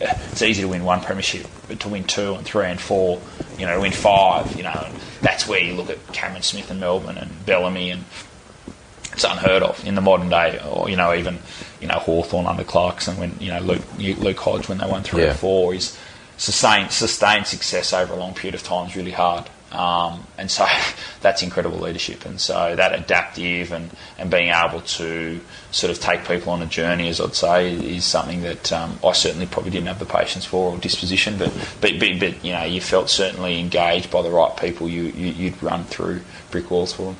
it's 0.00 0.42
easy 0.42 0.62
to 0.62 0.68
win 0.68 0.84
one 0.84 1.00
premiership, 1.00 1.46
but 1.66 1.80
to 1.80 1.88
win 1.88 2.04
two 2.04 2.34
and 2.34 2.46
three 2.46 2.66
and 2.66 2.80
four, 2.80 3.20
you 3.58 3.66
know, 3.66 3.74
to 3.74 3.80
win 3.80 3.90
five, 3.90 4.56
you 4.56 4.62
know, 4.62 4.88
that's 5.22 5.48
where 5.48 5.60
you 5.60 5.74
look 5.74 5.90
at 5.90 6.12
Cameron 6.12 6.42
Smith 6.42 6.70
and 6.70 6.78
Melbourne 6.78 7.18
and 7.18 7.44
Bellamy 7.44 7.90
and 7.90 8.04
it's 9.12 9.24
unheard 9.24 9.64
of 9.64 9.84
in 9.84 9.96
the 9.96 10.00
modern 10.00 10.28
day, 10.28 10.60
or 10.64 10.88
you 10.88 10.94
know, 10.94 11.12
even 11.12 11.38
you 11.80 11.88
know 11.88 11.98
Hawthorn 11.98 12.46
under 12.46 12.62
Clarkson 12.62 13.16
when 13.16 13.34
you 13.40 13.50
know 13.50 13.58
Luke 13.58 13.82
Luke 13.98 14.38
Hodge 14.38 14.68
when 14.68 14.78
they 14.78 14.86
won 14.86 15.02
three 15.02 15.24
yeah. 15.24 15.30
or 15.30 15.34
four 15.34 15.74
is 15.74 15.98
sustain 16.38 16.88
sustained 16.88 17.46
success 17.46 17.92
over 17.92 18.14
a 18.14 18.16
long 18.16 18.32
period 18.32 18.54
of 18.54 18.62
time 18.62 18.88
is 18.88 18.96
really 18.96 19.10
hard. 19.10 19.48
Um, 19.72 20.26
and 20.38 20.50
so 20.50 20.66
that's 21.20 21.42
incredible 21.42 21.78
leadership. 21.78 22.24
And 22.24 22.40
so 22.40 22.74
that 22.74 22.94
adaptive 22.94 23.72
and, 23.72 23.90
and 24.18 24.30
being 24.30 24.48
able 24.48 24.80
to 24.80 25.40
sort 25.70 25.90
of 25.90 26.00
take 26.00 26.24
people 26.24 26.52
on 26.52 26.62
a 26.62 26.66
journey, 26.66 27.08
as 27.08 27.20
I'd 27.20 27.34
say, 27.34 27.74
is 27.74 28.04
something 28.04 28.42
that 28.42 28.72
um, 28.72 28.98
I 29.04 29.12
certainly 29.12 29.46
probably 29.46 29.70
didn't 29.70 29.88
have 29.88 29.98
the 29.98 30.06
patience 30.06 30.44
for 30.44 30.72
or 30.72 30.78
disposition. 30.78 31.36
But, 31.36 31.52
but, 31.80 31.98
but, 32.00 32.18
but, 32.18 32.44
you 32.44 32.52
know, 32.52 32.64
you 32.64 32.80
felt 32.80 33.10
certainly 33.10 33.60
engaged 33.60 34.10
by 34.10 34.22
the 34.22 34.30
right 34.30 34.56
people. 34.56 34.88
You, 34.88 35.04
you, 35.04 35.50
would 35.50 35.62
run 35.62 35.84
through 35.84 36.22
brick 36.50 36.70
walls 36.70 36.92
for 36.92 37.12
them. 37.12 37.16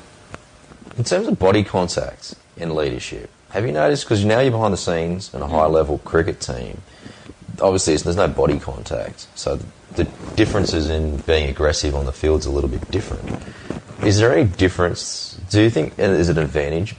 In 0.97 1.03
terms 1.03 1.27
of 1.27 1.37
body 1.37 1.63
contact 1.63 2.33
in 2.57 2.75
leadership, 2.75 3.29
have 3.51 3.65
you 3.65 3.71
noticed, 3.71 4.05
because 4.05 4.25
now 4.25 4.39
you're 4.39 4.51
behind 4.51 4.73
the 4.73 4.77
scenes 4.77 5.33
in 5.33 5.41
a 5.41 5.47
high 5.47 5.65
level 5.65 5.99
cricket 5.99 6.39
team, 6.39 6.81
obviously 7.61 7.95
there's 7.97 8.15
no 8.15 8.27
body 8.27 8.59
contact, 8.59 9.27
so 9.35 9.59
the 9.95 10.03
differences 10.35 10.89
in 10.89 11.17
being 11.17 11.49
aggressive 11.49 11.95
on 11.95 12.05
the 12.05 12.13
field 12.13 12.41
is 12.41 12.45
a 12.45 12.51
little 12.51 12.69
bit 12.69 12.89
different. 12.91 13.41
Is 14.03 14.19
there 14.19 14.35
any 14.35 14.47
difference? 14.47 15.39
Do 15.49 15.61
you 15.61 15.69
think 15.69 15.97
is 15.99 16.29
it 16.29 16.37
an 16.37 16.43
advantage 16.43 16.95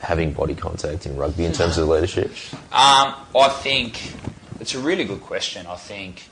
having 0.00 0.32
body 0.32 0.54
contact 0.54 1.06
in 1.06 1.16
rugby 1.16 1.44
in 1.44 1.52
terms 1.52 1.78
of 1.78 1.88
leadership? 1.88 2.30
Um, 2.72 3.14
I 3.34 3.48
think 3.62 4.14
it's 4.60 4.74
a 4.74 4.80
really 4.80 5.04
good 5.04 5.20
question. 5.20 5.66
I 5.66 5.76
think. 5.76 6.28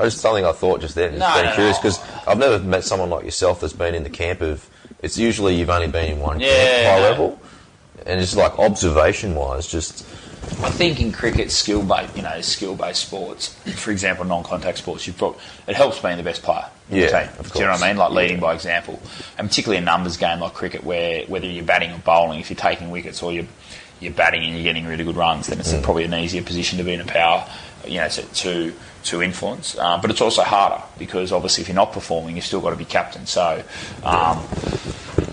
Just 0.00 0.18
something 0.18 0.44
I 0.44 0.52
thought 0.52 0.80
just 0.80 0.94
then. 0.94 1.18
Just 1.18 1.20
no, 1.20 1.34
being 1.34 1.46
no, 1.46 1.54
curious 1.54 1.78
because 1.78 1.98
no. 1.98 2.22
I've 2.28 2.38
never 2.38 2.58
met 2.60 2.84
someone 2.84 3.10
like 3.10 3.24
yourself 3.24 3.60
that's 3.60 3.72
been 3.72 3.94
in 3.94 4.04
the 4.04 4.10
camp 4.10 4.40
of. 4.40 4.68
It's 5.02 5.18
usually 5.18 5.54
you've 5.54 5.70
only 5.70 5.88
been 5.88 6.12
in 6.12 6.20
one 6.20 6.40
yeah, 6.40 6.48
camp, 6.48 6.86
high 6.88 7.08
level, 7.08 7.40
and 8.06 8.20
it's 8.20 8.34
like 8.34 8.58
observation 8.58 9.34
wise, 9.34 9.66
just 9.66 10.06
I 10.62 10.70
think 10.70 11.00
in 11.00 11.12
cricket, 11.12 11.50
skill 11.50 11.82
based, 11.82 12.16
you 12.16 12.22
know, 12.22 12.40
skill 12.40 12.74
based 12.74 13.02
sports, 13.02 13.54
for 13.74 13.90
example, 13.90 14.24
non 14.24 14.42
contact 14.42 14.78
sports, 14.78 15.06
you've 15.06 15.18
got, 15.18 15.38
it 15.66 15.76
helps 15.76 16.00
being 16.00 16.16
the 16.16 16.22
best 16.22 16.42
player. 16.42 16.66
Yeah, 16.90 17.30
Do 17.52 17.58
you 17.58 17.64
know 17.66 17.72
what 17.72 17.82
I 17.82 17.88
mean? 17.88 17.96
Like 17.96 18.12
leading 18.12 18.36
yeah. 18.38 18.42
by 18.42 18.54
example, 18.54 19.00
and 19.36 19.48
particularly 19.48 19.82
a 19.82 19.84
numbers 19.84 20.16
game 20.16 20.40
like 20.40 20.54
cricket, 20.54 20.84
where 20.84 21.24
whether 21.26 21.46
you're 21.46 21.64
batting 21.64 21.92
or 21.92 21.98
bowling, 21.98 22.40
if 22.40 22.48
you're 22.50 22.56
taking 22.56 22.90
wickets 22.90 23.22
or 23.22 23.32
you're 23.32 23.46
you're 24.00 24.12
batting 24.12 24.42
and 24.42 24.54
you're 24.54 24.62
getting 24.62 24.86
really 24.86 25.04
good 25.04 25.16
runs, 25.16 25.48
then 25.48 25.58
it's 25.60 25.72
mm. 25.72 25.82
probably 25.82 26.04
an 26.04 26.14
easier 26.14 26.42
position 26.42 26.78
to 26.78 26.84
be 26.84 26.94
in 26.94 27.00
a 27.00 27.04
power, 27.04 27.46
you 27.86 27.98
know, 27.98 28.08
to 28.08 28.22
to, 28.22 28.74
to 29.04 29.22
influence. 29.22 29.76
Uh, 29.76 29.98
but 30.00 30.10
it's 30.10 30.20
also 30.20 30.42
harder 30.42 30.82
because 30.98 31.30
obviously 31.30 31.62
if 31.62 31.68
you're 31.68 31.74
not 31.74 31.92
performing, 31.92 32.36
you've 32.36 32.46
still 32.46 32.60
got 32.60 32.70
to 32.70 32.76
be 32.76 32.84
captain. 32.84 33.26
So. 33.26 33.62
Um, 34.02 34.42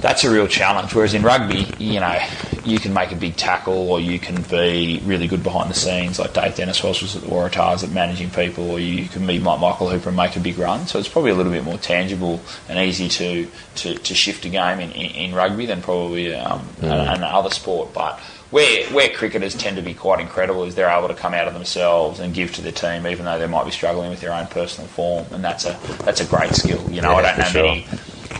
that's 0.05 0.23
a 0.23 0.29
real 0.29 0.47
challenge. 0.47 0.93
Whereas 0.93 1.15
in 1.15 1.23
rugby, 1.23 1.65
you 1.83 1.99
know, 1.99 2.15
you 2.63 2.77
can 2.77 2.93
make 2.93 3.11
a 3.11 3.15
big 3.15 3.35
tackle 3.35 3.89
or 3.89 3.99
you 3.99 4.19
can 4.19 4.39
be 4.43 5.01
really 5.03 5.25
good 5.25 5.41
behind 5.41 5.67
the 5.67 5.73
scenes, 5.73 6.19
like 6.19 6.31
Dave 6.31 6.55
Dennis 6.55 6.83
was, 6.83 7.01
was 7.01 7.15
at 7.15 7.23
the 7.23 7.27
Waratahs 7.27 7.83
at 7.83 7.89
managing 7.89 8.29
people, 8.29 8.69
or 8.69 8.79
you 8.79 9.07
can 9.07 9.25
meet 9.25 9.41
Mike 9.41 9.59
Michael 9.59 9.89
Hooper 9.89 10.09
and 10.09 10.15
make 10.15 10.35
a 10.35 10.39
big 10.39 10.59
run. 10.59 10.85
So 10.85 10.99
it's 10.99 11.09
probably 11.09 11.31
a 11.31 11.33
little 11.33 11.51
bit 11.51 11.63
more 11.63 11.79
tangible 11.79 12.39
and 12.69 12.77
easy 12.77 13.09
to, 13.09 13.47
to, 13.77 13.95
to 13.95 14.13
shift 14.13 14.45
a 14.45 14.49
game 14.49 14.79
in, 14.79 14.91
in, 14.91 15.11
in 15.11 15.33
rugby 15.33 15.65
than 15.65 15.81
probably 15.81 16.35
um, 16.35 16.59
mm. 16.81 17.15
another 17.15 17.49
sport. 17.49 17.91
But 17.91 18.19
where 18.51 18.85
where 18.91 19.09
cricketers 19.09 19.55
tend 19.55 19.77
to 19.77 19.81
be 19.81 19.95
quite 19.95 20.19
incredible 20.19 20.65
is 20.65 20.75
they're 20.75 20.87
able 20.87 21.07
to 21.07 21.15
come 21.15 21.33
out 21.33 21.47
of 21.47 21.55
themselves 21.55 22.19
and 22.19 22.31
give 22.31 22.53
to 22.53 22.61
the 22.61 22.71
team, 22.71 23.07
even 23.07 23.25
though 23.25 23.39
they 23.39 23.47
might 23.47 23.65
be 23.65 23.71
struggling 23.71 24.11
with 24.11 24.21
their 24.21 24.33
own 24.33 24.45
personal 24.45 24.87
form, 24.87 25.25
and 25.31 25.43
that's 25.43 25.65
a 25.65 25.75
that's 26.03 26.21
a 26.21 26.25
great 26.25 26.53
skill. 26.53 26.79
You 26.91 27.01
know, 27.01 27.09
yeah, 27.09 27.17
I 27.17 27.21
don't 27.23 27.37
know 27.39 27.45
sure. 27.45 27.63
many 27.63 27.87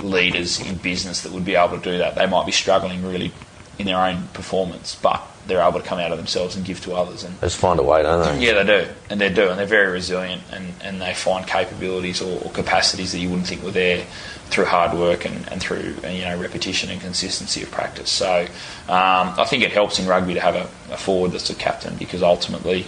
leaders 0.04 0.60
in 0.60 0.76
business 0.76 1.22
that 1.22 1.32
would 1.32 1.46
be 1.46 1.56
able 1.56 1.78
to 1.78 1.84
do 1.84 1.98
that. 1.98 2.16
They 2.16 2.26
might 2.26 2.46
be 2.46 2.52
struggling 2.52 3.04
really 3.06 3.32
in 3.78 3.86
their 3.86 3.98
own 3.98 4.28
performance, 4.30 4.96
but 4.96 5.22
they're 5.48 5.62
able 5.62 5.80
to 5.80 5.86
come 5.86 6.00
out 6.00 6.12
of 6.12 6.18
themselves 6.18 6.56
and 6.56 6.66
give 6.66 6.82
to 6.82 6.94
others. 6.94 7.24
And 7.24 7.40
just 7.42 7.58
find 7.58 7.80
a 7.80 7.84
way, 7.84 8.02
don't 8.02 8.40
they? 8.40 8.46
Yeah, 8.46 8.64
they 8.64 8.84
do, 8.84 8.92
and 9.10 9.22
they 9.22 9.32
do, 9.32 9.50
and 9.50 9.60
they're 9.60 9.66
very 9.66 9.92
resilient, 9.92 10.42
and, 10.52 10.74
and 10.82 11.02
they 11.02 11.14
find 11.14 11.46
capabilities 11.46 12.22
or, 12.22 12.42
or 12.44 12.52
capacities 12.52 13.12
that 13.12 13.20
you 13.20 13.30
wouldn't 13.30 13.48
think 13.48 13.64
were 13.64 13.72
there 13.72 14.06
through 14.48 14.66
hard 14.66 14.98
work 14.98 15.26
and, 15.26 15.48
and 15.52 15.60
through 15.60 15.96
you 16.10 16.22
know 16.22 16.40
repetition 16.40 16.90
and 16.90 17.02
consistency 17.02 17.64
of 17.64 17.72
practice. 17.72 18.12
So 18.12 18.42
um, 18.88 19.34
I 19.38 19.46
think 19.48 19.64
it 19.64 19.72
helps 19.72 20.00
in 20.00 20.08
rugby 20.08 20.36
to 20.36 20.40
have 20.40 20.56
a, 20.56 20.94
a 20.94 20.98
forward 20.98 21.32
that's 21.32 21.50
a 21.50 21.56
captain 21.56 21.96
because 21.98 22.24
ultimately 22.24 22.86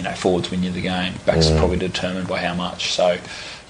you 0.00 0.04
know, 0.04 0.14
forwards 0.14 0.50
win 0.50 0.62
you 0.62 0.70
the 0.70 0.80
game. 0.80 1.12
Backs 1.26 1.50
are 1.50 1.58
probably 1.58 1.76
determined 1.76 2.26
by 2.26 2.38
how 2.38 2.54
much. 2.54 2.92
So, 2.92 3.18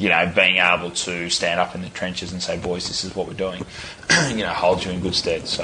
you 0.00 0.08
know, 0.08 0.32
being 0.34 0.56
able 0.56 0.90
to 0.90 1.28
stand 1.28 1.60
up 1.60 1.74
in 1.74 1.82
the 1.82 1.90
trenches 1.90 2.32
and 2.32 2.42
say, 2.42 2.58
boys, 2.58 2.88
this 2.88 3.04
is 3.04 3.14
what 3.14 3.28
we're 3.28 3.34
doing, 3.34 3.64
you 4.30 4.38
know, 4.38 4.48
holds 4.48 4.84
you 4.84 4.90
in 4.90 5.00
good 5.00 5.14
stead. 5.14 5.46
So, 5.46 5.62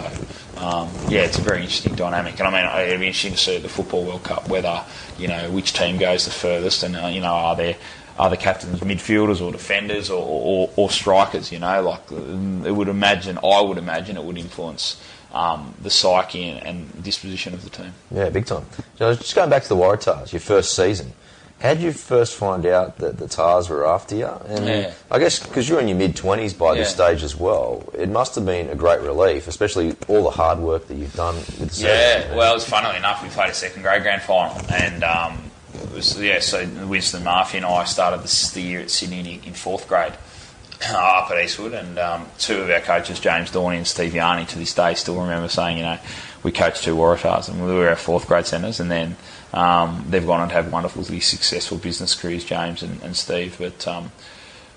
um, 0.59 0.91
yeah, 1.09 1.23
it's 1.23 1.39
a 1.39 1.43
very 1.43 1.63
interesting 1.63 1.95
dynamic. 1.95 2.39
And 2.39 2.47
I 2.47 2.51
mean, 2.51 2.87
it'd 2.87 3.01
be 3.01 3.07
interesting 3.07 3.33
to 3.33 3.39
see 3.39 3.59
the 3.59 3.69
Football 3.69 4.05
World 4.05 4.25
Cup 4.25 4.49
whether, 4.49 4.85
you 5.19 5.27
know, 5.27 5.51
which 5.51 5.73
team 5.73 5.97
goes 5.97 6.27
the 6.27 6.31
furthest 6.31 6.83
and, 6.83 6.97
uh, 6.97 7.07
you 7.07 7.21
know, 7.21 7.33
are 7.33 7.57
there 7.57 7.77
are 8.19 8.31
the 8.31 8.37
captains 8.37 8.81
midfielders 8.81 9.43
or 9.43 9.53
defenders 9.53 10.09
or, 10.11 10.25
or, 10.25 10.71
or 10.77 10.91
strikers, 10.91 11.53
you 11.53 11.59
know, 11.59 11.83
like 11.83 12.11
it 12.11 12.73
would 12.73 12.89
imagine, 12.89 13.39
I 13.43 13.61
would 13.61 13.79
imagine 13.79 14.17
it 14.17 14.25
would 14.25 14.39
influence 14.39 15.01
um, 15.33 15.75
the 15.83 15.91
psyche 15.91 16.49
and, 16.49 16.67
and, 16.67 17.03
disposition 17.03 17.53
of 17.53 17.63
the 17.63 17.69
team. 17.69 17.93
Yeah, 18.11 18.31
big 18.31 18.47
time. 18.47 18.65
So 18.97 19.15
just 19.15 19.35
going 19.35 19.51
back 19.51 19.65
to 19.65 19.69
the 19.69 19.77
Waratahs, 19.77 20.33
your 20.33 20.41
first 20.41 20.75
season. 20.75 21.13
How 21.61 21.73
did 21.73 21.83
you 21.83 21.93
first 21.93 22.37
find 22.37 22.67
out 22.67 22.99
that 22.99 23.17
the 23.17 23.27
Tahs 23.27 23.71
were 23.71 23.87
after 23.87 24.15
you? 24.15 24.27
And 24.27 24.67
yeah. 24.67 24.93
I 25.11 25.19
guess 25.19 25.39
because 25.45 25.67
you're 25.69 25.81
in 25.81 25.89
your 25.89 25.97
mid 25.97 26.15
20s 26.15 26.57
by 26.57 26.75
this 26.75 26.91
stage 26.91 27.23
as 27.23 27.35
well, 27.35 27.89
it 27.95 28.11
must 28.11 28.35
have 28.35 28.45
been 28.45 28.69
a 28.69 28.75
great 28.75 29.01
relief, 29.01 29.49
especially 29.49 29.97
all 30.07 30.23
the 30.23 30.31
hard 30.31 30.59
work 30.59 30.87
that 30.89 30.97
you've 30.97 31.15
done 31.15 31.35
with 31.37 31.59
the 31.59 31.87
Yeah, 31.87 32.21
season. 32.21 32.37
well, 32.37 32.53
it 32.53 32.57
was 32.57 32.69
funnily 32.69 32.97
enough, 32.97 33.23
we 33.23 33.31
played 33.31 33.51
a 33.51 33.55
second 33.55 33.83
grade 33.83 34.03
grand 34.03 34.21
final, 34.23 34.55
and 34.71 35.03
um, 35.03 35.51
it 35.75 35.93
was 35.93 36.21
yeah. 36.21 36.41
So 36.41 36.67
Winston 36.87 37.25
Murphy 37.25 37.57
and 37.57 37.67
I 37.67 37.85
started 37.85 38.23
this, 38.23 38.51
the 38.51 38.61
year 38.61 38.81
at 38.81 38.91
Sydney 38.91 39.21
in, 39.21 39.43
in 39.45 39.55
fourth 39.55 39.89
grade, 39.89 40.13
up 40.91 41.31
at 41.31 41.43
Eastwood, 41.43 41.73
and 41.73 41.99
um, 41.99 42.27
two 42.39 42.61
of 42.61 42.69
our 42.69 42.81
coaches, 42.81 43.19
James 43.19 43.51
Dorney 43.51 43.79
and 43.79 43.87
Steve 43.87 44.13
Yarney, 44.13 44.47
to 44.49 44.59
this 44.59 44.75
day 44.75 44.93
still 44.93 45.19
remember 45.19 45.49
saying, 45.49 45.79
you 45.79 45.85
know, 45.85 45.99
we 46.43 46.53
coached 46.53 46.85
two 46.85 46.95
Waratahs, 46.95 47.49
and 47.49 47.65
we 47.67 47.73
were 47.73 47.89
our 47.89 47.97
fourth 47.97 48.27
grade 48.29 48.45
centres, 48.45 48.79
and 48.79 48.91
then 48.91 49.17
um, 49.53 50.05
they've 50.09 50.27
gone 50.27 50.41
on 50.41 50.49
to 50.49 50.55
have 50.55 50.73
wonderfully 50.73 51.21
successful 51.21 51.79
business 51.79 52.15
careers, 52.15 52.45
James 52.45 52.83
and, 52.83 53.03
and 53.03 53.17
Steve, 53.17 53.57
but. 53.59 53.87
Um, 53.87 54.13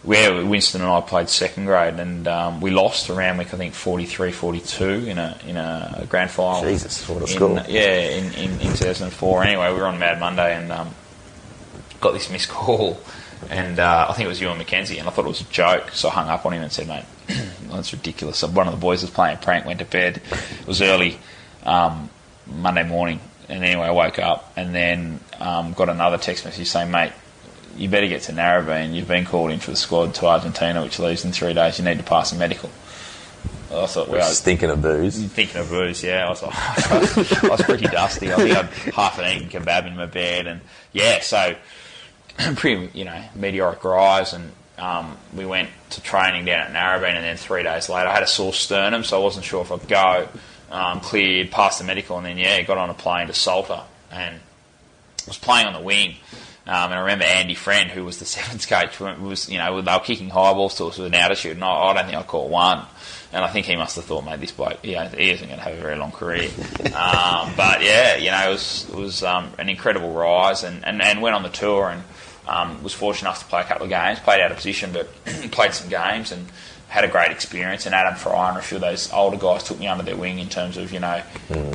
yeah, 0.08 0.44
Winston 0.44 0.80
and 0.82 0.90
I 0.90 1.02
played 1.02 1.28
second 1.28 1.66
grade, 1.66 1.96
and 1.96 2.26
um, 2.26 2.62
we 2.62 2.72
lost 2.72 3.10
around 3.10 3.38
week 3.38 3.54
I 3.54 3.58
think 3.58 3.74
43-42 3.74 5.08
in 5.08 5.18
a 5.18 5.38
in 5.46 5.58
a 5.58 6.06
grand 6.08 6.32
final. 6.32 6.62
Jesus, 6.70 7.08
what 7.10 7.30
a 7.30 7.34
in- 7.34 7.66
Yeah, 7.70 8.00
in, 8.10 8.34
in, 8.36 8.52
in 8.62 8.74
2004. 8.74 9.44
Anyway, 9.44 9.74
we 9.74 9.78
were 9.80 9.86
on 9.86 10.00
Mad 10.00 10.18
Monday 10.20 10.56
and 10.56 10.72
um, 10.72 10.90
got 12.00 12.14
this 12.14 12.30
missed 12.30 12.48
call, 12.48 12.98
and 13.50 13.78
uh, 13.78 14.08
I 14.10 14.14
think 14.14 14.26
it 14.26 14.30
was 14.30 14.40
Ewen 14.40 14.58
McKenzie, 14.58 15.00
and 15.00 15.08
I 15.08 15.12
thought 15.12 15.26
it 15.26 15.30
was 15.30 15.42
a 15.42 15.52
joke, 15.52 15.90
so 15.92 16.08
I 16.08 16.12
hung 16.14 16.30
up 16.30 16.46
on 16.46 16.54
him 16.54 16.62
and 16.64 16.72
said, 16.72 16.88
"Mate, 16.88 17.04
that's 17.70 17.92
ridiculous." 17.92 18.38
So 18.38 18.48
one 18.48 18.68
of 18.68 18.74
the 18.74 18.80
boys 18.80 19.02
was 19.02 19.12
playing 19.12 19.36
a 19.36 19.40
prank, 19.42 19.66
went 19.66 19.80
to 19.80 19.86
bed. 19.86 20.22
It 20.62 20.66
was 20.66 20.82
early 20.82 21.20
um, 21.66 22.10
Monday 22.48 22.84
morning, 22.88 23.20
and 23.50 23.64
anyway, 23.64 23.88
I 23.88 23.92
woke 23.92 24.20
up 24.20 24.54
and 24.56 24.74
then 24.74 25.20
um, 25.40 25.74
got 25.74 25.90
another 25.90 26.18
text 26.18 26.46
message 26.46 26.68
saying, 26.68 26.92
"Mate." 26.92 27.14
You 27.78 27.88
better 27.88 28.08
get 28.08 28.24
to 28.24 28.34
Narrabeen. 28.34 28.94
You've 28.94 29.08
been 29.08 29.24
called 29.24 29.52
in 29.52 29.60
for 29.60 29.72
the 29.72 29.78
squad 29.78 30.14
to 30.16 30.26
Argentina, 30.26 30.82
which 30.82 31.00
leaves 31.00 31.24
in 31.24 31.32
three 31.32 31.54
days. 31.54 31.80
You 31.80 31.86
need 31.86 31.98
to 32.00 32.04
pass 32.04 32.34
a 32.34 32.36
medical. 32.36 32.70
I 33.72 33.86
thought, 33.86 34.10
well, 34.10 34.30
Stinking 34.32 34.70
of 34.72 34.82
booze. 34.82 35.24
Thinking 35.24 35.62
of 35.62 35.70
booze, 35.70 36.04
yeah. 36.04 36.26
I 36.26 36.30
was, 36.30 36.42
like, 36.42 37.44
I 37.44 37.48
was 37.48 37.62
pretty 37.62 37.86
dusty. 37.88 38.34
I 38.34 38.36
think 38.36 38.58
I'd 38.58 38.94
half 38.94 39.20
an 39.20 39.38
eaten 39.38 39.50
kebab 39.50 39.86
in 39.86 39.96
my 39.96 40.08
bed, 40.08 40.48
and 40.48 40.62
yeah, 40.92 41.22
so 41.22 41.56
pretty, 42.56 42.90
you 42.98 43.06
know, 43.06 43.24
meteoric 43.36 43.84
rise. 43.84 44.34
And 44.34 44.52
um, 44.80 45.18
we 45.36 45.46
went 45.46 45.70
to 45.92 46.02
training 46.02 46.46
down 46.46 46.62
at 46.62 46.74
Narrabeen, 46.74 47.16
and 47.16 47.24
then 47.24 47.38
three 47.38 47.62
days 47.62 47.90
later, 47.90 48.08
I 48.08 48.14
had 48.14 48.24
a 48.24 48.28
sore 48.28 48.54
sternum, 48.54 49.04
so 49.04 49.20
I 49.20 49.24
wasn't 49.24 49.46
sure 49.46 49.62
if 49.62 49.72
I'd 49.72 49.88
go. 49.88 50.28
Um, 50.72 51.00
cleared, 51.00 51.50
passed 51.50 51.80
the 51.80 51.86
medical, 51.86 52.18
and 52.18 52.26
then 52.26 52.38
yeah, 52.38 52.62
got 52.62 52.78
on 52.78 52.92
a 52.92 52.94
plane 52.94 53.28
to 53.28 53.34
Salta, 53.34 53.86
and 54.12 54.40
was 55.26 55.38
playing 55.38 55.66
on 55.68 55.74
the 55.74 55.82
wing. 55.82 56.16
Um, 56.68 56.92
and 56.92 56.94
I 56.94 57.00
remember 57.00 57.26
Andy 57.26 57.56
Friend, 57.56 57.90
who 57.90 58.06
was 58.06 58.20
the 58.20 58.26
sevens 58.26 58.68
coach, 58.68 59.00
was 59.00 59.50
you 59.50 59.58
know 59.58 59.82
they 59.82 59.92
were 59.92 60.00
kicking 60.00 60.30
high 60.30 60.54
balls 60.54 60.76
to 60.76 60.86
us 60.86 60.98
with 60.98 61.08
an 61.08 61.16
altitude, 61.16 61.54
and 61.54 61.64
I, 61.64 61.70
I 61.70 61.94
don't 61.94 62.06
think 62.06 62.18
I 62.18 62.24
caught 62.24 62.50
one. 62.50 62.86
And 63.32 63.46
I 63.46 63.48
think 63.48 63.68
he 63.68 63.76
must 63.76 63.96
have 63.96 64.06
thought, 64.06 64.26
mate, 64.26 64.40
this 64.40 64.52
bloke, 64.52 64.84
he, 64.84 64.96
he 64.96 65.30
isn't 65.30 65.48
going 65.48 65.60
to 65.60 65.64
have 65.64 65.78
a 65.78 65.82
very 65.82 65.96
long 65.96 66.12
career. 66.12 66.50
um, 66.96 67.54
but 67.56 67.84
yeah, 67.84 68.16
you 68.16 68.32
know, 68.32 68.50
it 68.50 68.52
was 68.52 68.90
it 68.90 68.96
was 68.96 69.24
um, 69.24 69.52
an 69.60 69.70
incredible 69.70 70.12
rise, 70.12 70.64
and, 70.64 70.84
and, 70.86 71.02
and 71.02 71.22
went 71.22 71.36
on 71.36 71.44
the 71.44 71.50
tour, 71.50 71.90
and 71.90 72.04
um, 72.50 72.82
was 72.82 72.94
fortunate 72.94 73.30
enough 73.30 73.40
to 73.40 73.46
play 73.46 73.62
a 73.62 73.64
couple 73.64 73.84
of 73.84 73.90
games. 73.90 74.20
Played 74.20 74.42
out 74.42 74.52
of 74.52 74.58
position, 74.58 74.92
but 74.92 75.08
played 75.52 75.74
some 75.74 75.90
games, 75.90 76.32
and 76.32 76.48
had 76.88 77.04
a 77.04 77.08
great 77.08 77.32
experience. 77.32 77.86
And 77.86 77.94
Adam 77.94 78.16
Freier 78.16 78.50
and 78.50 78.58
a 78.58 78.62
few 78.62 78.78
of 78.78 78.82
those 78.82 79.14
older 79.14 79.38
guys 79.38 79.64
took 79.64 79.80
me 79.80 79.88
under 79.88 80.04
their 80.04 80.18
wing 80.18 80.40
in 80.40 80.50
terms 80.50 80.76
of 80.76 80.92
you 80.92 81.00
know 81.00 81.22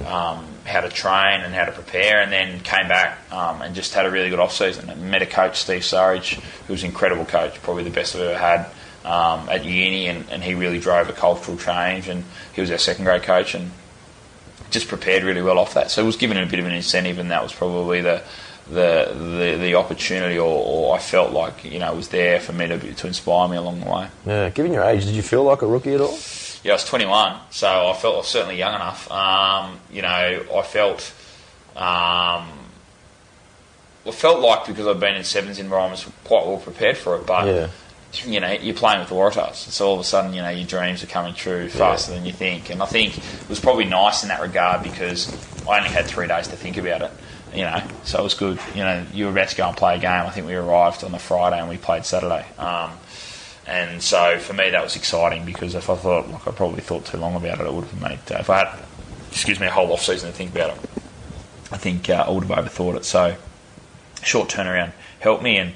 um, 0.07 0.45
how 0.65 0.81
to 0.81 0.89
train 0.89 1.41
and 1.43 1.55
how 1.55 1.65
to 1.65 1.73
prepare, 1.73 2.21
and 2.21 2.33
then 2.33 2.61
came 2.61 2.89
back 2.89 3.19
um, 3.33 3.63
and 3.63 3.75
just 3.75 3.95
had 3.95 4.05
a 4.05 4.11
really 4.11 4.31
good 4.31 4.41
off 4.41 4.53
season. 4.53 4.91
And 4.91 5.11
met 5.11 5.23
a 5.23 5.27
coach, 5.27 5.61
Steve 5.61 5.83
Surridge, 5.83 6.35
who 6.67 6.73
was 6.73 6.83
an 6.83 6.91
incredible 6.91 7.25
coach, 7.25 7.63
probably 7.63 7.85
the 7.85 7.91
best 7.91 8.17
I've 8.17 8.23
ever 8.23 8.39
had 8.39 8.67
um, 9.05 9.49
at 9.49 9.65
uni, 9.65 10.09
and, 10.09 10.29
and 10.31 10.43
he 10.43 10.55
really 10.55 10.81
drove 10.81 11.09
a 11.09 11.13
cultural 11.13 11.57
change. 11.57 12.09
And 12.09 12.25
he 12.53 12.61
was 12.61 12.71
our 12.71 12.79
second 12.79 13.05
grade 13.05 13.23
coach, 13.23 13.55
and 13.55 13.71
just 14.71 14.89
prepared 14.89 15.23
really 15.23 15.43
well 15.43 15.59
off 15.59 15.75
that. 15.75 15.93
So 15.93 16.03
it 16.03 16.07
was 16.07 16.17
given 16.17 16.37
a 16.37 16.45
bit 16.47 16.59
of 16.59 16.67
an 16.67 16.73
incentive, 16.73 17.21
and 17.21 17.31
that 17.31 17.45
was 17.45 17.53
probably 17.53 18.01
the 18.01 18.23
the 18.69 19.13
the, 19.15 19.59
the 19.59 19.75
opportunity, 19.75 20.39
or, 20.39 20.65
or 20.67 20.97
I 20.97 20.99
felt 20.99 21.33
like 21.33 21.65
you 21.65 21.79
know 21.79 21.95
was 21.95 22.09
there 22.09 22.41
for 22.41 22.53
me 22.53 22.67
to 22.69 22.95
to 22.95 23.07
inspire 23.07 23.49
me 23.49 23.57
along 23.57 23.81
the 23.81 23.91
way. 23.91 24.09
Yeah, 24.27 24.51
given 24.51 24.73
your 24.73 24.85
age, 24.85 25.05
did 25.05 25.15
you 25.15 25.23
feel 25.23 25.45
like 25.45 25.63
a 25.63 25.67
rookie 25.67 25.95
at 25.95 26.01
all? 26.01 26.19
Yeah, 26.63 26.73
I 26.73 26.75
was 26.77 26.85
21, 26.87 27.37
so 27.51 27.69
I 27.69 27.93
felt 27.93 28.15
I 28.15 28.19
was 28.19 28.29
certainly 28.29 28.57
young 28.57 28.75
enough. 28.75 29.11
Um, 29.11 29.79
you 29.93 30.01
know, 30.01 30.09
I 30.09 30.63
felt, 30.63 31.13
um, 31.77 32.49
I 34.07 34.11
felt 34.13 34.41
like 34.41 34.67
because 34.67 34.87
I've 34.87 34.99
been 34.99 35.15
in 35.15 35.25
sevens 35.25 35.59
environments, 35.59 36.07
quite 36.25 36.47
well 36.47 36.57
prepared 36.57 36.97
for 36.97 37.17
it. 37.17 37.27
But 37.27 37.47
Yeah. 37.47 37.69
you 38.25 38.41
know, 38.41 38.51
you're 38.51 38.75
playing 38.75 39.01
with 39.01 39.11
the 39.11 39.15
Waratahs, 39.15 39.57
so 39.57 39.89
all 39.89 39.95
of 39.95 40.01
a 40.01 40.05
sudden, 40.05 40.33
you 40.33 40.41
know, 40.41 40.49
your 40.49 40.67
dreams 40.67 41.03
are 41.03 41.07
coming 41.07 41.35
true 41.35 41.69
faster 41.69 42.13
than 42.15 42.25
you 42.25 42.33
think. 42.33 42.71
And 42.71 42.83
I 42.83 42.87
think 42.87 43.19
it 43.19 43.49
was 43.49 43.61
probably 43.61 43.85
nice 43.85 44.23
in 44.23 44.31
that 44.31 44.41
regard 44.41 44.83
because 44.83 45.29
I 45.69 45.77
only 45.79 45.91
had 45.91 46.07
three 46.07 46.29
days 46.29 46.49
to 46.49 46.57
think 46.57 46.79
about 46.79 47.03
it. 47.03 47.11
You 47.55 47.63
know, 47.63 47.83
so 48.03 48.19
it 48.19 48.23
was 48.23 48.35
good. 48.35 48.59
You 48.75 48.83
know, 48.83 49.07
you 49.13 49.27
were 49.27 49.31
about 49.31 49.49
to 49.49 49.57
go 49.57 49.69
and 49.69 49.77
play 49.77 49.95
a 49.97 49.99
game. 49.99 50.11
I 50.27 50.31
think 50.31 50.47
we 50.47 50.55
arrived 50.55 51.05
on 51.05 51.13
the 51.13 51.19
Friday 51.19 51.59
and 51.61 51.69
we 51.69 51.77
played 51.77 52.05
Saturday. 52.05 52.45
Um, 52.59 52.91
and 53.67 54.03
so 54.03 54.39
for 54.39 54.53
me, 54.53 54.71
that 54.71 54.83
was 54.83 54.97
exciting 54.97 55.45
because 55.47 55.75
if 55.75 55.89
I 55.89 55.95
thought, 55.95 56.29
like 56.29 56.47
I 56.49 56.51
probably 56.51 56.81
thought 56.83 57.07
too 57.07 57.17
long 57.17 57.35
about 57.37 57.61
it, 57.61 57.67
it 57.67 57.73
would 57.73 57.85
have 57.85 58.03
made. 58.03 58.19
Uh, 58.31 58.41
if 58.41 58.51
I 58.51 58.65
had, 58.65 58.79
excuse 59.31 59.61
me, 59.61 59.67
a 59.69 59.71
whole 59.71 59.93
off 59.93 60.03
season 60.03 60.31
to 60.31 60.37
think 60.37 60.53
about 60.53 60.71
it, 60.77 60.79
I 61.73 61.77
think 61.79 62.11
uh, 62.11 62.25
I 62.27 62.31
would 62.31 62.45
have 62.45 62.59
overthought 62.67 62.97
it. 62.97 63.05
So 63.05 63.37
short 64.23 64.49
turnaround 64.49 64.93
helped 65.21 65.43
me, 65.43 65.57
and 65.59 65.73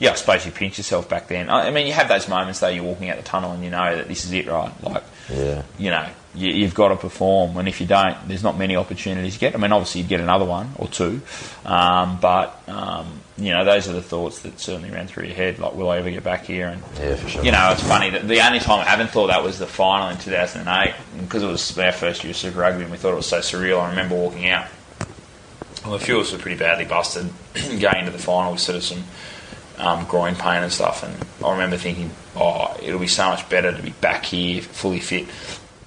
yeah, 0.00 0.10
I 0.10 0.14
suppose 0.16 0.44
you 0.44 0.52
pinch 0.52 0.78
yourself 0.78 1.08
back 1.08 1.28
then. 1.28 1.48
I, 1.48 1.68
I 1.68 1.70
mean, 1.70 1.86
you 1.86 1.92
have 1.92 2.08
those 2.08 2.28
moments 2.28 2.60
though. 2.60 2.68
You're 2.68 2.84
walking 2.84 3.08
out 3.08 3.16
the 3.16 3.22
tunnel 3.22 3.52
and 3.52 3.62
you 3.64 3.70
know 3.70 3.96
that 3.96 4.08
this 4.08 4.24
is 4.24 4.32
it, 4.32 4.46
right? 4.48 4.72
Like, 4.82 5.04
Yeah. 5.30 5.62
you 5.78 5.90
know, 5.90 6.08
you, 6.34 6.52
you've 6.52 6.74
got 6.74 6.88
to 6.88 6.96
perform, 6.96 7.56
and 7.56 7.68
if 7.68 7.80
you 7.80 7.86
don't, 7.86 8.16
there's 8.28 8.42
not 8.42 8.56
many 8.56 8.76
opportunities 8.76 9.34
you 9.34 9.40
get. 9.40 9.54
I 9.54 9.58
mean, 9.58 9.72
obviously 9.72 10.02
you'd 10.02 10.08
get 10.08 10.20
another 10.20 10.44
one 10.44 10.70
or 10.76 10.88
two, 10.88 11.20
um, 11.64 12.18
but 12.20 12.62
um, 12.68 13.20
you 13.36 13.50
know, 13.50 13.64
those 13.64 13.88
are 13.88 13.92
the 13.92 14.02
thoughts 14.02 14.40
that 14.40 14.60
certainly 14.60 14.90
ran 14.90 15.06
through 15.06 15.24
your 15.24 15.34
head. 15.34 15.58
Like, 15.58 15.74
will 15.74 15.90
I 15.90 15.98
ever 15.98 16.10
get 16.10 16.22
back 16.22 16.44
here? 16.44 16.68
And 16.68 16.82
Yeah, 16.98 17.16
for 17.16 17.28
sure. 17.28 17.44
you 17.44 17.52
know, 17.52 17.70
it's 17.72 17.82
funny 17.82 18.10
that 18.10 18.28
the 18.28 18.46
only 18.46 18.60
time 18.60 18.80
I 18.80 18.84
haven't 18.84 19.10
thought 19.10 19.28
that 19.28 19.42
was 19.42 19.58
the 19.58 19.66
final 19.66 20.08
in 20.08 20.18
2008 20.18 20.94
because 21.20 21.42
it 21.42 21.46
was 21.46 21.78
our 21.78 21.92
first 21.92 22.22
year 22.22 22.30
of 22.30 22.36
Super 22.36 22.60
Rugby 22.60 22.82
and 22.82 22.90
we 22.90 22.98
thought 22.98 23.12
it 23.12 23.16
was 23.16 23.26
so 23.26 23.38
surreal. 23.40 23.80
I 23.80 23.90
remember 23.90 24.14
walking 24.14 24.48
out. 24.48 24.66
Well, 25.84 25.96
the 25.98 26.18
of 26.18 26.32
were 26.32 26.38
pretty 26.38 26.58
badly 26.58 26.84
busted 26.84 27.30
going 27.54 28.00
into 28.00 28.10
the 28.10 28.18
final 28.18 28.52
with 28.52 28.60
sort 28.60 28.76
of 28.76 28.84
some 28.84 29.02
um, 29.78 30.04
groin 30.06 30.34
pain 30.34 30.62
and 30.62 30.72
stuff. 30.72 31.02
And 31.02 31.16
I 31.44 31.52
remember 31.52 31.76
thinking, 31.76 32.10
oh, 32.36 32.76
it'll 32.82 33.00
be 33.00 33.06
so 33.06 33.30
much 33.30 33.48
better 33.48 33.74
to 33.74 33.82
be 33.82 33.90
back 33.90 34.26
here, 34.26 34.60
fully 34.60 35.00
fit. 35.00 35.26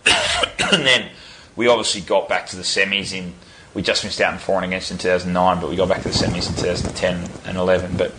and 0.72 0.86
then 0.86 1.10
we 1.56 1.68
obviously 1.68 2.02
got 2.02 2.28
back 2.28 2.48
to 2.48 2.56
the 2.56 2.64
semis 2.64 3.14
in. 3.14 3.34
We 3.74 3.82
just 3.82 4.04
missed 4.04 4.22
out 4.22 4.34
in 4.34 4.40
four 4.40 4.58
and 4.58 4.66
against 4.66 4.92
in 4.92 5.00
2009, 5.00 5.60
but 5.60 5.70
we 5.70 5.76
got 5.76 5.90
back 5.90 6.04
to 6.04 6.10
the 6.10 6.14
semis 6.14 6.48
in 6.48 6.56
2010 6.56 7.28
and 7.48 7.58
11, 7.58 7.98
but 7.98 8.14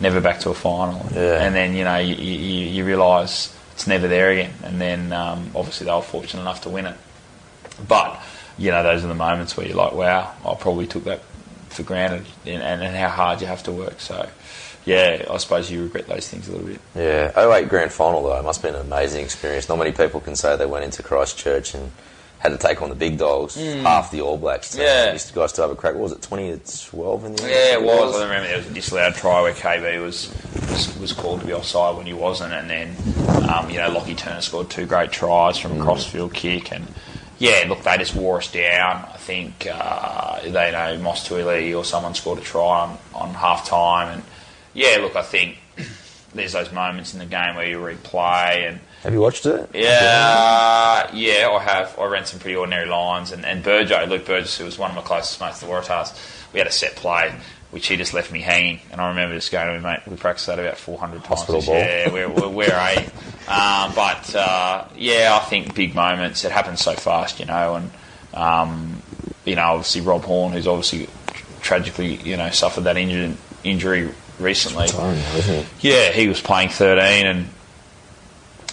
never 0.00 0.20
back 0.20 0.38
to 0.40 0.50
a 0.50 0.54
final. 0.54 1.04
Yeah. 1.12 1.44
And 1.44 1.54
then 1.54 1.74
you 1.74 1.84
know 1.84 1.98
you, 1.98 2.14
you, 2.14 2.66
you 2.68 2.84
realise 2.84 3.56
it's 3.72 3.86
never 3.86 4.08
there 4.08 4.30
again. 4.30 4.52
And 4.62 4.80
then 4.80 5.12
um, 5.12 5.50
obviously 5.54 5.86
they 5.86 5.92
were 5.92 6.02
fortunate 6.02 6.42
enough 6.42 6.62
to 6.62 6.68
win 6.68 6.86
it. 6.86 6.96
But 7.88 8.20
you 8.58 8.70
know 8.70 8.82
those 8.82 9.04
are 9.04 9.08
the 9.08 9.14
moments 9.14 9.56
where 9.56 9.66
you're 9.66 9.76
like, 9.76 9.92
wow, 9.92 10.32
I 10.46 10.54
probably 10.54 10.86
took 10.86 11.04
that 11.04 11.22
for 11.70 11.82
granted, 11.82 12.26
and, 12.44 12.62
and, 12.62 12.82
and 12.82 12.96
how 12.96 13.08
hard 13.08 13.40
you 13.40 13.46
have 13.46 13.62
to 13.64 13.72
work. 13.72 14.00
So 14.00 14.28
yeah, 14.84 15.24
I 15.30 15.36
suppose 15.38 15.70
you 15.70 15.82
regret 15.84 16.06
those 16.06 16.28
things 16.28 16.48
a 16.48 16.52
little 16.52 16.66
bit. 16.66 16.80
Yeah, 16.94 17.32
08 17.38 17.68
grand 17.68 17.92
final 17.92 18.22
though, 18.22 18.38
it 18.38 18.42
must 18.44 18.62
have 18.62 18.72
been 18.72 18.80
an 18.80 18.86
amazing 18.86 19.24
experience. 19.24 19.68
Not 19.68 19.78
many 19.78 19.92
people 19.92 20.20
can 20.20 20.36
say 20.36 20.56
they 20.56 20.66
went 20.66 20.84
into 20.84 21.02
Christchurch 21.02 21.74
and 21.74 21.90
had 22.38 22.48
to 22.50 22.58
take 22.58 22.80
on 22.80 22.88
the 22.88 22.94
big 22.94 23.18
dogs, 23.18 23.54
half 23.56 24.10
the 24.10 24.22
All 24.22 24.38
Blacks. 24.38 24.72
team. 24.72 24.80
Yeah. 24.82 25.12
These 25.12 25.30
guys 25.30 25.50
still 25.50 25.64
have 25.68 25.70
a 25.70 25.78
crack. 25.78 25.92
What 25.94 26.04
was 26.04 26.12
it, 26.12 26.22
20 26.22 26.58
to 26.58 26.86
12 26.86 27.24
in 27.26 27.36
the 27.36 27.42
end? 27.42 27.50
Yeah, 27.52 27.74
it 27.74 27.82
was. 27.82 28.16
I 28.16 28.22
remember 28.22 28.48
there 28.48 28.56
was 28.56 28.66
a 28.66 28.72
disallowed 28.72 29.14
try 29.14 29.42
where 29.42 29.52
KB 29.52 30.00
was 30.02 30.32
was, 30.70 30.98
was 30.98 31.12
called 31.12 31.40
to 31.40 31.46
be 31.46 31.52
offside 31.52 31.96
when 31.96 32.06
he 32.06 32.14
wasn't, 32.14 32.54
and 32.54 32.70
then 32.70 32.96
um, 33.50 33.68
you 33.68 33.76
know 33.76 33.90
Lockie 33.90 34.14
Turner 34.14 34.40
scored 34.40 34.70
two 34.70 34.86
great 34.86 35.12
tries 35.12 35.58
from 35.58 35.78
a 35.78 35.84
crossfield 35.84 36.32
kick, 36.32 36.72
and 36.72 36.86
yeah, 37.38 37.64
look, 37.68 37.82
they 37.82 37.96
just 37.98 38.14
wore 38.14 38.38
us 38.38 38.50
down. 38.50 39.06
I 39.12 39.16
think 39.18 39.66
uh, 39.70 40.40
they 40.42 40.72
know 40.72 40.96
Mose 40.98 41.28
Tuiali'i 41.28 41.76
or 41.76 41.84
someone 41.84 42.14
scored 42.14 42.38
a 42.38 42.42
try 42.42 42.80
on, 42.82 42.98
on 43.14 43.34
half 43.34 43.66
time. 43.66 44.14
And 44.14 44.22
yeah, 44.74 44.98
look, 45.00 45.16
I 45.16 45.22
think 45.22 45.58
there's 46.34 46.52
those 46.52 46.72
moments 46.72 47.12
in 47.12 47.18
the 47.18 47.26
game 47.26 47.56
where 47.56 47.66
you 47.66 47.78
replay 47.78 48.68
and 48.68 48.80
Have 49.02 49.12
you 49.12 49.20
watched 49.20 49.46
it? 49.46 49.70
yeah, 49.74 51.10
yeah, 51.12 51.48
I 51.50 51.62
have. 51.62 51.98
I 51.98 52.04
ran 52.06 52.24
some 52.26 52.40
pretty 52.40 52.56
ordinary 52.56 52.86
lines, 52.88 53.32
and, 53.32 53.44
and 53.44 53.64
Burjo, 53.64 54.08
Luke 54.08 54.26
Burgess, 54.26 54.58
who 54.58 54.64
was 54.64 54.78
one 54.78 54.90
of 54.90 54.96
my 54.96 55.02
closest 55.02 55.40
mates, 55.40 55.60
the 55.60 55.66
Waratahs, 55.66 56.14
we 56.52 56.58
had 56.58 56.66
a 56.66 56.72
set 56.72 56.96
play 56.96 57.34
which 57.70 57.86
he 57.86 57.96
just 57.96 58.12
left 58.12 58.32
me 58.32 58.40
hanging, 58.40 58.80
and 58.90 59.00
I 59.00 59.08
remember 59.08 59.36
just 59.36 59.52
going 59.52 59.68
to 59.68 59.74
him, 59.74 59.82
mate. 59.82 60.00
We 60.06 60.16
practiced 60.16 60.48
that 60.48 60.58
about 60.58 60.76
400 60.76 61.18
times. 61.18 61.26
Hospital 61.28 61.60
this 61.60 61.66
ball. 61.66 61.76
year. 61.76 61.86
Yeah, 62.06 62.12
we're, 62.12 62.28
we're, 62.28 62.48
we're 62.48 62.64
eight. 62.88 63.06
Um, 63.48 63.92
but 63.94 64.34
uh, 64.34 64.88
yeah, 64.96 65.38
I 65.40 65.44
think 65.44 65.74
big 65.74 65.94
moments. 65.94 66.44
It 66.44 66.50
happens 66.50 66.80
so 66.80 66.94
fast, 66.94 67.38
you 67.38 67.46
know, 67.46 67.76
and 67.76 67.90
um, 68.34 69.02
you 69.44 69.54
know, 69.54 69.62
obviously 69.62 70.00
Rob 70.00 70.24
Horne, 70.24 70.52
who's 70.52 70.66
obviously 70.66 71.08
tragically, 71.60 72.16
you 72.16 72.36
know, 72.36 72.50
suffered 72.50 72.82
that 72.84 72.96
injury 72.96 73.36
injury 73.62 74.10
recently. 74.40 74.88
Time. 74.88 75.16
Yeah, 75.80 76.10
he 76.10 76.28
was 76.28 76.40
playing 76.40 76.70
13, 76.70 77.26
and 77.26 77.48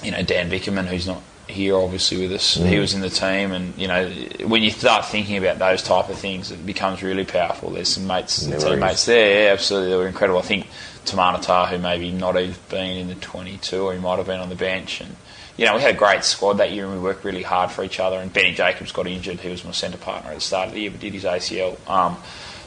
you 0.03 0.11
know 0.11 0.24
Dan 0.24 0.49
Vickerman, 0.49 0.86
who's 0.86 1.07
not 1.07 1.22
here 1.47 1.78
obviously 1.78 2.22
with 2.22 2.34
us, 2.34 2.55
he 2.55 2.78
was 2.78 2.93
in 2.93 3.01
the 3.01 3.09
team, 3.09 3.51
and 3.51 3.78
you 3.78 3.88
know 3.88 4.09
when 4.45 4.63
you 4.63 4.70
start 4.70 5.05
thinking 5.05 5.38
about 5.38 5.59
those 5.59 5.82
type 5.82 6.09
of 6.09 6.18
things, 6.18 6.51
it 6.51 6.65
becomes 6.65 7.01
really 7.01 7.26
powerful. 7.26 7.70
There's 7.70 7.89
some 7.89 8.07
mates, 8.07 8.45
Memories. 8.45 8.63
teammates 8.63 9.05
there, 9.05 9.43
yeah, 9.45 9.53
absolutely, 9.53 9.91
they 9.91 9.97
were 9.97 10.07
incredible. 10.07 10.39
I 10.39 10.43
think 10.43 10.68
Timana 11.05 11.43
Tahu 11.43 11.80
maybe 11.80 12.11
not 12.11 12.38
even 12.38 12.55
been 12.70 12.97
in 12.97 13.07
the 13.07 13.15
22, 13.15 13.82
or 13.82 13.93
he 13.93 13.99
might 13.99 14.18
have 14.18 14.28
been 14.28 14.39
on 14.39 14.49
the 14.49 14.55
bench, 14.55 15.01
and 15.01 15.15
you 15.55 15.65
know 15.65 15.76
we 15.76 15.82
had 15.82 15.95
a 15.95 15.97
great 15.97 16.24
squad 16.24 16.53
that 16.53 16.72
year, 16.72 16.86
and 16.86 16.93
we 16.93 16.99
worked 16.99 17.24
really 17.24 17.43
hard 17.43 17.72
for 17.72 17.84
each 17.84 17.99
other. 17.99 18.18
And 18.18 18.32
Benny 18.32 18.53
Jacobs 18.53 18.91
got 18.91 19.07
injured; 19.07 19.39
he 19.39 19.49
was 19.49 19.63
my 19.63 19.72
centre 19.72 19.97
partner 19.97 20.32
at 20.32 20.36
the 20.36 20.41
start 20.41 20.68
of 20.68 20.74
the 20.74 20.82
year, 20.82 20.91
but 20.91 20.99
did 20.99 21.13
his 21.13 21.24
ACL. 21.24 21.78
Um, 21.89 22.18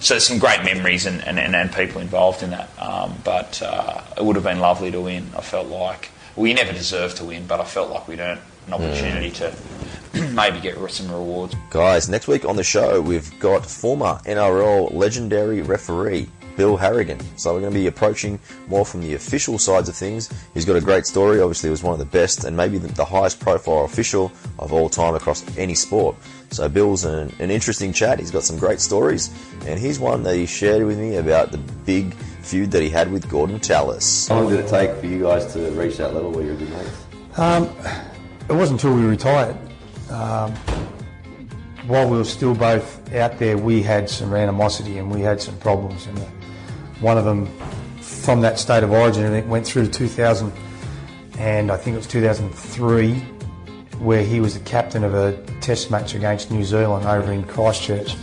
so 0.00 0.14
there's 0.14 0.26
some 0.26 0.38
great 0.38 0.64
memories 0.64 1.06
and, 1.06 1.22
and, 1.24 1.38
and, 1.38 1.54
and 1.54 1.72
people 1.72 2.00
involved 2.00 2.42
in 2.42 2.50
that. 2.50 2.70
Um, 2.80 3.14
but 3.22 3.60
uh, 3.62 4.02
it 4.16 4.24
would 4.24 4.36
have 4.36 4.44
been 4.44 4.58
lovely 4.58 4.90
to 4.90 5.00
win. 5.00 5.26
I 5.36 5.42
felt 5.42 5.68
like 5.68 6.10
we 6.36 6.54
never 6.54 6.72
deserved 6.72 7.18
to 7.18 7.26
win, 7.26 7.46
but 7.46 7.60
I 7.60 7.64
felt 7.64 7.90
like 7.90 8.08
we'd 8.08 8.20
earned 8.20 8.40
an 8.66 8.72
opportunity 8.72 9.30
to 9.32 9.54
maybe 10.32 10.60
get 10.60 10.78
some 10.90 11.12
rewards. 11.12 11.54
Guys, 11.70 12.08
next 12.08 12.28
week 12.28 12.44
on 12.44 12.56
the 12.56 12.64
show, 12.64 13.00
we've 13.00 13.38
got 13.38 13.66
former 13.66 14.20
NRL 14.24 14.92
legendary 14.92 15.60
referee 15.62 16.28
Bill 16.56 16.76
Harrigan. 16.76 17.18
So 17.36 17.54
we're 17.54 17.60
going 17.60 17.72
to 17.72 17.78
be 17.78 17.86
approaching 17.86 18.38
more 18.68 18.84
from 18.84 19.00
the 19.00 19.14
official 19.14 19.58
sides 19.58 19.88
of 19.88 19.96
things. 19.96 20.30
He's 20.54 20.64
got 20.64 20.76
a 20.76 20.80
great 20.80 21.06
story. 21.06 21.40
Obviously, 21.40 21.68
he 21.68 21.70
was 21.70 21.82
one 21.82 21.92
of 21.92 21.98
the 21.98 22.04
best 22.04 22.44
and 22.44 22.56
maybe 22.56 22.78
the, 22.78 22.88
the 22.88 23.04
highest 23.04 23.40
profile 23.40 23.84
official 23.84 24.32
of 24.58 24.72
all 24.72 24.88
time 24.88 25.14
across 25.14 25.44
any 25.56 25.74
sport. 25.74 26.16
So 26.50 26.68
Bill's 26.68 27.04
an, 27.04 27.32
an 27.38 27.50
interesting 27.50 27.92
chat. 27.92 28.18
He's 28.18 28.30
got 28.30 28.42
some 28.42 28.58
great 28.58 28.80
stories, 28.80 29.30
and 29.66 29.78
here's 29.78 30.00
one 30.00 30.24
that 30.24 30.34
he 30.34 30.46
shared 30.46 30.84
with 30.84 30.98
me 30.98 31.16
about 31.16 31.52
the 31.52 31.58
big 31.58 32.12
feud 32.14 32.72
that 32.72 32.82
he 32.82 32.88
had 32.88 33.10
with 33.12 33.28
Gordon 33.30 33.60
Tallis. 33.60 34.26
How 34.28 34.40
long 34.40 34.50
did 34.50 34.60
it 34.60 34.68
take 34.68 34.92
for 34.96 35.06
you 35.06 35.22
guys 35.22 35.52
to 35.52 35.70
reach 35.70 35.98
that 35.98 36.12
level 36.12 36.32
where 36.32 36.44
you're 36.44 36.56
good 36.56 36.70
mates? 36.70 37.06
Um, 37.38 37.70
it 38.48 38.52
wasn't 38.52 38.82
until 38.82 38.96
we 38.96 39.04
retired. 39.04 39.56
Um, 40.10 40.52
while 41.86 42.08
we 42.08 42.16
were 42.16 42.24
still 42.24 42.54
both 42.54 43.14
out 43.14 43.38
there, 43.38 43.56
we 43.56 43.82
had 43.82 44.10
some 44.10 44.34
animosity 44.34 44.98
and 44.98 45.10
we 45.10 45.20
had 45.20 45.40
some 45.40 45.56
problems. 45.58 46.06
And 46.06 46.18
uh, 46.18 46.24
one 47.00 47.18
of 47.18 47.24
them, 47.24 47.46
from 48.00 48.40
that 48.42 48.58
state 48.58 48.82
of 48.82 48.90
origin, 48.90 49.24
and 49.24 49.34
it 49.34 49.46
went 49.46 49.66
through 49.66 49.86
to 49.86 49.90
2000, 49.90 50.52
and 51.38 51.70
I 51.70 51.76
think 51.76 51.94
it 51.94 51.98
was 51.98 52.06
2003, 52.06 53.14
where 53.98 54.22
he 54.22 54.40
was 54.40 54.54
the 54.54 54.64
captain 54.64 55.04
of 55.04 55.14
a 55.14 55.36
test 55.60 55.90
match 55.90 56.14
against 56.14 56.50
New 56.50 56.64
Zealand 56.64 57.06
over 57.06 57.32
in 57.32 57.44
Christchurch. 57.44 58.16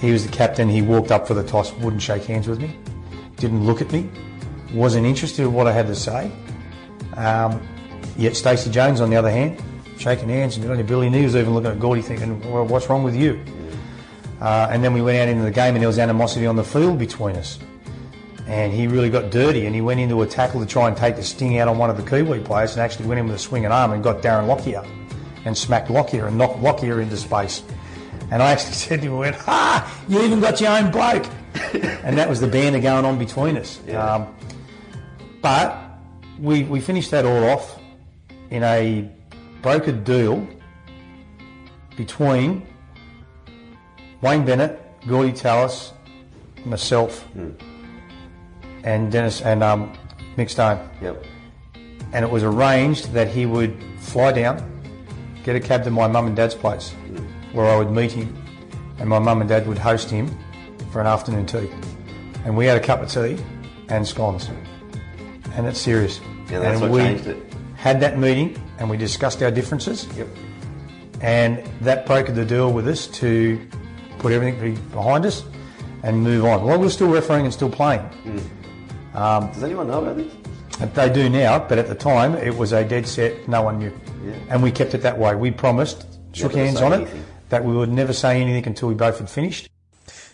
He 0.00 0.12
was 0.12 0.24
the 0.24 0.32
captain. 0.32 0.68
He 0.68 0.80
walked 0.80 1.10
up 1.10 1.26
for 1.26 1.34
the 1.34 1.42
toss, 1.42 1.72
wouldn't 1.74 2.02
shake 2.02 2.24
hands 2.24 2.46
with 2.46 2.60
me, 2.60 2.76
didn't 3.36 3.64
look 3.64 3.80
at 3.80 3.90
me, 3.92 4.08
wasn't 4.72 5.06
interested 5.06 5.42
in 5.42 5.52
what 5.52 5.66
I 5.66 5.72
had 5.72 5.86
to 5.88 5.94
say. 5.94 6.30
Um, 7.16 7.60
yet 8.16 8.36
Stacey 8.36 8.70
Jones, 8.70 9.00
on 9.00 9.10
the 9.10 9.16
other 9.16 9.30
hand, 9.30 9.60
shaking 9.98 10.28
hands 10.28 10.56
and 10.56 10.78
to 10.78 10.84
Billy, 10.84 11.10
he 11.10 11.24
was 11.24 11.34
even 11.34 11.54
looking 11.54 11.70
at 11.70 11.80
Gordy 11.80 12.02
thinking, 12.02 12.40
well, 12.52 12.64
what's 12.64 12.88
wrong 12.88 13.02
with 13.02 13.16
you? 13.16 13.42
Uh, 14.40 14.68
and 14.70 14.84
then 14.84 14.92
we 14.92 15.02
went 15.02 15.18
out 15.18 15.28
into 15.28 15.42
the 15.42 15.50
game 15.50 15.74
and 15.74 15.82
there 15.82 15.88
was 15.88 15.98
animosity 15.98 16.46
on 16.46 16.54
the 16.54 16.64
field 16.64 16.98
between 16.98 17.34
us. 17.36 17.58
And 18.48 18.72
he 18.72 18.86
really 18.86 19.10
got 19.10 19.30
dirty 19.30 19.66
and 19.66 19.74
he 19.74 19.82
went 19.82 20.00
into 20.00 20.22
a 20.22 20.26
tackle 20.26 20.60
to 20.60 20.66
try 20.66 20.88
and 20.88 20.96
take 20.96 21.16
the 21.16 21.22
sting 21.22 21.58
out 21.58 21.68
on 21.68 21.76
one 21.76 21.90
of 21.90 21.98
the 21.98 22.02
Kiwi 22.02 22.40
players 22.40 22.72
and 22.72 22.80
actually 22.80 23.06
went 23.06 23.20
in 23.20 23.26
with 23.26 23.36
a 23.36 23.38
swinging 23.38 23.70
arm 23.70 23.92
and 23.92 24.02
got 24.02 24.22
Darren 24.22 24.46
Lockyer 24.46 24.84
and 25.44 25.56
smacked 25.56 25.90
Lockyer 25.90 26.26
and 26.26 26.38
knocked 26.38 26.60
Lockyer 26.60 27.02
into 27.02 27.16
space. 27.16 27.62
And 28.30 28.42
I 28.42 28.52
actually 28.52 28.72
said 28.86 29.02
to 29.02 29.06
him, 29.06 29.14
I 29.14 29.18
went, 29.18 29.36
ha, 29.36 30.04
you 30.08 30.22
even 30.22 30.40
got 30.40 30.60
your 30.60 30.70
own 30.70 30.90
bloke. 30.90 31.26
and 32.04 32.16
that 32.16 32.28
was 32.28 32.40
the 32.40 32.46
banter 32.46 32.80
going 32.80 33.04
on 33.04 33.18
between 33.18 33.58
us. 33.58 33.80
Um, 33.90 34.34
but 35.42 35.78
we, 36.40 36.64
we 36.64 36.80
finished 36.80 37.10
that 37.10 37.26
all 37.26 37.44
off 37.50 37.78
in 38.50 38.62
a 38.62 39.10
brokered 39.62 40.04
deal 40.04 40.46
between 41.96 42.66
Wayne 44.22 44.44
Bennett, 44.44 44.80
Gordy 45.06 45.32
Tallis, 45.32 45.92
myself, 46.64 47.26
and 48.84 49.10
Dennis 49.10 49.40
and 49.42 49.62
um, 49.62 49.92
Mick 50.36 50.50
Stone. 50.50 50.88
Yep. 51.00 51.24
And 52.12 52.24
it 52.24 52.30
was 52.30 52.42
arranged 52.42 53.12
that 53.12 53.28
he 53.28 53.46
would 53.46 53.76
fly 53.98 54.32
down, 54.32 54.64
get 55.44 55.56
a 55.56 55.60
cab 55.60 55.84
to 55.84 55.90
my 55.90 56.06
mum 56.06 56.26
and 56.26 56.36
dad's 56.36 56.54
place, 56.54 56.94
where 57.52 57.66
I 57.66 57.76
would 57.76 57.90
meet 57.90 58.12
him, 58.12 58.34
and 58.98 59.08
my 59.08 59.18
mum 59.18 59.40
and 59.40 59.48
dad 59.48 59.66
would 59.66 59.78
host 59.78 60.10
him 60.10 60.28
for 60.90 61.00
an 61.00 61.06
afternoon 61.06 61.46
tea. 61.46 61.68
And 62.44 62.56
we 62.56 62.66
had 62.66 62.76
a 62.76 62.80
cup 62.80 63.02
of 63.02 63.10
tea 63.10 63.38
and 63.88 64.06
scones. 64.06 64.50
And 65.54 65.66
it's 65.66 65.80
serious. 65.80 66.20
Yeah, 66.50 66.60
that's 66.60 66.80
and 66.80 66.80
what 66.80 66.90
we 66.90 67.00
changed 67.00 67.26
it. 67.26 67.54
had 67.76 68.00
that 68.00 68.18
meeting 68.18 68.60
and 68.78 68.88
we 68.88 68.96
discussed 68.96 69.42
our 69.42 69.50
differences. 69.50 70.08
Yep. 70.16 70.28
And 71.20 71.62
that 71.80 72.06
brokered 72.06 72.36
the 72.36 72.44
deal 72.44 72.72
with 72.72 72.86
us 72.88 73.06
to 73.08 73.60
put 74.18 74.32
everything 74.32 74.76
behind 74.90 75.26
us 75.26 75.44
and 76.02 76.22
move 76.22 76.44
on. 76.44 76.64
Well, 76.64 76.78
we're 76.78 76.90
still 76.90 77.08
refereeing 77.08 77.44
and 77.44 77.52
still 77.52 77.70
playing. 77.70 78.08
Does 79.18 79.62
anyone 79.62 79.88
know 79.88 80.02
about 80.02 80.16
this? 80.16 80.32
They 80.94 81.10
do 81.10 81.28
now, 81.28 81.58
but 81.58 81.78
at 81.78 81.88
the 81.88 81.94
time 81.94 82.34
it 82.34 82.56
was 82.56 82.72
a 82.72 82.84
dead 82.84 83.06
set, 83.06 83.48
no 83.48 83.62
one 83.62 83.78
knew. 83.78 83.92
Yeah. 84.24 84.32
And 84.50 84.62
we 84.62 84.70
kept 84.70 84.94
it 84.94 85.02
that 85.02 85.18
way. 85.18 85.34
We 85.34 85.50
promised, 85.50 86.06
shook 86.32 86.54
Never 86.54 86.66
hands 86.66 86.80
on 86.80 86.92
it, 86.92 87.08
that 87.48 87.64
we 87.64 87.74
would 87.74 87.90
never 87.90 88.12
say 88.12 88.40
anything 88.40 88.66
until 88.66 88.88
we 88.88 88.94
both 88.94 89.18
had 89.18 89.28
finished. 89.28 89.68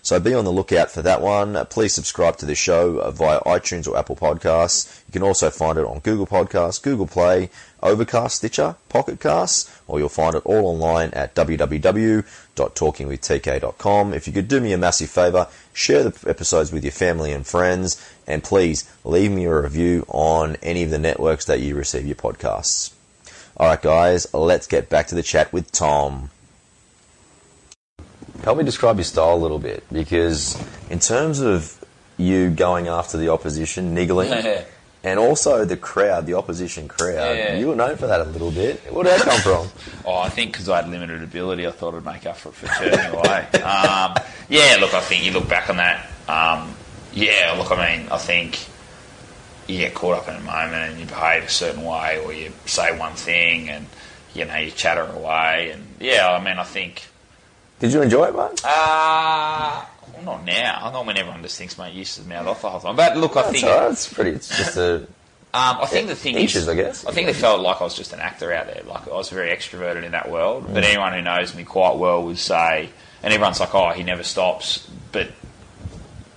So 0.04 0.20
be 0.20 0.32
on 0.34 0.44
the 0.44 0.52
lookout 0.52 0.90
for 0.90 1.00
that 1.00 1.22
one. 1.22 1.56
Uh, 1.56 1.64
Please 1.64 1.94
subscribe 1.94 2.36
to 2.36 2.44
the 2.44 2.54
show 2.54 2.98
uh, 2.98 3.10
via 3.10 3.40
iTunes 3.40 3.88
or 3.88 3.96
Apple 3.96 4.16
Podcasts. 4.16 5.00
You 5.08 5.12
can 5.12 5.22
also 5.22 5.48
find 5.48 5.78
it 5.78 5.86
on 5.86 6.00
Google 6.00 6.26
Podcasts, 6.26 6.82
Google 6.82 7.06
Play, 7.06 7.48
Overcast, 7.82 8.36
Stitcher, 8.36 8.76
Pocket 8.90 9.18
Casts, 9.18 9.74
or 9.86 9.98
you'll 9.98 10.10
find 10.10 10.34
it 10.34 10.44
all 10.44 10.66
online 10.66 11.08
at 11.12 11.34
www.talkingwithtk.com. 11.34 14.12
If 14.12 14.26
you 14.26 14.34
could 14.34 14.48
do 14.48 14.60
me 14.60 14.74
a 14.74 14.78
massive 14.78 15.08
favour, 15.08 15.48
share 15.72 16.02
the 16.02 16.28
episodes 16.28 16.70
with 16.70 16.84
your 16.84 16.92
family 16.92 17.32
and 17.32 17.46
friends, 17.46 17.96
and 18.26 18.42
please 18.42 18.90
leave 19.04 19.30
me 19.30 19.44
a 19.44 19.60
review 19.62 20.04
on 20.08 20.56
any 20.62 20.82
of 20.82 20.90
the 20.90 20.98
networks 20.98 21.44
that 21.46 21.60
you 21.60 21.74
receive 21.76 22.06
your 22.06 22.16
podcasts. 22.16 22.92
Alright 23.58 23.82
guys, 23.82 24.32
let's 24.34 24.66
get 24.66 24.88
back 24.88 25.06
to 25.08 25.14
the 25.14 25.22
chat 25.22 25.52
with 25.52 25.70
Tom. 25.72 26.30
Help 28.42 28.58
me 28.58 28.64
describe 28.64 28.96
your 28.96 29.04
style 29.04 29.34
a 29.34 29.36
little 29.36 29.58
bit 29.58 29.84
because, 29.92 30.60
in 30.90 30.98
terms 30.98 31.40
of 31.40 31.82
you 32.18 32.50
going 32.50 32.88
after 32.88 33.16
the 33.16 33.28
opposition, 33.30 33.94
niggling, 33.94 34.32
and 35.04 35.18
also 35.18 35.64
the 35.64 35.76
crowd, 35.76 36.26
the 36.26 36.34
opposition 36.34 36.88
crowd, 36.88 37.36
Yeah. 37.38 37.56
you 37.56 37.68
were 37.68 37.76
known 37.76 37.96
for 37.96 38.06
that 38.06 38.20
a 38.20 38.24
little 38.24 38.50
bit. 38.50 38.80
Where 38.92 39.04
did 39.04 39.20
that 39.20 39.22
come 39.22 39.40
from? 39.40 39.68
Oh, 40.06 40.18
I 40.18 40.28
think 40.28 40.52
because 40.52 40.68
I 40.68 40.82
had 40.82 40.90
limited 40.90 41.22
ability, 41.22 41.66
I 41.66 41.70
thought 41.70 41.94
I'd 41.94 42.04
make 42.04 42.26
up 42.26 42.36
for 42.36 42.50
it 42.50 42.54
for 42.56 42.66
turning 42.66 43.14
away. 43.18 43.46
Um, 43.62 44.14
yeah, 44.50 44.76
look, 44.78 44.92
I 44.92 45.00
think 45.00 45.24
you 45.24 45.32
look 45.32 45.48
back 45.48 45.70
on 45.70 45.78
that. 45.78 46.06
Um, 46.28 46.74
yeah, 47.14 47.54
look, 47.56 47.70
I 47.70 47.96
mean, 47.96 48.08
I 48.10 48.18
think 48.18 48.58
you 49.66 49.78
get 49.78 49.94
caught 49.94 50.18
up 50.18 50.28
in 50.28 50.34
a 50.36 50.40
moment 50.40 50.74
and 50.92 51.00
you 51.00 51.06
behave 51.06 51.44
a 51.44 51.48
certain 51.48 51.84
way, 51.84 52.18
or 52.24 52.32
you 52.32 52.52
say 52.66 52.96
one 52.98 53.14
thing 53.14 53.70
and 53.70 53.86
you 54.34 54.44
know 54.44 54.56
you 54.56 54.70
chatter 54.70 55.02
away, 55.02 55.70
and 55.70 55.86
yeah, 56.00 56.30
I 56.30 56.42
mean, 56.42 56.58
I 56.58 56.64
think. 56.64 57.06
Did 57.78 57.92
you 57.92 58.02
enjoy 58.02 58.26
it, 58.26 58.36
mate? 58.36 58.60
Uh, 58.64 59.84
well, 60.12 60.22
not 60.24 60.44
now. 60.44 60.80
I'm 60.82 60.92
not 60.92 61.06
when 61.06 61.16
everyone 61.16 61.42
just 61.42 61.58
thinks, 61.58 61.78
mate, 61.78 61.92
you 61.94 62.04
mouth 62.26 62.46
off 62.46 62.62
the 62.62 62.70
whole 62.70 62.80
time. 62.80 62.96
But 62.96 63.16
look, 63.16 63.36
I 63.36 63.42
That's 63.42 63.52
think 63.52 63.64
right. 63.64 63.90
It's 63.90 64.12
pretty. 64.12 64.30
It's 64.30 64.48
just 64.56 64.76
a. 64.76 64.96
um, 64.96 65.06
I 65.52 65.86
think 65.86 66.08
the 66.08 66.16
thing 66.16 66.36
Inches, 66.36 66.62
is, 66.62 66.68
I 66.68 66.74
guess. 66.74 67.06
I 67.06 67.12
think 67.12 67.26
they 67.26 67.32
felt 67.32 67.60
like 67.60 67.80
I 67.80 67.84
was 67.84 67.94
just 67.94 68.12
an 68.12 68.20
actor 68.20 68.52
out 68.52 68.66
there. 68.66 68.82
Like 68.86 69.06
I 69.08 69.12
was 69.12 69.28
very 69.30 69.50
extroverted 69.54 70.04
in 70.04 70.12
that 70.12 70.30
world. 70.30 70.66
But 70.72 70.84
anyone 70.84 71.12
who 71.12 71.22
knows 71.22 71.54
me 71.54 71.64
quite 71.64 71.96
well 71.96 72.24
would 72.24 72.38
say, 72.38 72.90
and 73.22 73.32
everyone's 73.32 73.60
like, 73.60 73.74
"Oh, 73.74 73.90
he 73.90 74.02
never 74.02 74.22
stops." 74.22 74.88
But 75.12 75.28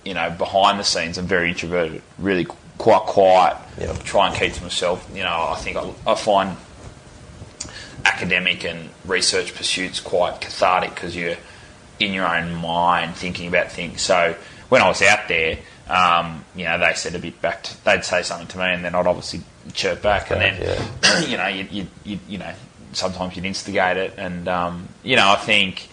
you 0.08 0.14
know, 0.14 0.30
behind 0.30 0.80
the 0.80 0.84
scenes, 0.84 1.18
I'm 1.18 1.26
very 1.26 1.50
introverted, 1.50 2.00
really 2.18 2.46
quite 2.78 3.02
quiet. 3.02 3.58
Yep. 3.78 4.04
Try 4.04 4.28
and 4.28 4.34
keep 4.34 4.54
to 4.54 4.62
myself. 4.62 5.06
You 5.14 5.22
know, 5.22 5.48
I 5.50 5.56
think 5.56 5.76
I, 5.76 5.92
I 6.06 6.14
find 6.14 6.56
academic 8.06 8.64
and 8.64 8.88
research 9.04 9.54
pursuits 9.54 10.00
quite 10.00 10.40
cathartic 10.40 10.94
because 10.94 11.14
you're 11.14 11.36
in 12.00 12.14
your 12.14 12.26
own 12.26 12.54
mind 12.54 13.16
thinking 13.16 13.48
about 13.48 13.70
things. 13.70 14.00
So 14.00 14.34
when 14.70 14.80
I 14.80 14.88
was 14.88 15.02
out 15.02 15.28
there, 15.28 15.58
um, 15.90 16.42
you 16.56 16.64
know, 16.64 16.78
they 16.78 16.94
said 16.94 17.14
a 17.14 17.18
bit 17.18 17.42
back. 17.42 17.64
To, 17.64 17.84
they'd 17.84 18.02
say 18.02 18.22
something 18.22 18.48
to 18.48 18.58
me, 18.58 18.64
and 18.64 18.82
then 18.82 18.94
I'd 18.94 19.06
obviously 19.06 19.42
chirp 19.74 20.00
back, 20.00 20.30
and 20.30 20.40
then 20.40 20.88
you 21.28 21.36
know, 21.36 21.48
you, 21.48 21.66
you, 21.70 21.86
you, 22.04 22.18
you 22.26 22.38
know, 22.38 22.54
sometimes 22.92 23.36
you'd 23.36 23.44
instigate 23.44 23.98
it, 23.98 24.14
and 24.16 24.48
um, 24.48 24.88
you 25.02 25.16
know, 25.16 25.28
I 25.28 25.36
think. 25.36 25.90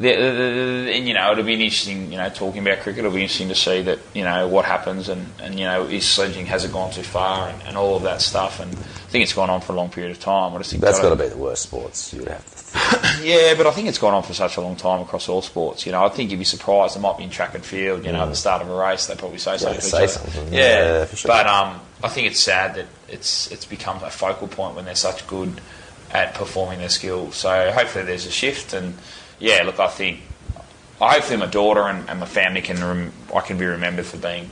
The, 0.00 0.14
the, 0.14 0.30
the, 0.30 0.92
and 0.94 1.08
you 1.08 1.14
know 1.14 1.32
it'll 1.32 1.42
be 1.42 1.54
interesting. 1.54 2.12
You 2.12 2.18
know, 2.18 2.28
talking 2.28 2.62
about 2.62 2.80
cricket, 2.80 3.00
it'll 3.00 3.10
be 3.10 3.22
interesting 3.22 3.48
to 3.48 3.56
see 3.56 3.82
that 3.82 3.98
you 4.14 4.22
know 4.22 4.46
what 4.46 4.64
happens, 4.64 5.08
and, 5.08 5.26
and 5.42 5.58
you 5.58 5.64
know 5.64 5.86
is 5.86 6.06
sledging 6.06 6.46
has 6.46 6.64
it 6.64 6.72
gone 6.72 6.92
too 6.92 7.02
far, 7.02 7.48
and, 7.48 7.60
and 7.62 7.76
all 7.76 7.96
of 7.96 8.04
that 8.04 8.22
stuff. 8.22 8.60
And 8.60 8.70
I 8.72 9.10
think 9.10 9.24
it's 9.24 9.32
gone 9.32 9.50
on 9.50 9.60
for 9.60 9.72
a 9.72 9.76
long 9.76 9.90
period 9.90 10.12
of 10.12 10.20
time. 10.20 10.54
I 10.54 10.58
just 10.58 10.70
think 10.70 10.84
That's 10.84 11.00
got 11.00 11.08
to 11.10 11.16
be 11.16 11.26
the 11.28 11.36
worst 11.36 11.64
sports. 11.64 12.12
You 12.12 12.20
would 12.20 12.28
have 12.28 12.44
to. 12.44 12.58
Yeah, 13.24 13.54
but 13.56 13.66
I 13.66 13.72
think 13.72 13.88
it's 13.88 13.98
gone 13.98 14.14
on 14.14 14.22
for 14.22 14.34
such 14.34 14.56
a 14.56 14.60
long 14.60 14.76
time 14.76 15.00
across 15.00 15.28
all 15.28 15.42
sports. 15.42 15.84
You 15.84 15.90
know, 15.90 16.04
I 16.04 16.08
think 16.08 16.30
you'd 16.30 16.38
be 16.38 16.44
surprised. 16.44 16.96
It 16.96 17.00
might 17.00 17.18
be 17.18 17.24
in 17.24 17.30
track 17.30 17.54
and 17.54 17.64
field. 17.64 18.04
You 18.04 18.12
know, 18.12 18.22
at 18.22 18.28
the 18.28 18.36
start 18.36 18.62
of 18.62 18.70
a 18.70 18.74
race, 18.74 19.06
they 19.06 19.16
probably 19.16 19.38
say 19.38 19.56
something. 19.56 19.80
to 19.80 19.86
each 19.86 19.90
say 19.90 20.06
something, 20.06 20.52
Yeah, 20.52 20.60
yeah, 20.60 21.04
for 21.06 21.16
sure. 21.16 21.28
but 21.28 21.46
um, 21.48 21.80
I 22.04 22.08
think 22.08 22.28
it's 22.28 22.38
sad 22.38 22.76
that 22.76 22.86
it's 23.08 23.50
it's 23.50 23.64
become 23.64 24.02
a 24.04 24.10
focal 24.10 24.46
point 24.46 24.76
when 24.76 24.84
they're 24.84 24.94
such 24.94 25.26
good 25.26 25.60
at 26.12 26.34
performing 26.34 26.78
their 26.78 26.88
skills. 26.88 27.34
So 27.34 27.72
hopefully 27.72 28.04
there's 28.04 28.26
a 28.26 28.30
shift. 28.30 28.72
And 28.72 28.94
yeah, 29.38 29.62
look, 29.62 29.78
I 29.78 29.88
think 29.88 30.20
I 31.00 31.14
hopefully 31.14 31.38
my 31.38 31.46
daughter 31.46 31.82
and, 31.82 32.08
and 32.08 32.20
my 32.20 32.26
family 32.26 32.60
can 32.60 32.82
rem- 32.82 33.12
I 33.34 33.40
can 33.40 33.58
be 33.58 33.66
remembered 33.66 34.06
for 34.06 34.16
being 34.16 34.50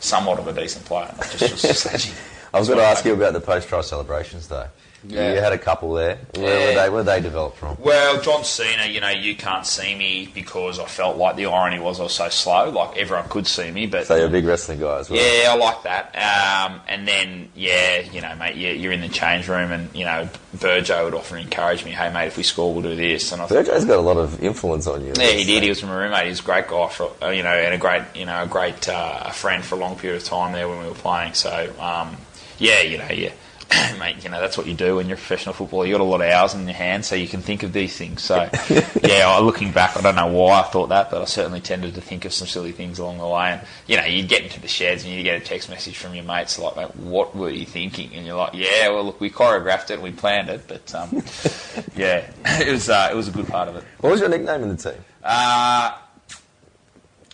somewhat 0.00 0.38
of 0.38 0.46
a 0.48 0.52
decent 0.52 0.84
player, 0.84 1.14
just 1.36 1.60
for. 1.60 2.26
I 2.54 2.58
was 2.58 2.68
going 2.68 2.80
to 2.80 2.86
ask 2.86 3.04
you 3.04 3.12
about 3.12 3.34
the 3.34 3.40
post-trial 3.40 3.82
celebrations, 3.82 4.48
though. 4.48 4.68
Yeah. 5.08 5.34
You 5.34 5.40
had 5.40 5.52
a 5.52 5.58
couple 5.58 5.92
there. 5.94 6.18
Where 6.34 6.44
Yeah. 6.60 6.66
were 6.66 6.74
they? 6.82 6.90
Where 6.90 7.02
they 7.04 7.20
developed 7.20 7.58
from? 7.58 7.76
Well, 7.80 8.20
John 8.22 8.44
Cena, 8.44 8.86
you 8.86 9.00
know, 9.00 9.08
you 9.10 9.34
can't 9.36 9.66
see 9.66 9.94
me 9.94 10.30
because 10.34 10.78
I 10.78 10.84
felt 10.86 11.16
like 11.16 11.36
the 11.36 11.46
irony 11.46 11.78
was 11.78 12.00
I 12.00 12.04
was 12.04 12.12
so 12.14 12.28
slow. 12.28 12.70
Like 12.70 12.96
everyone 12.96 13.28
could 13.28 13.46
see 13.46 13.70
me, 13.70 13.86
but 13.86 14.06
So 14.06 14.16
you're 14.16 14.26
a 14.26 14.30
big 14.30 14.44
wrestling 14.44 14.80
guy 14.80 14.98
as 14.98 15.08
well. 15.10 15.20
yeah, 15.20 15.52
I 15.52 15.56
like 15.56 15.82
that. 15.84 16.14
Um, 16.16 16.80
and 16.88 17.06
then, 17.06 17.48
yeah, 17.54 18.00
you 18.00 18.20
know, 18.20 18.34
mate, 18.36 18.56
you- 18.56 18.70
you're 18.72 18.92
in 18.92 19.00
the 19.00 19.08
change 19.08 19.48
room, 19.48 19.70
and 19.72 19.88
you 19.94 20.04
know, 20.04 20.28
Burjo 20.56 21.04
would 21.04 21.14
often 21.14 21.38
encourage 21.38 21.84
me, 21.84 21.90
"Hey, 21.90 22.10
mate, 22.10 22.28
if 22.28 22.36
we 22.36 22.42
score, 22.42 22.72
we'll 22.72 22.82
do 22.82 22.96
this." 22.96 23.30
And 23.32 23.42
I 23.42 23.46
Virgo's 23.46 23.84
got 23.84 23.98
a 23.98 24.00
lot 24.00 24.16
of 24.16 24.42
influence 24.42 24.86
on 24.86 25.04
you. 25.04 25.12
yeah, 25.18 25.26
he 25.28 25.44
did. 25.44 25.62
He 25.62 25.68
was 25.68 25.82
my 25.82 25.94
roommate. 25.94 26.24
He 26.24 26.30
was 26.30 26.40
a 26.40 26.44
great 26.44 26.66
guy 26.68 26.88
for 26.88 27.10
uh, 27.22 27.28
you 27.28 27.42
know, 27.42 27.50
and 27.50 27.74
a 27.74 27.78
great 27.78 28.02
you 28.14 28.24
know, 28.26 28.42
a 28.42 28.46
great 28.46 28.88
uh, 28.88 29.20
a 29.26 29.32
friend 29.32 29.64
for 29.64 29.74
a 29.74 29.78
long 29.78 29.96
period 29.96 30.22
of 30.22 30.28
time 30.28 30.52
there 30.52 30.68
when 30.68 30.78
we 30.80 30.86
were 30.86 30.94
playing. 30.94 31.34
So 31.34 31.68
um, 31.80 32.16
yeah, 32.58 32.80
you 32.82 32.98
know, 32.98 33.08
yeah. 33.10 33.30
Mate, 33.98 34.22
you 34.22 34.30
know 34.30 34.40
that's 34.40 34.56
what 34.56 34.66
you 34.66 34.74
do 34.74 34.96
when 34.96 35.06
you're 35.08 35.16
a 35.16 35.18
professional 35.18 35.52
footballer. 35.52 35.86
You've 35.86 35.98
got 35.98 36.04
a 36.04 36.04
lot 36.04 36.20
of 36.20 36.30
hours 36.30 36.54
in 36.54 36.64
your 36.64 36.76
hands, 36.76 37.08
so 37.08 37.16
you 37.16 37.26
can 37.26 37.40
think 37.40 37.62
of 37.64 37.72
these 37.72 37.96
things. 37.96 38.22
So, 38.22 38.48
yeah, 39.02 39.38
looking 39.38 39.72
back, 39.72 39.96
I 39.96 40.02
don't 40.02 40.14
know 40.14 40.28
why 40.28 40.60
I 40.60 40.62
thought 40.62 40.88
that, 40.90 41.10
but 41.10 41.20
I 41.20 41.24
certainly 41.24 41.60
tended 41.60 41.94
to 41.94 42.00
think 42.00 42.24
of 42.24 42.32
some 42.32 42.46
silly 42.46 42.70
things 42.70 42.98
along 42.98 43.18
the 43.18 43.26
way. 43.26 43.52
And 43.52 43.60
you 43.88 43.96
know, 43.96 44.04
you'd 44.04 44.28
get 44.28 44.42
into 44.42 44.60
the 44.60 44.68
sheds 44.68 45.04
and 45.04 45.12
you 45.12 45.22
get 45.22 45.40
a 45.40 45.44
text 45.44 45.68
message 45.68 45.96
from 45.96 46.14
your 46.14 46.24
mates 46.24 46.58
like, 46.58 46.76
"Mate, 46.76 46.94
"What 46.96 47.34
were 47.34 47.50
you 47.50 47.66
thinking?" 47.66 48.14
And 48.14 48.24
you're 48.24 48.36
like, 48.36 48.54
"Yeah, 48.54 48.88
well, 48.90 49.04
look, 49.04 49.20
we 49.20 49.30
choreographed 49.30 49.90
it, 49.90 49.94
and 49.94 50.02
we 50.02 50.12
planned 50.12 50.48
it, 50.48 50.68
but 50.68 50.94
um, 50.94 51.10
yeah, 51.96 52.24
it 52.44 52.70
was 52.70 52.88
uh, 52.88 53.08
it 53.10 53.16
was 53.16 53.28
a 53.28 53.32
good 53.32 53.48
part 53.48 53.68
of 53.68 53.76
it." 53.76 53.84
What 54.00 54.10
was 54.10 54.20
your 54.20 54.28
nickname 54.28 54.62
in 54.62 54.68
the 54.68 54.76
team? 54.76 55.04
Uh, 55.24 55.96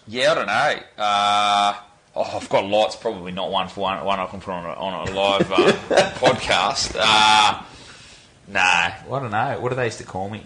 yeah, 0.08 0.32
I 0.32 0.34
don't 0.34 0.46
know. 0.46 0.74
Uh, 0.96 1.74
oh, 2.16 2.38
I've 2.40 2.48
got 2.48 2.64
lots. 2.64 2.96
Probably 2.96 3.32
not 3.32 3.50
one 3.50 3.68
for 3.68 3.80
one. 3.80 4.04
One 4.04 4.20
I 4.20 4.26
can 4.26 4.40
put 4.40 4.52
on 4.52 4.64
a, 4.64 4.72
on 4.74 5.08
a 5.08 5.12
live 5.12 5.52
uh, 5.52 5.56
podcast. 6.16 6.96
Uh, 6.98 7.62
nah, 8.48 8.60
I 8.60 9.04
don't 9.08 9.30
know. 9.30 9.58
What 9.60 9.70
do 9.70 9.76
they 9.76 9.86
used 9.86 9.98
to 9.98 10.04
call 10.04 10.28
me? 10.28 10.44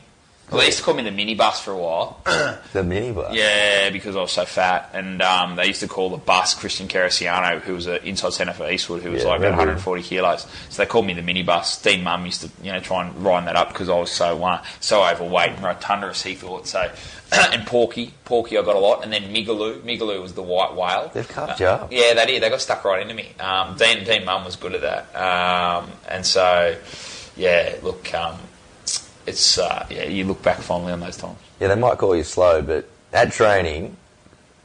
Well, 0.50 0.60
they 0.60 0.66
used 0.66 0.78
to 0.78 0.84
call 0.84 0.94
me 0.94 1.02
the 1.02 1.10
mini 1.10 1.34
bus 1.34 1.60
for 1.60 1.72
a 1.72 1.76
while. 1.78 2.20
The 2.72 2.84
mini 2.84 3.10
bus? 3.10 3.34
Yeah, 3.34 3.88
because 3.90 4.16
I 4.16 4.20
was 4.20 4.32
so 4.32 4.44
fat, 4.44 4.90
and 4.92 5.22
um, 5.22 5.56
they 5.56 5.66
used 5.66 5.80
to 5.80 5.88
call 5.88 6.10
the 6.10 6.18
bus 6.18 6.54
Christian 6.54 6.88
Cariciano, 6.88 7.58
who 7.60 7.74
was 7.74 7.86
an 7.86 8.00
inside 8.04 8.34
centre 8.34 8.52
for 8.52 8.70
Eastwood, 8.70 9.02
who 9.02 9.12
was 9.12 9.22
Yeah, 9.22 9.30
like 9.30 9.38
about 9.38 9.50
140 9.52 10.02
kilos. 10.02 10.46
So 10.68 10.82
they 10.82 10.86
called 10.86 11.06
me 11.06 11.14
the 11.14 11.22
mini 11.22 11.42
bus. 11.42 11.80
Dean 11.80 12.04
Mumm 12.04 12.26
used 12.26 12.42
to, 12.42 12.50
you 12.62 12.70
know, 12.70 12.80
try 12.80 13.06
and 13.06 13.24
rhyme 13.24 13.46
that 13.46 13.56
up 13.56 13.68
because 13.68 13.88
I 13.88 13.98
was 13.98 14.10
so 14.10 14.44
uh, 14.44 14.62
so 14.80 15.04
overweight 15.04 15.52
and 15.52 15.64
rotundous. 15.64 16.22
He 16.22 16.34
thought 16.34 16.66
so. 16.66 16.90
and 17.32 17.66
Porky, 17.66 18.12
Porky, 18.24 18.58
I 18.58 18.62
got 18.62 18.76
a 18.76 18.78
lot, 18.78 19.02
and 19.02 19.12
then 19.12 19.34
Migaloo. 19.34 19.80
Migaloo 19.80 20.20
was 20.20 20.34
the 20.34 20.42
white 20.42 20.74
whale. 20.74 21.10
They've 21.14 21.26
carved 21.26 21.60
you 21.60 21.66
up. 21.66 21.90
Yeah, 21.90 22.14
they 22.14 22.26
did. 22.26 22.42
They 22.42 22.50
got 22.50 22.60
stuck 22.60 22.84
right 22.84 23.00
into 23.00 23.14
me. 23.14 23.30
Um, 23.40 23.76
Dean, 23.76 24.04
Dean 24.04 24.24
Mumm 24.24 24.44
was 24.44 24.56
good 24.56 24.74
at 24.74 24.82
that, 24.82 25.16
um, 25.16 25.90
and 26.08 26.26
so 26.26 26.76
yeah, 27.36 27.76
look, 27.82 28.12
um, 28.14 28.38
it's 29.26 29.58
uh, 29.58 29.86
yeah, 29.90 30.04
you 30.04 30.24
look 30.24 30.42
back 30.42 30.58
fondly 30.58 30.92
on 30.92 31.00
those 31.00 31.16
times. 31.16 31.38
Yeah, 31.60 31.68
they 31.68 31.74
might 31.76 31.98
call 31.98 32.14
you 32.16 32.22
slow, 32.24 32.62
but 32.62 32.88
at 33.12 33.32
training, 33.32 33.96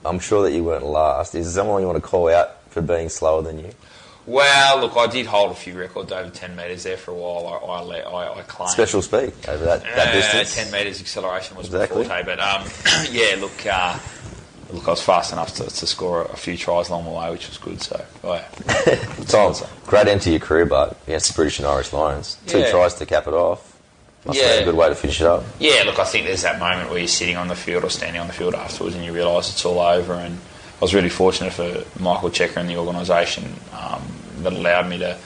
I'm 0.06 0.20
sure 0.20 0.44
that 0.44 0.52
you 0.54 0.64
weren't 0.64 0.86
last. 0.86 1.36
Is 1.36 1.54
there 1.54 1.62
someone 1.64 1.82
you 1.82 1.88
want 1.88 2.02
to 2.02 2.08
call 2.08 2.28
out 2.30 2.62
for 2.70 2.82
being 2.82 3.10
slower 3.10 3.42
than 3.42 3.60
you? 3.60 3.72
Well, 4.28 4.80
look, 4.82 4.96
I 4.98 5.08
did 5.08 5.26
hold 5.26 5.52
a 5.52 5.56
few 5.56 5.78
records 5.78 6.12
over 6.12 6.30
10 6.30 6.56
metres 6.56 6.84
there 6.84 6.96
for 6.96 7.10
a 7.12 7.16
while. 7.16 7.48
I, 7.48 7.66
I, 7.80 7.82
let, 7.82 8.08
I, 8.08 8.34
I 8.40 8.42
claimed. 8.44 8.72
Special 8.72 9.02
speed 9.02 9.34
over 9.48 9.66
that, 9.66 9.82
that 9.84 10.10
Uh, 10.10 10.12
distance. 10.12 10.56
10 10.70 10.72
metres 10.72 11.02
acceleration 11.02 11.58
was 11.58 11.66
Exactly. 11.68 12.04
my 12.08 12.24
forte. 12.24 12.26
But 12.26 12.40
um, 12.40 12.68
yeah, 13.12 13.36
look, 13.40 13.66
uh, 13.66 13.98
look, 14.72 14.88
I 14.88 14.92
was 14.92 15.02
fast 15.02 15.34
enough 15.34 15.56
to, 15.56 15.64
to 15.64 15.88
score 15.88 16.22
a 16.26 16.38
few 16.38 16.56
tries 16.56 16.90
along 16.90 17.06
the 17.06 17.10
way, 17.12 17.32
which 17.32 17.48
was 17.48 17.58
good. 17.58 17.82
So, 17.82 18.06
oh, 18.24 18.34
yeah. 18.36 18.96
Tom, 19.28 19.56
great 19.88 20.08
end 20.08 20.22
to 20.22 20.30
your 20.30 20.40
career, 20.40 20.68
but 20.68 20.98
against 21.08 21.30
the 21.30 21.34
British 21.36 21.58
and 21.58 21.68
Irish 21.68 21.92
Lions. 21.92 22.38
Two 22.46 22.60
Yeah. 22.60 22.70
tries 22.72 22.94
to 22.96 23.06
cap 23.08 23.26
it 23.28 23.34
off. 23.34 23.71
Been 24.26 24.34
Yeah. 24.34 24.42
a 24.54 24.64
good 24.66 24.76
way 24.76 24.88
to 24.90 24.96
finish 24.96 25.20
it 25.22 25.28
up. 25.28 25.44
Yeah, 25.60 25.84
look, 25.86 25.98
I 26.00 26.04
think 26.04 26.28
there's 26.28 26.44
that 26.44 26.60
moment 26.60 26.90
where 26.90 27.00
you're 27.00 27.08
sitting 27.08 27.38
on 27.38 27.48
the 27.48 27.56
field 27.56 27.84
or 27.84 27.90
standing 27.90 28.22
on 28.22 28.28
the 28.28 28.34
field 28.34 28.54
afterwards 28.54 28.96
and 28.96 29.04
you 29.04 29.12
realise 29.14 29.50
it's 29.50 29.66
all 29.66 29.80
over. 29.80 30.14
And 30.14 30.38
I 30.38 30.80
was 30.82 30.94
really 30.94 31.10
fortunate 31.10 31.54
for 31.54 31.84
Michael 32.00 32.30
Cheika 32.30 32.58
and 32.58 32.70
the 32.70 32.78
organisation 32.78 33.56
um, 33.74 34.02
that 34.44 34.54
allowed 34.54 34.90
me 34.90 35.00
to, 35.00 35.18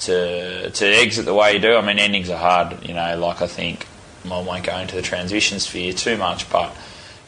to 0.00 0.70
to 0.70 0.86
exit 0.86 1.24
the 1.26 1.34
way 1.34 1.52
you 1.54 1.58
do. 1.60 1.76
I 1.76 1.80
mean, 1.80 1.98
endings 1.98 2.28
are 2.30 2.36
hard, 2.38 2.84
you 2.86 2.94
know. 2.94 3.16
Like 3.18 3.40
I 3.40 3.46
think 3.46 3.86
I 4.24 4.40
won't 4.40 4.64
go 4.64 4.76
into 4.78 4.96
the 4.96 5.02
transition 5.02 5.60
sphere 5.60 5.92
too 5.92 6.16
much, 6.16 6.50
but 6.50 6.74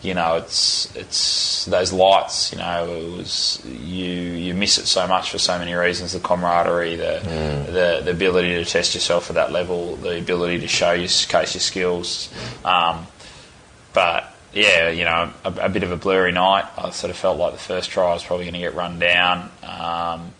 you 0.02 0.14
know, 0.14 0.36
it's 0.36 0.94
it's 0.94 1.64
those 1.64 1.92
lights. 1.92 2.52
You 2.52 2.58
know, 2.58 2.86
it 2.86 3.16
was 3.16 3.62
you 3.66 4.04
you 4.04 4.54
miss 4.54 4.78
it 4.78 4.86
so 4.86 5.06
much 5.06 5.30
for 5.30 5.38
so 5.38 5.58
many 5.58 5.74
reasons. 5.74 6.12
The 6.12 6.20
camaraderie, 6.20 6.96
the 6.96 7.20
the, 7.66 8.02
the 8.04 8.10
ability 8.10 8.54
to 8.54 8.64
test 8.64 8.94
yourself 8.94 9.30
at 9.30 9.34
that 9.34 9.52
level, 9.52 9.96
the 9.96 10.18
ability 10.18 10.60
to 10.60 10.68
show 10.68 10.92
your 10.92 11.08
case 11.08 11.54
your 11.54 11.60
skills. 11.60 12.28
Um, 12.64 13.06
but 13.92 14.32
yeah, 14.52 14.88
you 14.90 15.04
know, 15.04 15.32
a, 15.44 15.52
a 15.62 15.68
bit 15.68 15.82
of 15.82 15.92
a 15.92 15.96
blurry 15.96 16.32
night. 16.32 16.64
I 16.78 16.90
sort 16.90 17.10
of 17.10 17.16
felt 17.16 17.38
like 17.38 17.52
the 17.52 17.58
first 17.58 17.90
try 17.90 18.12
was 18.12 18.24
probably 18.24 18.44
going 18.44 18.54
to 18.54 18.60
get 18.60 18.74
run 18.74 18.98
down. 18.98 19.50
Um, 19.62 20.32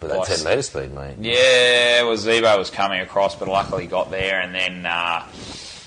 With 0.00 0.10
that. 0.10 0.24
10 0.24 0.44
metre 0.44 0.62
speed, 0.62 0.92
mate. 0.94 1.16
yeah, 1.20 2.02
well, 2.02 2.16
Zebo 2.16 2.58
was 2.58 2.70
coming 2.70 3.00
across, 3.00 3.36
but 3.36 3.46
luckily 3.48 3.86
got 3.86 4.10
there. 4.10 4.40
And 4.40 4.52
then, 4.54 4.84
uh, 4.86 5.26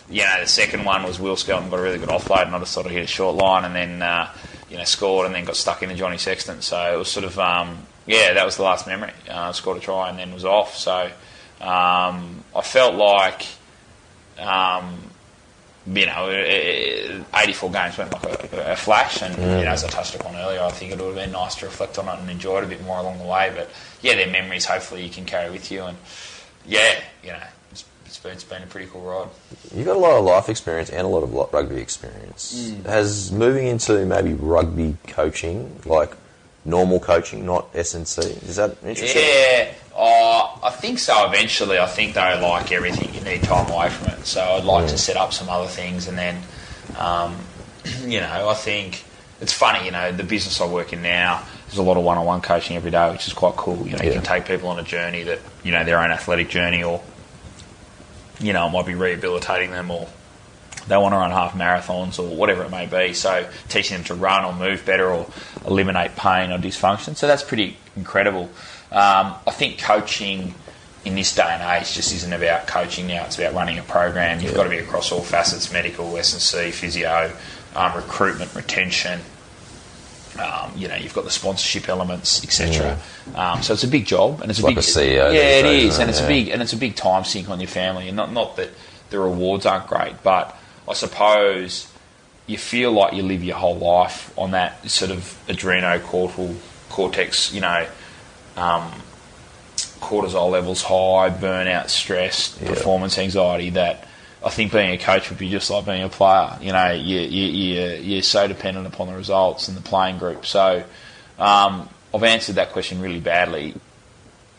you 0.10 0.22
know, 0.22 0.39
the 0.39 0.47
second 0.47 0.86
one 0.86 1.03
was 1.03 1.20
Will 1.20 1.36
Skelton 1.36 1.70
got 1.70 1.80
a 1.80 1.82
really 1.82 1.97
good 1.97 2.10
offload, 2.10 2.45
and 2.45 2.56
I 2.56 2.60
just 2.60 2.74
sort 2.74 2.86
of 2.86 2.91
hit 2.91 3.03
a 3.03 3.08
short 3.08 3.36
line, 3.36 3.66
and 3.66 3.76
then, 3.76 4.01
uh, 4.01 4.32
you 4.70 4.78
know, 4.78 4.84
scored, 4.84 5.26
and 5.26 5.34
then 5.34 5.45
got 5.45 5.56
stuck 5.56 5.82
in 5.82 5.89
into 5.89 5.99
Johnny 5.99 6.18
Sexton. 6.18 6.62
So 6.62 6.93
it 6.93 6.97
was 6.97 7.10
sort 7.10 7.26
of, 7.26 7.38
um, 7.39 7.86
yeah, 8.06 8.34
that 8.34 8.45
was 8.45 8.58
the 8.58 8.64
last 8.64 8.88
memory. 8.88 9.14
Uh, 9.30 9.51
scored 9.51 9.78
a 9.78 9.80
try 9.80 10.10
and 10.10 10.20
then 10.20 10.34
was 10.34 10.45
off. 10.45 10.76
So 10.76 11.10
um, 11.62 12.43
I 12.56 12.62
felt 12.62 12.95
like, 12.95 13.47
um, 14.38 14.99
you 15.88 16.06
know, 16.06 16.30
eh, 16.30 17.24
84 17.34 17.72
games 17.72 17.97
went 17.97 18.12
like 18.14 18.53
a, 18.53 18.74
a 18.74 18.76
flash, 18.76 19.22
and 19.22 19.36
you 19.36 19.66
know, 19.66 19.72
as 19.72 19.84
I 19.84 19.88
touched 19.88 20.16
upon 20.16 20.36
earlier, 20.36 20.62
I 20.62 20.70
think 20.72 20.91
it 20.91 20.99
would 20.99 21.06
have 21.06 21.16
been 21.16 21.32
nice 21.32 21.56
to 21.56 21.66
reflect 21.66 21.97
on 21.97 22.08
it 22.08 22.20
and 22.20 22.30
enjoy 22.30 22.60
it 22.60 22.64
a 22.64 22.68
bit 22.68 22.84
more 22.84 22.99
along 22.99 23.20
the 23.20 23.26
way. 23.26 23.51
But 23.56 23.70
yeah, 24.01 24.16
they're 24.16 24.32
memories. 24.32 24.66
Hopefully, 24.66 25.03
you 25.03 25.12
can 25.12 25.26
carry 25.26 25.51
with 25.51 25.72
you, 25.72 25.84
and 25.84 25.97
yeah, 26.66 26.99
you 27.24 27.32
know, 27.32 27.43
it's, 28.26 28.43
it's 28.43 28.43
been 28.43 28.63
a 28.63 28.67
pretty 28.67 28.88
cool 28.91 29.01
ride. 29.01 29.30
You've 29.73 29.86
got 29.86 29.95
a 29.95 29.99
lot 29.99 30.17
of 30.17 30.26
life 30.26 30.49
experience 30.49 30.89
and 30.89 31.01
a 31.01 31.07
lot 31.07 31.23
of 31.23 31.34
rugby 31.53 31.78
experience. 31.78 32.71
Mm. 32.71 32.86
Has 32.86 33.32
moving 33.32 33.67
into 33.67 34.05
maybe 34.05 34.34
rugby 34.34 34.97
coaching, 35.07 35.80
like 35.86 36.15
normal 36.65 36.99
coaching, 36.99 37.45
not 37.45 37.71
SNC, 37.73 38.43
is 38.49 38.55
that 38.57 38.76
interesting? 38.84 39.21
Yeah, 39.21 39.73
uh, 39.95 40.59
I 40.63 40.71
think 40.71 40.99
so. 40.99 41.26
Eventually, 41.28 41.80
I 41.80 41.86
think 41.86 42.15
though, 42.15 42.39
like 42.41 42.71
everything, 42.71 43.13
you 43.13 43.21
need 43.21 43.43
time 43.43 43.71
away 43.71 43.89
from 43.89 44.13
it. 44.13 44.26
So 44.26 44.41
I'd 44.41 44.65
like 44.65 44.88
to 44.88 44.97
set 44.97 45.15
up 45.15 45.32
some 45.32 45.49
other 45.49 45.67
things, 45.67 46.07
and 46.07 46.17
then, 46.17 46.41
um, 46.97 47.38
you 48.01 48.19
know, 48.19 48.49
I 48.49 48.53
think 48.55 49.05
it's 49.39 49.53
funny. 49.53 49.86
You 49.86 49.91
know, 49.91 50.11
the 50.11 50.23
business 50.23 50.59
I 50.59 50.67
work 50.67 50.91
in 50.91 51.01
now, 51.01 51.43
there's 51.67 51.78
a 51.78 51.84
lot 51.84 51.97
of 51.97 52.03
one-on-one 52.03 52.41
coaching 52.41 52.76
every 52.76 52.91
day, 52.91 53.11
which 53.11 53.28
is 53.28 53.34
quite 53.34 53.55
cool. 53.55 53.88
You 53.88 53.97
know, 53.97 54.03
you 54.03 54.11
can 54.11 54.23
take 54.23 54.45
people 54.45 54.69
on 54.69 54.80
a 54.80 54.84
journey 54.84 55.23
that 55.23 55.39
you 55.63 55.71
know 55.71 55.84
their 55.84 55.99
own 55.99 56.11
athletic 56.11 56.49
journey, 56.49 56.84
or 56.84 57.01
you 58.40 58.54
know, 58.54 58.68
it 58.68 58.72
might 58.72 58.86
be 58.86 58.96
rehabilitating 58.96 59.72
them, 59.72 59.92
or 59.92 60.08
they 60.88 60.98
want 60.98 61.14
to 61.14 61.18
run 61.18 61.32
half 61.32 61.54
marathons 61.54 62.20
or 62.20 62.36
whatever 62.36 62.64
it 62.64 62.72
may 62.72 62.86
be. 62.86 63.14
So 63.14 63.50
teaching 63.70 63.98
them 63.98 64.06
to 64.06 64.16
run 64.16 64.46
or 64.46 64.54
move 64.54 64.86
better 64.86 65.10
or 65.10 65.28
eliminate 65.66 66.16
pain 66.16 66.52
or 66.52 66.58
dysfunction. 66.58 67.16
So 67.16 67.28
that's 67.28 67.44
pretty 67.44 67.78
incredible. 67.96 68.50
Um, 68.92 69.34
I 69.48 69.52
think 69.52 69.80
coaching 69.80 70.54
in 71.04 71.16
this 71.16 71.34
day 71.36 71.44
and 71.44 71.62
age 71.62 71.94
just 71.94 72.14
isn't 72.14 72.34
about 72.34 72.68
coaching 72.68 73.08
now. 73.08 73.26
It's 73.26 73.38
about 73.38 73.54
running 73.54 73.78
a 73.78 73.84
program. 73.84 74.42
You've 74.42 74.56
got 74.56 74.64
to 74.64 74.70
be 74.70 74.78
across 74.78 75.12
all 75.12 75.22
facets: 75.22 75.72
medical, 75.72 76.18
S 76.18 76.34
and 76.34 76.42
C, 76.42 76.72
physio, 76.72 77.32
um, 77.76 77.96
recruitment, 77.96 78.54
retention. 78.56 79.22
Um, 80.40 80.74
you 80.76 80.88
know, 80.88 80.96
you've 80.96 81.14
got 81.14 81.24
the 81.24 81.32
sponsorship 81.32 81.88
elements, 81.88 82.44
etc. 82.44 83.00
Um, 83.36 83.62
so 83.64 83.74
it's 83.74 83.84
a 83.84 83.88
big 83.88 84.06
job, 84.06 84.42
and 84.42 84.52
it's, 84.52 84.60
a 84.60 84.64
like 84.64 84.76
big 84.76 84.84
a 84.84 84.88
CEO 84.88 85.34
Yeah, 85.34 85.60
it 85.60 85.64
days, 85.64 85.94
is, 85.94 86.00
and 86.00 86.10
it? 86.10 86.12
it's 86.14 86.22
a 86.22 86.28
big 86.28 86.50
and 86.50 86.62
it's 86.62 86.74
a 86.74 86.78
big 86.78 86.96
time 86.96 87.24
sink 87.24 87.50
on 87.50 87.60
your 87.60 87.70
family. 87.70 88.08
And 88.08 88.18
not 88.18 88.32
not 88.34 88.58
that 88.58 88.70
the 89.12 89.20
rewards 89.20 89.66
aren't 89.66 89.88
great, 89.88 90.22
but 90.24 90.58
I 90.90 90.94
suppose 90.94 91.88
you 92.48 92.58
feel 92.58 92.92
like 92.92 93.14
you 93.14 93.24
live 93.24 93.44
your 93.44 93.56
whole 93.56 93.78
life 93.78 94.32
on 94.38 94.52
that 94.52 94.90
sort 94.92 95.10
of 95.12 95.42
adrenocortical 95.48 96.56
cortex, 96.90 97.54
you 97.54 97.62
know, 97.62 97.88
um, 98.58 98.92
cortisol 100.00 100.52
levels 100.52 100.84
high, 100.84 101.30
burnout, 101.30 101.90
stress, 101.90 102.58
Yeah. 102.62 102.68
performance 102.70 103.18
anxiety. 103.18 103.70
That 103.72 104.08
I 104.46 104.50
think 104.50 104.72
being 104.72 104.91
a 104.91 104.98
coach 104.98 105.32
would 105.32 105.39
be 105.39 105.50
just 105.50 105.72
like 105.72 105.86
being 105.86 106.04
a 106.04 106.10
player. 106.10 106.56
You 106.62 106.72
know, 106.72 106.91
you, 106.91 107.20
you, 107.22 107.48
you, 107.48 107.96
you're 107.96 108.22
so 108.22 108.48
dependent 108.48 108.86
upon 108.86 109.08
the 109.08 109.16
results 109.16 109.68
and 109.68 109.76
the 109.76 109.82
playing 109.82 110.20
group. 110.20 110.46
So 110.46 110.84
um, 111.39 111.89
I've 112.14 112.24
answered 112.24 112.56
that 112.56 112.72
question 112.72 113.02
really 113.02 113.20
badly. 113.20 113.74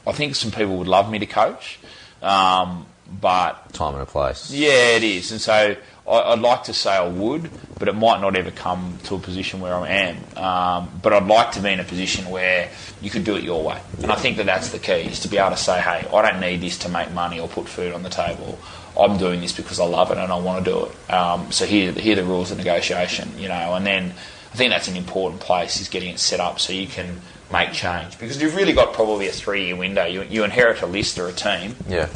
I 0.06 0.12
think 0.12 0.34
some 0.34 0.50
people 0.50 0.76
would 0.78 0.88
love 0.88 1.08
me 1.10 1.20
to 1.20 1.26
coach, 1.26 1.78
um, 2.20 2.86
but 3.20 3.72
Time 3.72 3.94
and 3.94 4.02
a 4.02 4.06
place. 4.06 4.50
yeah, 4.50 4.96
it 4.96 5.04
is. 5.04 5.30
And 5.30 5.40
so 5.40 5.76
I, 6.08 6.20
I'd 6.32 6.40
like 6.40 6.64
to 6.64 6.74
say 6.74 6.90
I 6.90 7.06
would, 7.06 7.48
but 7.78 7.86
it 7.86 7.94
might 7.94 8.20
not 8.20 8.34
ever 8.34 8.50
come 8.50 8.98
to 9.04 9.14
a 9.14 9.18
position 9.20 9.60
where 9.60 9.74
I 9.74 9.88
am. 9.88 10.16
Um, 10.36 11.00
but 11.00 11.12
I'd 11.12 11.26
like 11.26 11.52
to 11.52 11.60
be 11.60 11.70
in 11.70 11.78
a 11.78 11.84
position 11.84 12.28
where 12.28 12.70
you 13.00 13.10
could 13.10 13.22
do 13.22 13.36
it 13.36 13.44
your 13.44 13.62
way. 13.62 13.80
And 14.02 14.10
I 14.10 14.16
think 14.16 14.36
that 14.38 14.46
that's 14.46 14.70
the 14.70 14.80
key, 14.80 15.02
is 15.02 15.20
to 15.20 15.28
be 15.28 15.38
able 15.38 15.50
to 15.50 15.56
say, 15.56 15.80
hey, 15.80 16.08
I 16.12 16.30
don't 16.30 16.40
need 16.40 16.60
this 16.60 16.78
to 16.78 16.88
make 16.88 17.12
money 17.12 17.38
or 17.38 17.46
put 17.46 17.68
food 17.68 17.92
on 17.92 18.02
the 18.02 18.10
table. 18.10 18.58
I'm 18.98 19.18
doing 19.18 19.40
this 19.40 19.52
because 19.52 19.78
I 19.80 19.84
love 19.86 20.10
it 20.10 20.18
and 20.18 20.32
I 20.32 20.38
want 20.38 20.64
to 20.64 20.70
do 20.70 20.84
it. 20.86 21.12
Um, 21.12 21.52
so 21.52 21.66
here, 21.66 21.92
here 21.92 22.12
are 22.14 22.22
the 22.22 22.24
rules 22.24 22.50
of 22.50 22.58
negotiation, 22.58 23.38
you 23.38 23.48
know. 23.48 23.74
And 23.74 23.86
then 23.86 24.12
I 24.52 24.56
think 24.56 24.70
that's 24.70 24.88
an 24.88 24.96
important 24.96 25.40
place, 25.40 25.80
is 25.80 25.88
getting 25.88 26.10
it 26.10 26.18
set 26.18 26.40
up 26.40 26.58
so 26.60 26.72
you 26.72 26.86
can 26.86 27.20
make 27.52 27.72
change. 27.72 28.18
Because 28.18 28.40
you've 28.40 28.56
really 28.56 28.72
got 28.72 28.94
probably 28.94 29.28
a 29.28 29.32
three-year 29.32 29.76
window. 29.76 30.04
You, 30.04 30.22
you 30.22 30.44
inherit 30.44 30.80
a 30.82 30.86
list 30.86 31.18
or 31.18 31.28
a 31.28 31.32
team 31.32 31.76
Yeah. 31.88 32.08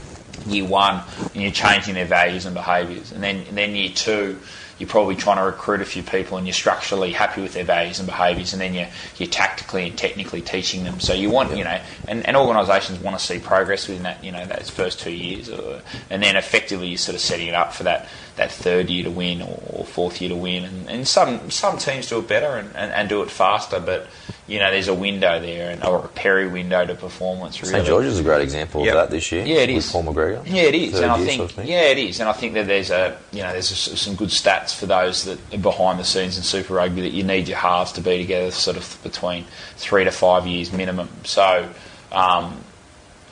year 0.47 0.65
one 0.65 1.03
and 1.35 1.43
you're 1.43 1.53
changing 1.53 1.95
their 1.95 2.07
values 2.07 2.47
and 2.47 2.55
behaviours 2.55 3.13
and 3.13 3.23
then 3.23 3.37
and 3.49 3.57
then 3.59 3.75
year 3.77 3.91
two 3.95 4.39
you're 4.81 4.89
probably 4.89 5.15
trying 5.15 5.37
to 5.37 5.43
recruit 5.43 5.83
a 5.83 5.85
few 5.85 6.03
people 6.03 6.39
and 6.39 6.47
you're 6.47 6.55
structurally 6.55 7.13
happy 7.13 7.43
with 7.43 7.53
their 7.53 7.65
values 7.65 7.99
and 8.01 8.07
behaviours 8.07 8.55
and 8.55 8.63
then 8.63 8.73
you're, 8.73 8.89
you're 9.19 9.29
tactically 9.29 9.87
and 9.87 9.99
technically 9.99 10.41
teaching 10.41 10.85
them. 10.85 10.99
So 11.01 11.13
you 11.13 11.29
want 11.29 11.55
you 11.55 11.65
know 11.65 11.81
and, 12.09 12.27
and 12.27 12.35
organisations 12.35 12.99
want 12.99 13.19
to 13.19 13.25
see 13.25 13.39
progress 13.39 13.87
within 13.87 14.05
that 14.05 14.25
you 14.25 14.33
know 14.33 14.45
those 14.47 14.71
first 14.71 14.99
two 14.99 15.13
years 15.13 15.51
or, 15.51 15.83
and 16.09 16.23
then 16.23 16.35
effectively 16.35 16.89
you're 16.89 16.99
sort 16.99 17.15
of 17.15 17.21
setting 17.21 17.49
it 17.49 17.55
up 17.55 17.75
for 17.75 17.83
that 17.83 18.09
that 18.37 18.51
third 18.53 18.89
year 18.89 19.05
to 19.05 19.11
win 19.11 19.43
or, 19.43 19.85
fourth 19.85 20.21
year 20.21 20.31
to 20.31 20.37
win 20.37 20.65
and, 20.65 20.89
and 20.89 21.09
some 21.09 21.51
some 21.51 21.77
teams 21.79 22.09
do 22.09 22.19
it 22.19 22.29
better 22.29 22.57
and, 22.57 22.69
and, 22.77 22.93
and 22.93 23.09
do 23.09 23.23
it 23.23 23.31
faster 23.31 23.81
but 23.81 24.07
you 24.47 24.59
know 24.59 24.71
there's 24.71 24.89
a 24.89 24.95
window 24.95 25.41
there 25.41 25.71
and 25.71 25.83
or 25.85 26.05
a 26.05 26.09
peri 26.09 26.49
window 26.49 26.85
to 26.87 26.95
performance 26.95 27.61
really 27.61 27.73
St 27.73 27.87
George's 27.87 28.15
is 28.15 28.21
a 28.21 28.23
great 28.23 28.43
example 28.43 28.85
Yep. 28.85 28.95
of 28.95 29.01
that 29.01 29.11
this 29.11 29.31
year. 29.33 29.45
Yeah, 29.45 29.59
it 29.59 29.69
with 29.69 29.85
is. 29.85 29.93
Paul 29.93 30.05
McGregor. 30.05 30.43
Yeah, 30.47 30.63
it 30.63 30.75
is, 30.75 30.99
and 31.01 31.11
I 31.11 31.25
think 31.25 31.51
sort 31.51 31.59
of 31.59 31.65
yeah, 31.65 31.83
it 31.83 31.99
is, 31.99 32.21
and 32.21 32.29
I 32.29 32.33
think 32.33 32.55
that 32.55 32.67
there's 32.67 32.91
a 32.91 33.19
you 33.33 33.43
know 33.43 33.53
there's 33.53 33.71
a, 33.71 33.97
some 33.97 34.15
good 34.15 34.29
stats 34.29 34.75
for 34.75 34.87
those 34.87 35.25
that 35.25 35.39
are 35.53 35.59
behind 35.59 35.99
the 35.99 36.05
scenes 36.05 36.37
in 36.37 36.43
Super 36.43 36.75
Rugby 36.75 37.03
that 37.03 37.13
you 37.13 37.23
need 37.25 37.49
your 37.49 37.59
halves 37.59 37.93
to 37.93 38.01
be 38.01 38.19
together 38.19 38.51
sort 38.51 38.77
of 38.77 38.99
between 39.03 39.45
three 39.77 40.05
to 40.05 40.11
five 40.11 40.47
years 40.47 40.73
minimum. 40.73 41.09
So. 41.25 41.69
Um, 42.13 42.65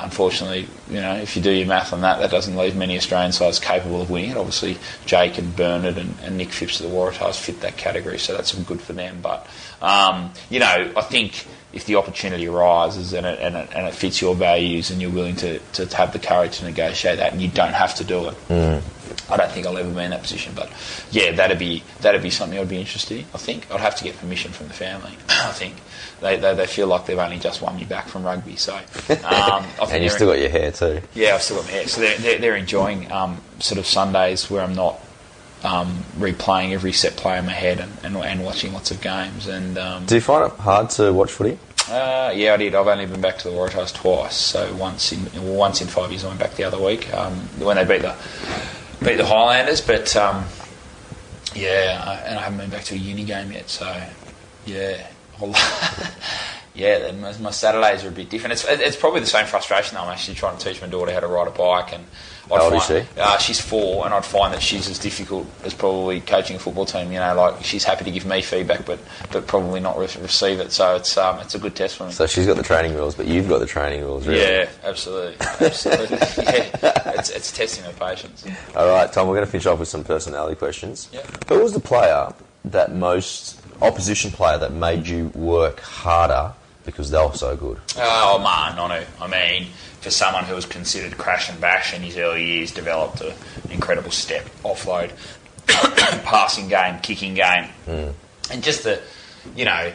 Unfortunately, 0.01 0.69
you 0.89 1.01
know, 1.01 1.17
if 1.17 1.35
you 1.35 1.43
do 1.43 1.51
your 1.51 1.67
math 1.67 1.93
on 1.93 2.03
that, 2.03 2.21
that 2.21 2.31
doesn't 2.31 2.57
leave 2.57 2.77
many 2.77 2.97
Australian 2.97 3.33
sides 3.33 3.59
capable 3.59 4.01
of 4.01 4.11
winning 4.11 4.31
it. 4.31 4.37
Obviously, 4.37 4.79
Jake 5.07 5.39
and 5.39 5.57
Bernard 5.57 5.99
and, 5.99 6.15
and 6.23 6.37
Nick 6.37 6.51
Phipps 6.51 6.81
of 6.81 6.89
the 6.89 6.97
Waratahs 6.97 7.39
fit 7.39 7.61
that 7.63 7.77
category, 7.77 8.19
so 8.19 8.35
that's 8.35 8.55
good 8.55 8.81
for 8.81 8.93
them. 8.93 9.19
But, 9.21 9.47
um, 9.83 10.33
you 10.51 10.61
know, 10.61 10.93
I 10.97 11.01
think 11.03 11.47
if 11.73 11.85
the 11.85 11.97
opportunity 11.97 12.47
arises 12.47 13.13
and 13.13 13.27
it, 13.27 13.41
and 13.41 13.57
it, 13.57 13.71
and 13.75 13.87
it 13.87 13.95
fits 13.95 14.21
your 14.23 14.35
values 14.35 14.91
and 14.91 15.03
you're 15.03 15.11
willing 15.11 15.37
to, 15.37 15.59
to 15.73 15.97
have 15.97 16.13
the 16.13 16.19
courage 16.19 16.59
to 16.59 16.65
negotiate 16.65 17.19
that 17.19 17.33
and 17.33 17.43
you 17.43 17.49
don't 17.49 17.75
have 17.75 17.95
to 17.97 18.05
do 18.05 18.29
it, 18.29 18.35
I 19.31 19.37
don't 19.37 19.51
think 19.51 19.67
I'll 19.67 19.77
ever 19.77 19.91
be 19.91 20.01
in 20.03 20.11
that 20.11 20.23
position. 20.23 20.53
But, 20.55 20.71
yeah, 21.11 21.33
that'd 21.33 21.59
be, 21.59 21.83
that'd 22.01 22.23
be 22.23 22.31
something 22.31 22.59
I'd 22.59 22.69
be 22.69 22.79
interested 22.79 23.19
in, 23.19 23.25
I 23.35 23.39
think. 23.39 23.71
I'd 23.71 23.81
have 23.81 23.97
to 23.97 24.05
get 24.05 24.17
permission 24.19 24.53
from 24.53 24.69
the 24.69 24.75
family, 24.75 25.13
I 25.29 25.53
think. 25.53 25.75
They, 26.21 26.37
they, 26.37 26.55
they 26.55 26.67
feel 26.67 26.87
like 26.89 27.07
they've 27.07 27.19
only 27.19 27.39
just 27.39 27.63
won 27.63 27.77
me 27.77 27.85
back 27.85 28.09
from 28.09 28.25
rugby, 28.25 28.57
so... 28.57 28.75
Um, 28.77 28.83
I 29.25 29.61
think 29.63 29.81
And 29.93 29.93
you 29.93 29.99
they're- 30.01 30.09
still 30.11 30.29
got 30.29 30.39
your 30.41 30.49
hair 30.51 30.73
too. 30.73 31.01
yeah, 31.15 31.35
I've 31.35 31.43
still 31.43 31.59
got 31.59 31.67
my 31.67 31.71
hair. 31.73 31.87
So 31.89 32.01
they're, 32.01 32.19
they're, 32.19 32.39
they're 32.39 32.57
enjoying 32.57 33.11
um, 33.13 33.41
sort 33.61 33.79
of 33.79 33.87
Sundays 33.87 34.51
where 34.51 34.63
I'm 34.63 34.75
not 34.75 34.99
um, 35.65 36.05
replaying 36.17 36.73
every 36.73 36.93
set 36.93 37.17
play 37.17 37.39
in 37.39 37.47
my 37.47 37.53
head 37.53 37.79
and, 37.81 37.93
and, 38.03 38.17
and 38.17 38.45
watching 38.45 38.73
lots 38.73 38.91
of 38.91 39.01
games. 39.01 39.47
And 39.47 39.79
um, 39.79 40.07
Do 40.07 40.17
you 40.17 40.21
find 40.21 40.51
it 40.51 40.59
hard 40.59 40.91
to 40.91 41.13
watch 41.13 41.31
footy? 41.33 41.59
uh, 41.91 42.33
yeah, 42.35 42.53
I 42.53 42.57
did. 42.59 42.75
I've 42.75 42.87
only 42.87 43.07
been 43.07 43.21
back 43.21 43.39
to 43.39 43.49
the 43.49 43.55
Waratahs 43.55 43.95
twice. 43.95 44.37
So 44.37 44.75
once 44.75 45.11
in 45.13 45.25
well, 45.43 45.55
once 45.55 45.81
in 45.81 45.87
five 45.89 46.11
years, 46.11 46.23
I 46.25 46.29
went 46.29 46.39
back 46.41 46.55
the 46.55 46.65
other 46.65 46.79
week 46.81 47.13
um, 47.15 47.33
when 47.61 47.77
they 47.77 47.85
beat 47.85 48.03
the 48.03 48.15
beat 49.03 49.17
the 49.17 49.25
Highlanders. 49.25 49.81
But 49.81 50.15
um, 50.17 50.45
yeah, 51.55 52.03
I, 52.07 52.15
and 52.29 52.39
I 52.39 52.43
haven't 52.43 52.59
been 52.59 52.71
back 52.71 52.85
to 52.85 52.95
a 52.95 52.99
uni 52.99 53.25
game 53.25 53.53
yet. 53.53 53.71
So 53.71 53.87
yeah, 54.67 55.07
yeah. 56.75 56.99
Then 56.99 57.21
my, 57.21 57.37
my 57.39 57.51
Saturdays 57.51 58.05
are 58.05 58.09
a 58.09 58.13
bit 58.13 58.31
different. 58.31 58.53
It's 58.53 58.65
it's 58.65 58.97
probably 58.97 59.21
the 59.21 59.27
same 59.27 59.47
frustration. 59.47 59.97
though. 59.97 60.03
I'm 60.03 60.11
actually 60.11 60.35
trying 60.35 60.59
to 60.59 60.65
teach 60.65 60.81
my 60.81 60.89
daughter 60.89 61.13
how 61.13 61.21
to 61.21 61.29
ride 61.29 61.49
a 61.49 61.51
bike 61.53 61.93
and. 61.93 62.05
I'd 62.51 62.59
How 62.61 62.65
old 62.65 62.75
is 62.75 62.87
she? 62.87 63.03
Uh, 63.21 63.37
she's 63.39 63.61
four, 63.61 64.07
and 64.07 64.15
I'd 64.15 64.25
find 64.25 64.55
that 64.55 64.63
she's 64.63 64.89
as 64.89 64.99
difficult 64.99 65.47
as 65.65 65.75
probably 65.75 66.21
coaching 66.21 66.57
a 66.57 66.59
football 66.59 66.87
team. 66.87 67.13
You 67.13 67.19
know, 67.19 67.35
like 67.35 67.63
she's 67.63 67.85
happy 67.85 68.05
to 68.05 68.11
give 68.11 68.25
me 68.25 68.41
feedback, 68.41 68.87
but 68.87 68.99
but 69.31 69.47
probably 69.47 69.81
not 69.81 69.99
re- 69.99 70.09
receive 70.21 70.61
it. 70.61 70.73
So 70.73 70.97
it's 70.97 71.17
um, 71.19 71.41
it's 71.41 71.55
a 71.55 71.59
good 71.59 71.77
test 71.77 71.97
for 71.97 72.07
me. 72.07 72.13
So 72.13 72.27
she's 72.27 72.47
got 72.47 72.57
the 72.57 72.63
training 72.63 72.95
rules, 72.95 73.15
but 73.15 73.27
you've 73.27 73.49
got 73.49 73.59
the 73.59 73.67
training 73.67 74.01
rules, 74.01 74.27
really. 74.27 74.41
Yeah, 74.41 74.69
absolutely, 74.83 75.37
absolutely. 75.61 76.17
yeah, 76.43 77.13
it's, 77.19 77.31
it's 77.31 77.53
testing 77.53 77.85
her 77.85 77.93
patience. 77.93 78.47
All 78.75 78.89
right, 78.89 79.13
Tom, 79.13 79.29
we're 79.29 79.35
going 79.35 79.47
to 79.47 79.51
finish 79.51 79.67
off 79.67 79.79
with 79.79 79.89
some 79.89 80.05
personality 80.05 80.57
questions. 80.57 81.09
Yeah. 81.13 81.27
Who 81.49 81.63
was 81.63 81.75
the 81.75 81.81
player 81.81 82.33
that 82.65 82.95
most 82.95 83.58
opposition 83.81 84.31
player 84.31 84.59
that 84.59 84.73
made 84.73 85.07
you 85.07 85.29
work 85.35 85.81
harder 85.81 86.53
because 86.85 87.11
they 87.11 87.19
were 87.19 87.35
so 87.35 87.57
good? 87.57 87.79
Oh 87.97 88.39
man, 88.39 88.77
Nonu. 88.77 89.05
I 89.21 89.27
mean, 89.27 89.69
for 90.01 90.11
someone 90.11 90.45
who 90.45 90.55
was 90.55 90.65
considered 90.65 91.19
crash 91.19 91.51
and 91.51 91.61
bash 91.61 91.93
in 91.93 92.03
his 92.03 92.17
early 92.17 92.45
years, 92.45 92.73
developed 92.73 93.21
an 93.21 93.35
incredible 93.71 94.11
step, 94.11 94.47
offload, 94.65 95.13
passing 96.25 96.69
game, 96.69 96.99
kicking 97.01 97.35
game, 97.35 97.65
hmm. 97.85 98.09
and 98.51 98.63
just 98.63 98.85
the, 98.85 99.01
you 99.55 99.65
know, 99.65 99.93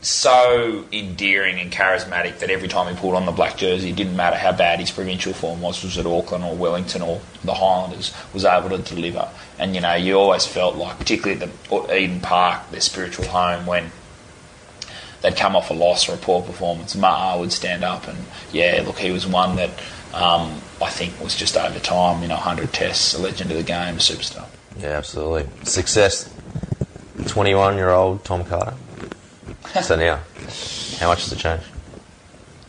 so 0.00 0.84
endearing 0.92 1.58
and 1.58 1.72
charismatic 1.72 2.38
that 2.38 2.50
every 2.50 2.68
time 2.68 2.92
he 2.92 3.00
pulled 3.00 3.14
on 3.14 3.26
the 3.26 3.32
black 3.32 3.56
jersey, 3.56 3.90
it 3.90 3.96
didn't 3.96 4.16
matter 4.16 4.36
how 4.36 4.52
bad 4.52 4.78
his 4.78 4.90
provincial 4.90 5.32
form 5.32 5.60
was, 5.60 5.82
was 5.82 5.98
at 5.98 6.06
Auckland 6.06 6.44
or 6.44 6.54
Wellington 6.54 7.02
or 7.02 7.20
the 7.42 7.54
Highlanders, 7.54 8.14
was 8.32 8.44
able 8.44 8.70
to 8.70 8.78
deliver. 8.78 9.28
And 9.58 9.74
you 9.74 9.80
know, 9.80 9.94
you 9.94 10.14
always 10.14 10.46
felt 10.46 10.76
like, 10.76 10.98
particularly 10.98 11.42
at 11.42 11.50
the 11.68 11.96
Eden 11.96 12.20
Park, 12.20 12.70
their 12.70 12.80
spiritual 12.80 13.26
home, 13.26 13.66
when 13.66 13.90
they'd 15.22 15.36
come 15.36 15.56
off 15.56 15.70
a 15.70 15.74
loss 15.74 16.08
or 16.08 16.14
a 16.14 16.18
poor 16.18 16.42
performance, 16.42 16.94
Ma'a 16.94 17.38
would 17.38 17.52
stand 17.52 17.82
up 17.82 18.06
and 18.06 18.18
yeah, 18.52 18.82
look, 18.86 18.98
he 18.98 19.10
was 19.10 19.26
one 19.26 19.56
that 19.56 19.70
um, 20.14 20.60
I 20.80 20.90
think 20.90 21.20
was 21.20 21.34
just 21.34 21.56
over 21.56 21.78
time, 21.80 22.22
you 22.22 22.28
know, 22.28 22.34
100 22.34 22.72
tests, 22.72 23.14
a 23.14 23.20
legend 23.20 23.50
of 23.50 23.56
the 23.56 23.62
game, 23.64 23.96
a 23.96 23.98
superstar. 23.98 24.46
Yeah, 24.78 24.90
absolutely. 24.90 25.48
Success. 25.64 26.32
21 27.26 27.76
year 27.76 27.90
old 27.90 28.24
Tom 28.24 28.44
Carter. 28.44 28.74
so 29.82 29.96
now, 29.96 30.20
how 30.98 31.08
much 31.08 31.24
has 31.24 31.32
it 31.32 31.38
changed? 31.38 31.64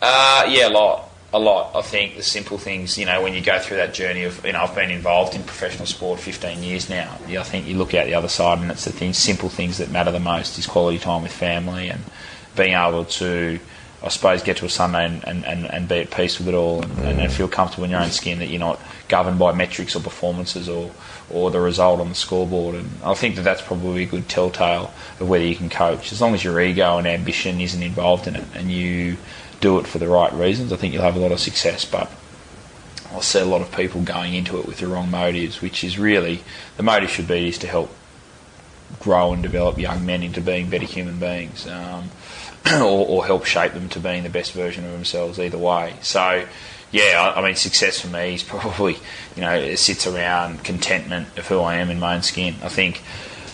Uh, 0.01 0.45
yeah, 0.49 0.67
a 0.67 0.69
lot, 0.69 1.09
a 1.33 1.39
lot. 1.39 1.75
I 1.75 1.81
think 1.81 2.15
the 2.15 2.23
simple 2.23 2.57
things, 2.57 2.97
you 2.97 3.05
know, 3.05 3.21
when 3.21 3.33
you 3.33 3.41
go 3.41 3.59
through 3.59 3.77
that 3.77 3.93
journey 3.93 4.23
of, 4.23 4.43
you 4.45 4.53
know, 4.53 4.61
I've 4.61 4.75
been 4.75 4.91
involved 4.91 5.35
in 5.35 5.43
professional 5.43 5.85
sport 5.85 6.19
15 6.19 6.63
years 6.63 6.89
now. 6.89 7.17
Yeah, 7.27 7.41
I 7.41 7.43
think 7.43 7.67
you 7.67 7.77
look 7.77 7.93
out 7.93 8.05
the 8.05 8.13
other 8.13 8.29
side, 8.29 8.59
and 8.59 8.71
it's 8.71 8.85
the 8.85 8.91
things, 8.91 9.17
simple 9.17 9.49
things 9.49 9.77
that 9.77 9.91
matter 9.91 10.11
the 10.11 10.19
most 10.19 10.57
is 10.57 10.65
quality 10.65 10.99
time 10.99 11.23
with 11.23 11.31
family 11.31 11.89
and 11.89 12.01
being 12.55 12.73
able 12.73 13.05
to, 13.05 13.59
I 14.01 14.07
suppose, 14.09 14.41
get 14.41 14.57
to 14.57 14.65
a 14.65 14.69
Sunday 14.69 15.05
and, 15.05 15.27
and, 15.27 15.45
and, 15.45 15.65
and 15.65 15.87
be 15.87 15.99
at 15.99 16.11
peace 16.11 16.39
with 16.39 16.47
it 16.47 16.53
all 16.53 16.81
and, 16.81 16.97
and, 16.99 17.19
and 17.19 17.31
feel 17.31 17.47
comfortable 17.47 17.83
in 17.83 17.91
your 17.91 18.01
own 18.01 18.11
skin 18.11 18.39
that 18.39 18.47
you're 18.47 18.59
not 18.59 18.79
governed 19.07 19.39
by 19.39 19.53
metrics 19.53 19.95
or 19.95 20.01
performances 20.01 20.69
or, 20.69 20.91
or 21.31 21.51
the 21.51 21.59
result 21.59 21.99
on 21.99 22.09
the 22.09 22.15
scoreboard. 22.15 22.75
And 22.75 22.89
I 23.03 23.13
think 23.13 23.35
that 23.35 23.43
that's 23.43 23.61
probably 23.61 24.03
a 24.03 24.07
good 24.07 24.27
telltale 24.29 24.93
of 25.19 25.29
whether 25.29 25.43
you 25.43 25.55
can 25.55 25.69
coach. 25.69 26.11
As 26.11 26.21
long 26.21 26.33
as 26.33 26.43
your 26.43 26.59
ego 26.59 26.97
and 26.97 27.07
ambition 27.07 27.61
isn't 27.61 27.81
involved 27.81 28.27
in 28.27 28.35
it 28.35 28.45
and 28.53 28.71
you 28.71 29.17
do 29.61 29.79
it 29.79 29.87
for 29.87 29.99
the 29.99 30.07
right 30.07 30.33
reasons, 30.33 30.71
I 30.71 30.75
think 30.75 30.93
you'll 30.93 31.03
have 31.03 31.15
a 31.15 31.19
lot 31.19 31.31
of 31.31 31.39
success. 31.39 31.85
But 31.85 32.11
I 33.13 33.19
see 33.21 33.39
a 33.39 33.45
lot 33.45 33.61
of 33.61 33.71
people 33.71 34.01
going 34.01 34.33
into 34.33 34.59
it 34.59 34.65
with 34.65 34.77
the 34.77 34.87
wrong 34.87 35.09
motives, 35.09 35.61
which 35.61 35.83
is 35.83 35.97
really 35.97 36.43
the 36.77 36.83
motive 36.83 37.09
should 37.09 37.27
be 37.27 37.47
is 37.47 37.57
to 37.59 37.67
help 37.67 37.93
grow 38.99 39.33
and 39.33 39.43
develop 39.43 39.77
young 39.77 40.05
men 40.05 40.23
into 40.23 40.41
being 40.41 40.69
better 40.69 40.85
human 40.85 41.19
beings, 41.19 41.67
um, 41.67 42.09
or, 42.73 43.07
or 43.07 43.25
help 43.25 43.45
shape 43.45 43.73
them 43.73 43.89
to 43.89 43.99
being 43.99 44.23
the 44.23 44.29
best 44.29 44.51
version 44.53 44.85
of 44.85 44.91
themselves. 44.91 45.39
Either 45.39 45.57
way, 45.57 45.95
so 46.01 46.45
yeah, 46.91 47.31
I, 47.35 47.39
I 47.39 47.45
mean, 47.45 47.55
success 47.55 47.99
for 48.01 48.07
me 48.07 48.35
is 48.35 48.43
probably, 48.43 48.97
you 49.35 49.41
know, 49.41 49.53
it 49.53 49.77
sits 49.77 50.07
around 50.07 50.63
contentment 50.63 51.27
of 51.37 51.47
who 51.47 51.59
I 51.59 51.75
am 51.75 51.89
in 51.89 51.99
my 51.99 52.15
own 52.15 52.21
skin. 52.23 52.55
I 52.63 52.69
think, 52.69 53.01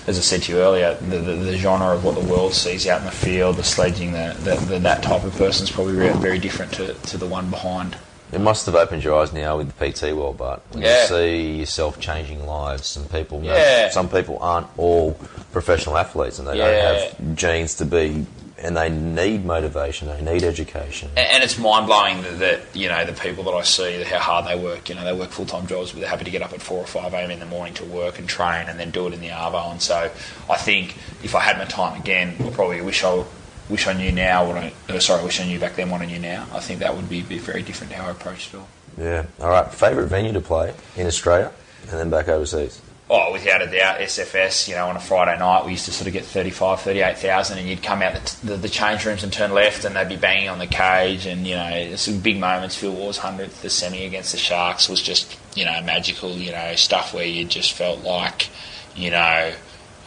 as 0.07 0.17
I 0.17 0.21
said 0.21 0.43
to 0.43 0.51
you 0.53 0.59
earlier, 0.59 0.93
the, 0.95 1.17
the, 1.17 1.35
the 1.35 1.57
genre 1.57 1.95
of 1.95 2.03
what 2.03 2.15
the 2.15 2.25
world 2.31 2.53
sees 2.53 2.87
out 2.87 2.99
in 2.99 3.05
the 3.05 3.11
field, 3.11 3.57
the 3.57 3.63
sledging, 3.63 4.11
the, 4.13 4.35
the, 4.43 4.79
that 4.79 5.03
type 5.03 5.23
of 5.23 5.35
person 5.35 5.63
is 5.63 5.71
probably 5.71 5.93
very 5.95 6.37
different 6.39 6.71
to, 6.73 6.93
to 6.93 7.17
the 7.17 7.25
one 7.25 7.49
behind. 7.49 7.97
It 8.31 8.41
must 8.41 8.65
have 8.65 8.75
opened 8.75 9.03
your 9.03 9.19
eyes 9.21 9.31
now 9.33 9.57
with 9.57 9.75
the 9.77 9.91
PT 9.91 10.15
world, 10.15 10.37
but 10.37 10.61
when 10.71 10.83
Yeah. 10.83 11.01
you 11.03 11.07
see 11.07 11.59
yourself 11.59 11.99
changing 11.99 12.45
lives, 12.45 12.87
some 12.87 13.05
people, 13.05 13.39
know, 13.39 13.55
Yeah. 13.55 13.89
some 13.89 14.09
people 14.09 14.37
aren't 14.41 14.67
all 14.77 15.13
professional 15.51 15.97
athletes, 15.97 16.39
and 16.39 16.47
they 16.47 16.57
Yeah. 16.57 16.65
don't 16.71 16.99
have 16.99 17.35
genes 17.35 17.75
to 17.75 17.85
be, 17.85 18.25
and 18.57 18.75
they 18.77 18.89
need 18.89 19.45
motivation, 19.45 20.07
they 20.07 20.21
need 20.21 20.43
education. 20.43 21.09
And, 21.17 21.27
and 21.27 21.43
it's 21.43 21.57
mind 21.57 21.87
blowing 21.87 22.21
that, 22.21 22.39
that 22.39 22.61
you 22.73 22.87
know 22.87 23.05
the 23.05 23.13
people 23.13 23.43
that 23.45 23.51
I 23.51 23.63
see, 23.63 24.03
how 24.03 24.19
hard 24.19 24.45
they 24.45 24.61
work. 24.61 24.89
You 24.89 24.95
know, 24.95 25.03
they 25.03 25.13
work 25.13 25.31
full 25.31 25.45
time 25.45 25.67
jobs, 25.67 25.91
but 25.91 25.99
they're 25.99 26.09
happy 26.09 26.25
to 26.25 26.31
get 26.31 26.41
up 26.41 26.53
at 26.53 26.61
four 26.61 26.79
or 26.79 26.87
five 26.87 27.13
a.m. 27.13 27.31
in 27.31 27.39
the 27.39 27.45
morning 27.45 27.73
to 27.75 27.85
work 27.85 28.19
and 28.19 28.27
train, 28.27 28.67
and 28.67 28.79
then 28.79 28.91
do 28.91 29.07
it 29.07 29.13
in 29.13 29.21
the 29.21 29.29
arvo. 29.29 29.71
And 29.71 29.81
so, 29.81 30.09
I 30.49 30.57
think 30.57 30.95
if 31.23 31.35
I 31.35 31.41
had 31.41 31.57
my 31.57 31.65
time 31.65 31.99
again, 31.99 32.35
I 32.39 32.49
probably 32.51 32.81
wish 32.81 33.03
I 33.03 33.23
wish 33.69 33.87
I 33.87 33.93
knew 33.93 34.11
now 34.11 34.47
what 34.47 34.57
I 34.57 34.73
uh, 34.89 34.99
sorry, 34.99 35.23
wish 35.23 35.41
I 35.41 35.45
knew 35.45 35.59
back 35.59 35.75
then 35.75 35.89
what 35.89 36.01
I 36.01 36.05
knew 36.05 36.19
now. 36.19 36.47
I 36.53 36.59
think 36.59 36.79
that 36.79 36.95
would 36.95 37.09
be, 37.09 37.21
be 37.23 37.39
very 37.39 37.61
different 37.61 37.93
how 37.93 38.07
I 38.07 38.11
approached 38.11 38.53
it 38.53 38.57
all. 38.57 38.67
Yeah. 38.97 39.25
All 39.41 39.49
right. 39.49 39.71
Favorite 39.73 40.07
venue 40.07 40.31
to 40.33 40.41
play 40.41 40.73
in 40.95 41.07
Australia, 41.07 41.51
and 41.89 41.99
then 41.99 42.09
back 42.09 42.29
overseas. 42.29 42.81
Oh, 43.07 43.31
without 43.31 43.61
a 43.61 43.67
doubt, 43.67 43.99
SFS, 43.99 44.67
you 44.67 44.73
know, 44.73 44.87
on 44.87 44.95
a 44.95 44.99
Friday 44.99 45.37
night, 45.37 45.63
we 45.63 45.73
used 45.73 45.85
to 45.85 45.91
sort 45.91 46.07
of 46.07 46.13
get 46.13 46.25
35, 46.25 46.81
38,000 46.81 47.59
and 47.59 47.69
you'd 47.69 47.83
come 47.83 48.01
out 48.01 48.15
the, 48.15 48.47
the, 48.47 48.57
the 48.57 48.69
change 48.69 49.05
rooms 49.05 49.23
and 49.23 49.31
turn 49.31 49.53
left 49.53 49.85
and 49.85 49.95
they'd 49.95 50.09
be 50.09 50.15
banging 50.15 50.49
on 50.49 50.57
the 50.57 50.65
cage 50.65 51.27
and, 51.27 51.45
you 51.45 51.53
know, 51.53 51.95
some 51.97 52.19
big 52.19 52.39
moments. 52.39 52.75
Phil 52.75 52.91
Waugh's 52.91 53.19
100th, 53.19 53.61
the 53.61 53.69
semi 53.69 54.05
against 54.05 54.31
the 54.31 54.39
Sharks 54.39 54.89
was 54.89 55.03
just, 55.03 55.37
you 55.55 55.65
know, 55.65 55.79
magical, 55.83 56.31
you 56.31 56.51
know, 56.51 56.73
stuff 56.73 57.13
where 57.13 57.25
you 57.25 57.45
just 57.45 57.73
felt 57.73 58.03
like, 58.03 58.49
you 58.95 59.11
know, 59.11 59.53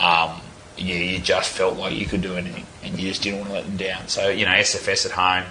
um, 0.00 0.40
you, 0.76 0.96
you 0.96 1.20
just 1.20 1.56
felt 1.56 1.76
like 1.76 1.94
you 1.94 2.06
could 2.06 2.20
do 2.20 2.34
anything 2.34 2.66
and 2.82 2.98
you 2.98 3.08
just 3.08 3.22
didn't 3.22 3.38
want 3.38 3.50
to 3.50 3.54
let 3.54 3.64
them 3.64 3.76
down. 3.76 4.08
So, 4.08 4.28
you 4.28 4.44
know, 4.44 4.52
SFS 4.52 5.06
at 5.06 5.12
home, 5.12 5.44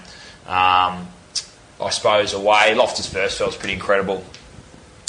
um, 0.47 1.07
I 1.79 1.89
suppose 1.91 2.33
away, 2.33 2.75
Loftus 2.75 3.07
Versfeld's 3.07 3.55
pretty 3.55 3.75
incredible 3.75 4.25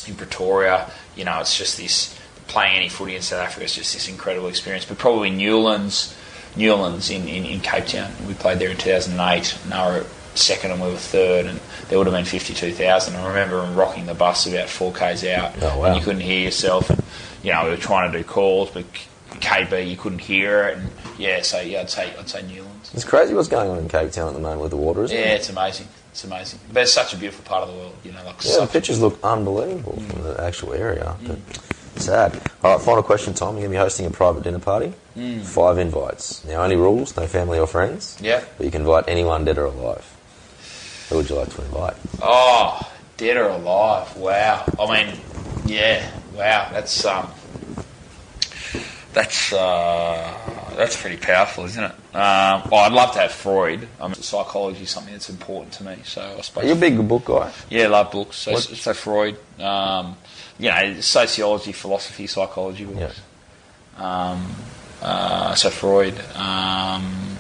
in 0.06 0.14
Pretoria. 0.14 0.88
You 1.16 1.24
know, 1.24 1.40
it's 1.40 1.58
just 1.58 1.76
this 1.78 2.17
playing 2.48 2.76
any 2.76 2.88
footy 2.88 3.14
in 3.14 3.22
South 3.22 3.40
Africa 3.46 3.64
is 3.64 3.74
just 3.74 3.92
this 3.92 4.08
incredible 4.08 4.48
experience. 4.48 4.84
But 4.84 4.98
probably 4.98 5.30
Newlands, 5.30 6.16
Newlands 6.56 7.10
in, 7.10 7.28
in, 7.28 7.44
in 7.44 7.60
Cape 7.60 7.86
Town. 7.86 8.10
We 8.26 8.34
played 8.34 8.58
there 8.58 8.70
in 8.70 8.76
2008, 8.76 9.58
and 9.62 9.72
they 9.72 9.76
were 9.76 10.06
second 10.34 10.70
and 10.70 10.80
we 10.80 10.88
were 10.88 10.96
third, 10.96 11.46
and 11.46 11.60
there 11.88 11.98
would 11.98 12.06
have 12.06 12.14
been 12.14 12.24
52,000. 12.24 13.14
I 13.16 13.26
remember 13.28 13.60
rocking 13.74 14.06
the 14.06 14.14
bus 14.14 14.46
about 14.46 14.68
four 14.68 14.92
k's 14.92 15.24
out, 15.24 15.52
Oh, 15.62 15.78
wow. 15.78 15.84
and 15.86 15.96
you 15.96 16.02
couldn't 16.02 16.22
hear 16.22 16.40
yourself. 16.40 16.90
And, 16.90 17.02
you 17.42 17.52
know, 17.52 17.64
we 17.64 17.70
were 17.70 17.76
trying 17.76 18.10
to 18.12 18.18
do 18.18 18.24
calls, 18.24 18.70
but 18.70 18.84
KB 19.40 19.88
you 19.88 19.96
couldn't 19.96 20.20
hear 20.20 20.64
it. 20.68 20.78
And 20.78 20.90
yeah, 21.18 21.42
so 21.42 21.60
yeah, 21.60 21.80
I'd 21.80 21.90
say 21.90 22.12
I'd 22.18 22.28
say 22.28 22.42
Newlands. 22.42 22.92
It's 22.94 23.04
crazy 23.04 23.34
what's 23.34 23.48
going 23.48 23.70
on 23.70 23.78
in 23.78 23.88
Cape 23.88 24.10
Town 24.12 24.28
at 24.28 24.34
the 24.34 24.40
moment 24.40 24.62
with 24.62 24.70
the 24.70 24.76
water, 24.76 25.04
isn't 25.04 25.16
Yeah, 25.16 25.32
it? 25.32 25.36
it's 25.36 25.48
amazing. 25.50 25.88
It's 26.12 26.24
amazing. 26.24 26.60
But 26.72 26.82
it's 26.84 26.92
such 26.92 27.12
a 27.14 27.16
beautiful 27.16 27.44
part 27.44 27.62
of 27.64 27.68
the 27.72 27.78
world. 27.78 27.94
You 28.04 28.12
know, 28.12 28.24
like 28.24 28.36
Yeah, 28.44 28.60
the 28.60 28.66
pictures 28.66 29.00
look 29.00 29.18
unbelievable 29.22 30.00
from 30.08 30.22
the 30.22 30.42
actual 30.42 30.72
area. 30.72 31.14
But 31.24 31.36
mm. 31.36 31.77
Sad. 31.96 32.40
All 32.62 32.76
right, 32.76 32.84
final 32.84 33.02
question, 33.02 33.34
Tom. 33.34 33.54
You're 33.54 33.62
going 33.62 33.70
to 33.72 33.76
be 33.76 33.76
hosting 33.76 34.06
a 34.06 34.10
private 34.10 34.42
dinner 34.42 34.58
party. 34.58 34.92
Five 35.42 35.78
invites. 35.78 36.44
Now, 36.44 36.62
only 36.62 36.76
rules: 36.76 37.16
no 37.16 37.26
family 37.26 37.58
or 37.58 37.66
friends. 37.66 38.16
Yeah. 38.20 38.44
But 38.56 38.66
you 38.66 38.70
can 38.70 38.82
invite 38.82 39.04
anyone, 39.08 39.44
dead 39.44 39.58
or 39.58 39.64
alive. 39.66 40.04
Who 41.08 41.16
would 41.16 41.28
you 41.28 41.36
like 41.36 41.52
to 41.54 41.62
invite? 41.62 41.96
Oh, 42.22 42.88
dead 43.16 43.36
or 43.36 43.48
alive? 43.48 44.16
Wow. 44.16 44.64
I 44.78 45.04
mean, 45.04 45.20
yeah. 45.66 46.08
Wow. 46.34 46.68
That's 46.72 47.04
um. 47.04 47.30
That's 49.12 49.52
uh, 49.52 50.47
that's 50.78 51.00
pretty 51.00 51.16
powerful, 51.16 51.64
isn't 51.64 51.82
it? 51.82 51.90
Um, 52.14 52.62
well, 52.70 52.84
I'd 52.84 52.92
love 52.92 53.12
to 53.14 53.18
have 53.18 53.32
Freud. 53.32 53.88
I 54.00 54.06
mean, 54.06 54.14
psychology 54.14 54.84
is 54.84 54.90
something 54.90 55.12
that's 55.12 55.28
important 55.28 55.72
to 55.74 55.84
me. 55.84 55.96
So 56.04 56.36
I 56.38 56.40
suppose. 56.40 56.64
you're 56.64 56.76
a 56.76 56.78
big 56.78 57.08
book 57.08 57.24
guy? 57.24 57.52
Yeah, 57.68 57.84
I 57.84 57.86
love 57.88 58.12
books. 58.12 58.36
So, 58.36 58.52
What- 58.52 58.62
so 58.62 58.94
Freud. 58.94 59.36
Um, 59.60 60.16
you 60.56 60.70
know, 60.70 61.00
sociology, 61.00 61.72
philosophy, 61.72 62.28
psychology 62.28 62.84
books. 62.84 63.20
Um, 63.96 64.54
uh, 65.02 65.56
so 65.56 65.68
Freud. 65.70 66.14
Um, 66.36 67.38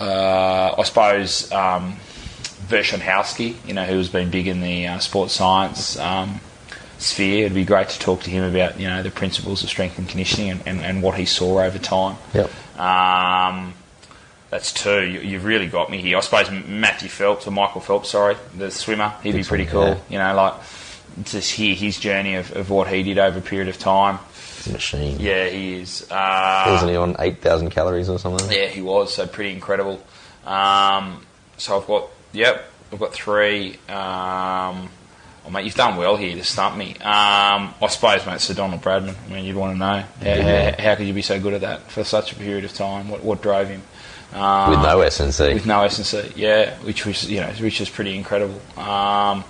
uh, 0.00 0.74
I 0.78 0.82
suppose 0.84 1.50
um, 1.50 1.96
you 2.70 3.74
know, 3.74 3.84
who's 3.84 4.08
been 4.08 4.30
big 4.30 4.46
in 4.46 4.60
the 4.60 4.86
uh, 4.86 4.98
sports 5.00 5.34
science 5.34 5.98
um, 5.98 6.40
sphere. 7.00 7.46
It'd 7.46 7.54
be 7.54 7.64
great 7.64 7.88
to 7.90 7.98
talk 7.98 8.22
to 8.22 8.30
him 8.30 8.44
about, 8.44 8.78
you 8.78 8.86
know, 8.88 9.02
the 9.02 9.10
principles 9.10 9.62
of 9.62 9.68
strength 9.68 9.98
and 9.98 10.08
conditioning 10.08 10.50
and, 10.50 10.62
and, 10.66 10.80
and 10.80 11.02
what 11.02 11.16
he 11.18 11.24
saw 11.24 11.60
over 11.62 11.78
time. 11.78 12.16
Yep. 12.34 12.50
Um, 12.78 13.74
that's 14.50 14.72
two. 14.72 15.02
You, 15.04 15.20
you've 15.20 15.44
really 15.44 15.66
got 15.68 15.90
me 15.90 16.00
here. 16.00 16.16
I 16.16 16.20
suppose 16.20 16.50
Matthew 16.66 17.08
Phelps 17.08 17.46
or 17.46 17.50
Michael 17.52 17.80
Phelps, 17.80 18.10
sorry, 18.10 18.36
the 18.56 18.70
swimmer. 18.70 19.14
He'd 19.22 19.34
be 19.34 19.44
pretty 19.44 19.66
cool. 19.66 19.84
yeah. 19.88 19.98
You 20.08 20.18
know, 20.18 20.34
like 20.34 20.54
just 21.24 21.52
hear 21.52 21.74
his 21.74 21.98
journey 21.98 22.36
of, 22.36 22.54
of 22.56 22.70
what 22.70 22.88
he 22.88 23.02
did 23.02 23.18
over 23.18 23.38
a 23.38 23.42
period 23.42 23.68
of 23.68 23.78
time. 23.78 24.18
A 24.66 24.72
machine. 24.72 25.18
Yeah, 25.18 25.48
he 25.48 25.76
is. 25.80 26.06
Uh, 26.10 26.64
Wasn't 26.68 26.90
he 26.90 26.96
on 26.96 27.16
8,000 27.18 27.70
calories 27.70 28.08
or 28.10 28.18
something? 28.18 28.50
yeah, 28.50 28.66
he 28.66 28.82
was. 28.82 29.14
So 29.14 29.26
pretty 29.26 29.52
incredible. 29.52 30.02
Um, 30.44 31.24
so 31.56 31.78
I've 31.80 31.86
got, 31.86 32.08
yep, 32.32 32.64
I've 32.92 32.98
got 32.98 33.12
three. 33.14 33.78
Um, 33.88 34.90
oh, 35.50 35.52
mate, 35.52 35.64
you've 35.66 35.74
done 35.74 35.96
well 35.96 36.16
here 36.16 36.34
to 36.36 36.44
stump 36.44 36.76
me. 36.76 36.92
Um, 36.96 37.74
I 37.82 37.86
suppose, 37.88 38.24
mate, 38.26 38.40
Sir 38.40 38.54
Donald 38.54 38.80
Bradman. 38.82 39.14
I 39.28 39.32
mean, 39.32 39.44
you'd 39.44 39.56
want 39.56 39.74
to 39.74 39.78
know 39.78 39.86
how, 39.86 40.06
Yeah. 40.22 40.70
how, 40.76 40.82
how 40.82 40.94
could 40.94 41.06
you 41.06 41.12
be 41.14 41.22
so 41.22 41.40
good 41.40 41.54
at 41.54 41.60
that 41.62 41.90
for 41.90 42.04
such 42.04 42.32
a 42.32 42.36
period 42.36 42.64
of 42.64 42.72
time? 42.72 43.08
What, 43.08 43.22
what 43.24 43.42
drove 43.42 43.68
him? 43.68 43.82
Um, 44.32 44.70
With 44.70 44.78
no 44.80 44.98
SNC. 44.98 45.54
with 45.54 45.66
no 45.66 45.78
SNC, 45.80 46.34
yeah, 46.36 46.76
which 46.84 47.04
was 47.04 47.28
you 47.28 47.40
know 47.40 47.48
which 47.60 47.80
is 47.80 47.90
pretty 47.90 48.16
incredible. 48.16 48.60
Um, 48.78 49.42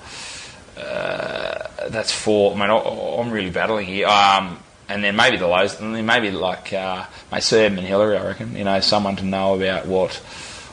uh, 0.78 1.66
that's 1.90 2.12
four. 2.12 2.52
I 2.54 2.58
mean, 2.58 2.70
I, 2.70 2.76
I'm 3.20 3.30
really 3.30 3.50
battling 3.50 3.86
here. 3.86 4.06
Um, 4.06 4.58
and 4.88 5.04
then 5.04 5.14
maybe 5.16 5.36
the 5.36 5.46
lows, 5.46 5.78
and 5.80 5.94
then 5.94 6.04
maybe 6.06 6.30
like 6.30 6.72
uh, 6.72 7.04
Sir 7.40 7.66
Edmund 7.66 7.86
Hillary, 7.86 8.16
I 8.16 8.24
reckon. 8.26 8.56
You 8.56 8.64
know, 8.64 8.80
someone 8.80 9.16
to 9.16 9.24
know 9.24 9.54
about 9.54 9.86
what 9.86 10.20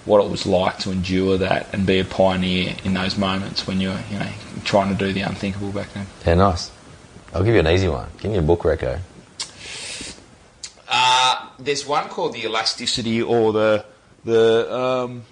what 0.07 0.23
it 0.23 0.31
was 0.31 0.45
like 0.45 0.79
to 0.79 0.91
endure 0.91 1.37
that 1.37 1.67
and 1.73 1.85
be 1.85 1.99
a 1.99 2.05
pioneer 2.05 2.75
in 2.83 2.93
those 2.93 3.17
moments 3.17 3.67
when 3.67 3.81
you're 3.81 3.99
you 4.09 4.17
know 4.17 4.29
trying 4.63 4.95
to 4.95 5.05
do 5.05 5.13
the 5.13 5.21
unthinkable 5.21 5.71
back 5.71 5.91
then. 5.93 6.07
Yeah, 6.25 6.35
nice. 6.35 6.71
I'll 7.33 7.43
give 7.43 7.53
you 7.53 7.59
an 7.59 7.67
easy 7.67 7.89
one. 7.89 8.09
Give 8.19 8.31
me 8.31 8.37
a 8.37 8.41
book 8.41 8.61
reco. 8.61 8.99
Uh, 10.87 11.49
there's 11.59 11.85
one 11.85 12.07
called 12.07 12.33
the 12.33 12.43
elasticity 12.43 13.21
or 13.21 13.51
the 13.51 13.85
the 14.23 14.73
um, 14.73 15.23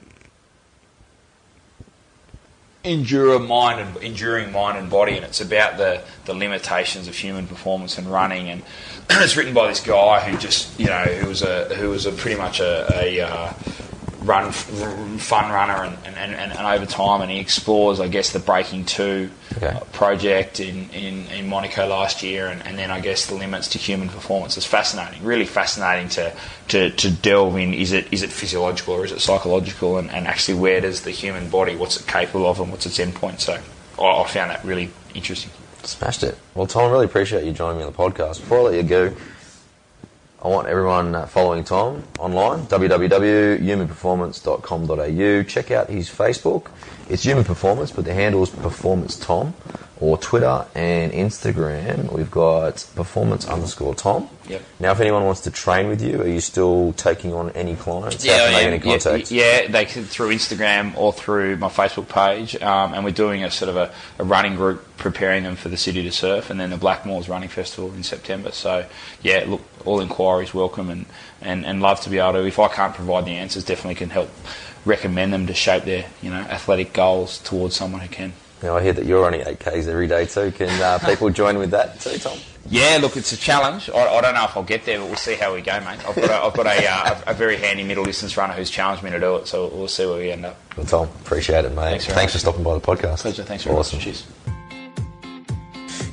endure 2.85 3.39
mind 3.39 3.79
and 3.79 4.03
enduring 4.03 4.51
mind 4.51 4.77
and 4.77 4.89
body, 4.89 5.15
and 5.15 5.25
it's 5.25 5.41
about 5.41 5.77
the, 5.77 6.01
the 6.25 6.33
limitations 6.33 7.07
of 7.07 7.15
human 7.15 7.47
performance 7.47 7.97
and 7.97 8.07
running. 8.07 8.49
And 8.49 8.61
it's 9.09 9.35
written 9.35 9.53
by 9.53 9.67
this 9.67 9.79
guy 9.79 10.19
who 10.19 10.37
just 10.37 10.79
you 10.79 10.87
know 10.87 11.03
who 11.03 11.27
was 11.27 11.41
a 11.41 11.73
who 11.75 11.89
was 11.89 12.05
a 12.05 12.11
pretty 12.11 12.37
much 12.37 12.59
a, 12.59 12.87
a 12.93 13.21
uh, 13.21 13.53
run 14.25 14.51
fun 14.51 15.51
runner 15.51 15.83
and, 15.83 15.97
and, 16.05 16.15
and, 16.35 16.51
and 16.51 16.67
over 16.67 16.85
time, 16.85 17.21
and 17.21 17.31
he 17.31 17.39
explores 17.39 17.99
I 17.99 18.07
guess 18.07 18.31
the 18.31 18.39
Breaking 18.39 18.85
Two 18.85 19.29
Okay. 19.57 19.79
project 19.93 20.59
in, 20.59 20.89
in, 20.89 21.27
in 21.27 21.47
Monaco 21.47 21.87
last 21.87 22.21
year, 22.23 22.47
and, 22.47 22.61
and 22.65 22.77
then 22.77 22.91
I 22.91 22.99
guess 22.99 23.27
the 23.27 23.35
limits 23.35 23.69
to 23.69 23.77
human 23.77 24.09
performance 24.09 24.57
is 24.57 24.65
fascinating. 24.65 25.23
Really 25.23 25.45
fascinating 25.45 26.09
to, 26.09 26.33
to, 26.69 26.89
to 26.89 27.11
delve 27.11 27.55
in. 27.55 27.73
Is 27.73 27.93
it 27.93 28.11
is 28.11 28.21
it 28.21 28.31
physiological 28.31 28.95
or 28.95 29.05
is 29.05 29.13
it 29.13 29.21
psychological? 29.21 29.97
And, 29.97 30.11
and 30.11 30.27
actually, 30.27 30.59
where 30.59 30.81
does 30.81 31.01
the 31.03 31.11
human 31.11 31.49
body, 31.49 31.75
what's 31.77 31.97
it 31.97 32.05
capable 32.07 32.47
of, 32.47 32.59
and 32.59 32.69
what's 32.69 32.85
its 32.85 32.97
endpoint? 32.97 33.39
So 33.39 33.57
I, 33.97 34.21
I 34.23 34.27
found 34.27 34.51
that 34.51 34.65
really 34.65 34.91
interesting. 35.13 35.51
Smashed 35.83 36.23
it. 36.23 36.37
Well, 36.53 36.67
Tom, 36.67 36.89
I 36.89 36.91
really 36.91 37.05
appreciate 37.05 37.45
you 37.45 37.53
joining 37.53 37.77
me 37.77 37.83
on 37.85 37.91
the 37.93 37.97
podcast. 37.97 38.39
Before 38.41 38.59
I 38.59 38.61
let 38.63 38.73
you 38.75 38.83
go, 38.83 39.13
I 40.45 40.47
want 40.47 40.67
everyone 40.67 41.15
uh, 41.15 41.25
following 41.25 41.63
Tom 41.63 42.03
online, 42.19 42.67
www.humanperformance.com.au. 42.67 45.43
Check 45.43 45.71
out 45.71 45.89
his 45.89 46.07
Facebook. 46.07 46.67
It's 47.09 47.23
Human 47.23 47.43
Performance, 47.43 47.89
but 47.89 48.05
the 48.05 48.13
handle 48.13 48.43
is 48.43 48.51
Performance 48.51 49.17
Tom. 49.17 49.55
Or 49.99 50.17
Twitter 50.17 50.65
and 50.75 51.11
Instagram. 51.13 52.11
We've 52.11 52.29
got 52.29 52.85
performance 52.95 53.47
underscore 53.47 53.95
Tom. 53.95 54.29
Yep. 54.47 54.61
Now, 54.79 54.91
if 54.91 54.99
anyone 54.99 55.23
wants 55.23 55.41
to 55.41 55.51
train 55.51 55.87
with 55.87 56.01
you, 56.01 56.21
are 56.21 56.27
you 56.27 56.41
still 56.41 56.93
taking 56.93 57.33
on 57.33 57.49
any 57.51 57.75
clients? 57.75 58.25
How 58.25 58.31
can 58.31 58.71
they 58.71 58.77
get 58.77 59.05
in 59.05 59.19
yeah, 59.29 59.61
yeah, 59.61 59.67
they 59.67 59.85
can 59.85 60.03
through 60.03 60.29
Instagram 60.29 60.95
or 60.97 61.13
through 61.13 61.57
my 61.57 61.69
Facebook 61.69 62.09
page, 62.09 62.55
um, 62.61 62.93
and 62.93 63.03
we're 63.03 63.11
doing 63.11 63.43
a 63.43 63.49
sort 63.49 63.69
of 63.69 63.77
a, 63.77 63.93
a 64.19 64.23
running 64.23 64.55
group 64.55 64.85
preparing 64.97 65.43
them 65.43 65.55
for 65.55 65.69
the 65.69 65.77
city 65.77 66.03
to 66.03 66.11
surf, 66.11 66.49
and 66.49 66.59
then 66.59 66.69
the 66.69 66.77
Blackmores 66.77 67.29
Running 67.29 67.49
Festival 67.49 67.93
in 67.93 68.03
September. 68.03 68.51
So 68.51 68.85
yeah, 69.21 69.45
look, 69.47 69.61
all 69.85 70.01
inquiries 70.01 70.53
welcome, 70.53 70.89
and, 70.89 71.05
and, 71.41 71.65
and 71.65 71.81
love 71.81 72.01
to 72.01 72.09
be 72.09 72.19
able 72.19 72.33
to. 72.33 72.45
If 72.45 72.59
I 72.59 72.67
can't 72.67 72.93
provide 72.93 73.25
the 73.25 73.31
answers, 73.31 73.63
definitely 73.63 73.95
can 73.95 74.09
help 74.09 74.29
recommend 74.83 75.33
them 75.33 75.47
to 75.47 75.53
shape 75.53 75.83
their 75.85 76.05
you 76.21 76.29
know 76.29 76.41
athletic 76.41 76.93
goals 76.93 77.39
towards 77.39 77.75
someone 77.75 78.01
who 78.01 78.09
can. 78.09 78.33
Now, 78.63 78.77
I 78.77 78.83
hear 78.83 78.93
that 78.93 79.05
you're 79.05 79.21
running 79.21 79.41
8Ks 79.41 79.87
every 79.87 80.07
day 80.07 80.25
too. 80.25 80.51
Can 80.51 80.69
uh, 80.81 80.97
people 81.05 81.29
join 81.29 81.57
with 81.57 81.71
that 81.71 81.99
too, 81.99 82.17
Tom? 82.17 82.37
Yeah, 82.67 82.97
look, 82.99 83.15
it's 83.15 83.31
a 83.31 83.37
challenge. 83.37 83.89
I, 83.89 84.07
I 84.07 84.21
don't 84.21 84.33
know 84.33 84.45
if 84.45 84.57
I'll 84.57 84.63
get 84.63 84.85
there, 84.85 84.99
but 84.99 85.07
we'll 85.07 85.17
see 85.17 85.35
how 85.35 85.53
we 85.53 85.61
go, 85.61 85.79
mate. 85.81 85.99
I've 86.07 86.15
got 86.15 86.29
a, 86.29 86.43
I've 86.43 86.53
got 86.53 86.65
a, 86.65 86.87
uh, 86.87 87.21
a, 87.27 87.31
a 87.31 87.33
very 87.33 87.57
handy 87.57 87.83
middle 87.83 88.05
distance 88.05 88.35
runner 88.37 88.53
who's 88.53 88.71
challenged 88.71 89.03
me 89.03 89.11
to 89.11 89.19
do 89.19 89.35
it, 89.35 89.47
so 89.47 89.67
we'll 89.67 89.87
see 89.87 90.05
where 90.05 90.17
we 90.17 90.31
end 90.31 90.45
up. 90.45 90.57
Well, 90.75 90.85
Tom, 90.85 91.09
appreciate 91.21 91.65
it, 91.65 91.75
mate. 91.75 91.89
Thanks 91.89 92.05
Thanks 92.07 92.33
for 92.33 92.39
stopping 92.39 92.63
by 92.63 92.73
the 92.73 92.81
podcast. 92.81 93.19
Pleasure. 93.19 93.43
Thanks 93.43 93.65
very 93.65 93.75
awesome. 93.75 93.97
much. 93.97 94.05
Cheers. 94.05 94.25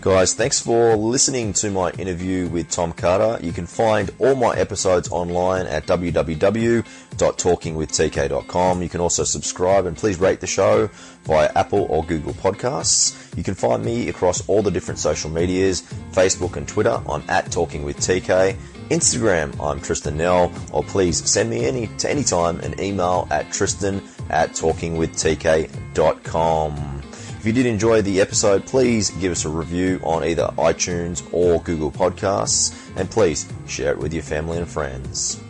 Guys, 0.03 0.35
thanks 0.35 0.59
for 0.59 0.97
listening 0.97 1.53
to 1.53 1.71
my 1.71 1.93
interview 1.93 2.49
with 2.49 2.69
Tom 2.69 2.93
Carter. 2.93 3.39
You 3.41 3.53
can 3.53 3.69
find 3.69 4.11
all 4.19 4.35
my 4.35 4.57
episodes 4.57 5.09
online 5.13 5.67
at 5.67 5.87
www.talkingwithtk.com. 5.87 8.83
You 8.83 8.89
can 8.89 9.01
also 9.01 9.23
subscribe 9.23 9.87
and 9.87 9.97
please 9.97 10.19
rate 10.19 10.41
the 10.41 10.49
show 10.49 10.91
via 11.25 11.51
Apple 11.55 11.87
or 11.89 12.05
Google 12.05 12.33
Podcasts. 12.33 13.37
You 13.37 13.43
can 13.43 13.55
find 13.55 13.85
me 13.85 14.09
across 14.09 14.49
all 14.49 14.63
the 14.63 14.71
different 14.71 14.99
social 14.99 15.31
medias 15.31 15.83
Facebook 16.13 16.57
and 16.57 16.67
Twitter. 16.69 17.03
I'm 17.09 17.23
at 17.29 17.51
Talking 17.51 17.85
with 17.85 17.99
TK. 17.99 18.57
Instagram, 18.91 19.59
I'm 19.59 19.81
Tristan 19.81 20.19
Nell, 20.19 20.53
or 20.71 20.83
please 20.83 21.31
send 21.31 21.49
me 21.49 21.65
any 21.65 21.87
to 21.99 22.11
any 22.11 22.23
time 22.23 22.61
an 22.61 22.79
email 22.79 23.27
at 23.31 23.51
tristan 23.51 24.03
at 24.29 24.51
talkingwithtk.com. 24.51 27.03
If 27.43 27.47
you 27.47 27.53
did 27.53 27.67
enjoy 27.67 28.03
the 28.03 28.21
episode, 28.21 28.67
please 28.67 29.11
give 29.11 29.33
us 29.33 29.45
a 29.45 29.49
review 29.49 30.01
on 30.05 30.25
either 30.25 30.53
iTunes 30.59 31.27
or 31.33 31.61
Google 31.63 31.91
Podcasts, 31.91 32.73
and 32.97 33.11
please 33.11 33.51
share 33.67 33.93
it 33.93 33.99
with 33.99 34.13
your 34.13 34.23
family 34.23 34.59
and 34.59 34.69
friends. 34.69 35.43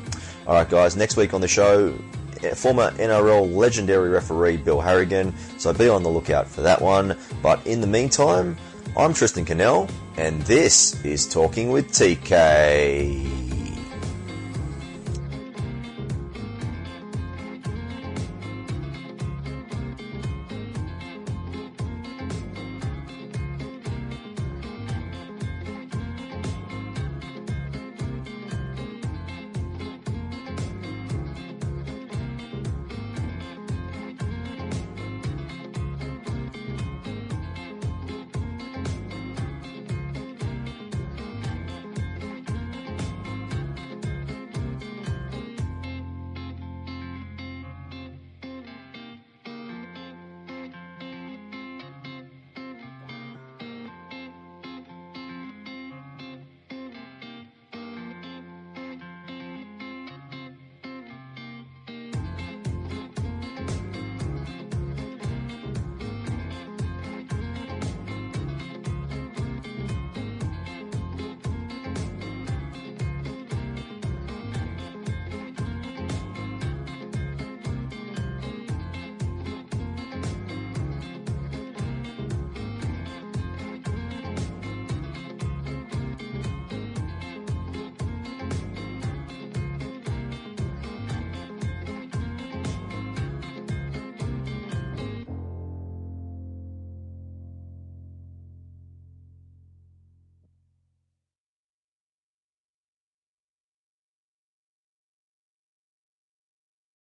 All 0.46 0.54
right, 0.54 0.68
guys, 0.68 0.96
next 0.96 1.16
week 1.16 1.34
on 1.34 1.40
the 1.40 1.48
show, 1.48 1.98
former 2.54 2.90
NRL 2.92 3.54
legendary 3.54 4.10
referee 4.10 4.56
Bill 4.58 4.80
Harrigan, 4.80 5.34
so 5.58 5.72
be 5.72 5.88
on 5.88 6.02
the 6.02 6.10
lookout 6.10 6.48
for 6.48 6.60
that 6.62 6.80
one. 6.80 7.16
But 7.42 7.66
in 7.66 7.80
the 7.80 7.86
meantime, 7.86 8.56
I'm 8.96 9.14
Tristan 9.14 9.44
Cannell, 9.44 9.88
and 10.16 10.42
this 10.42 11.02
is 11.04 11.26
Talking 11.26 11.70
with 11.70 11.88
TK. 11.92 13.41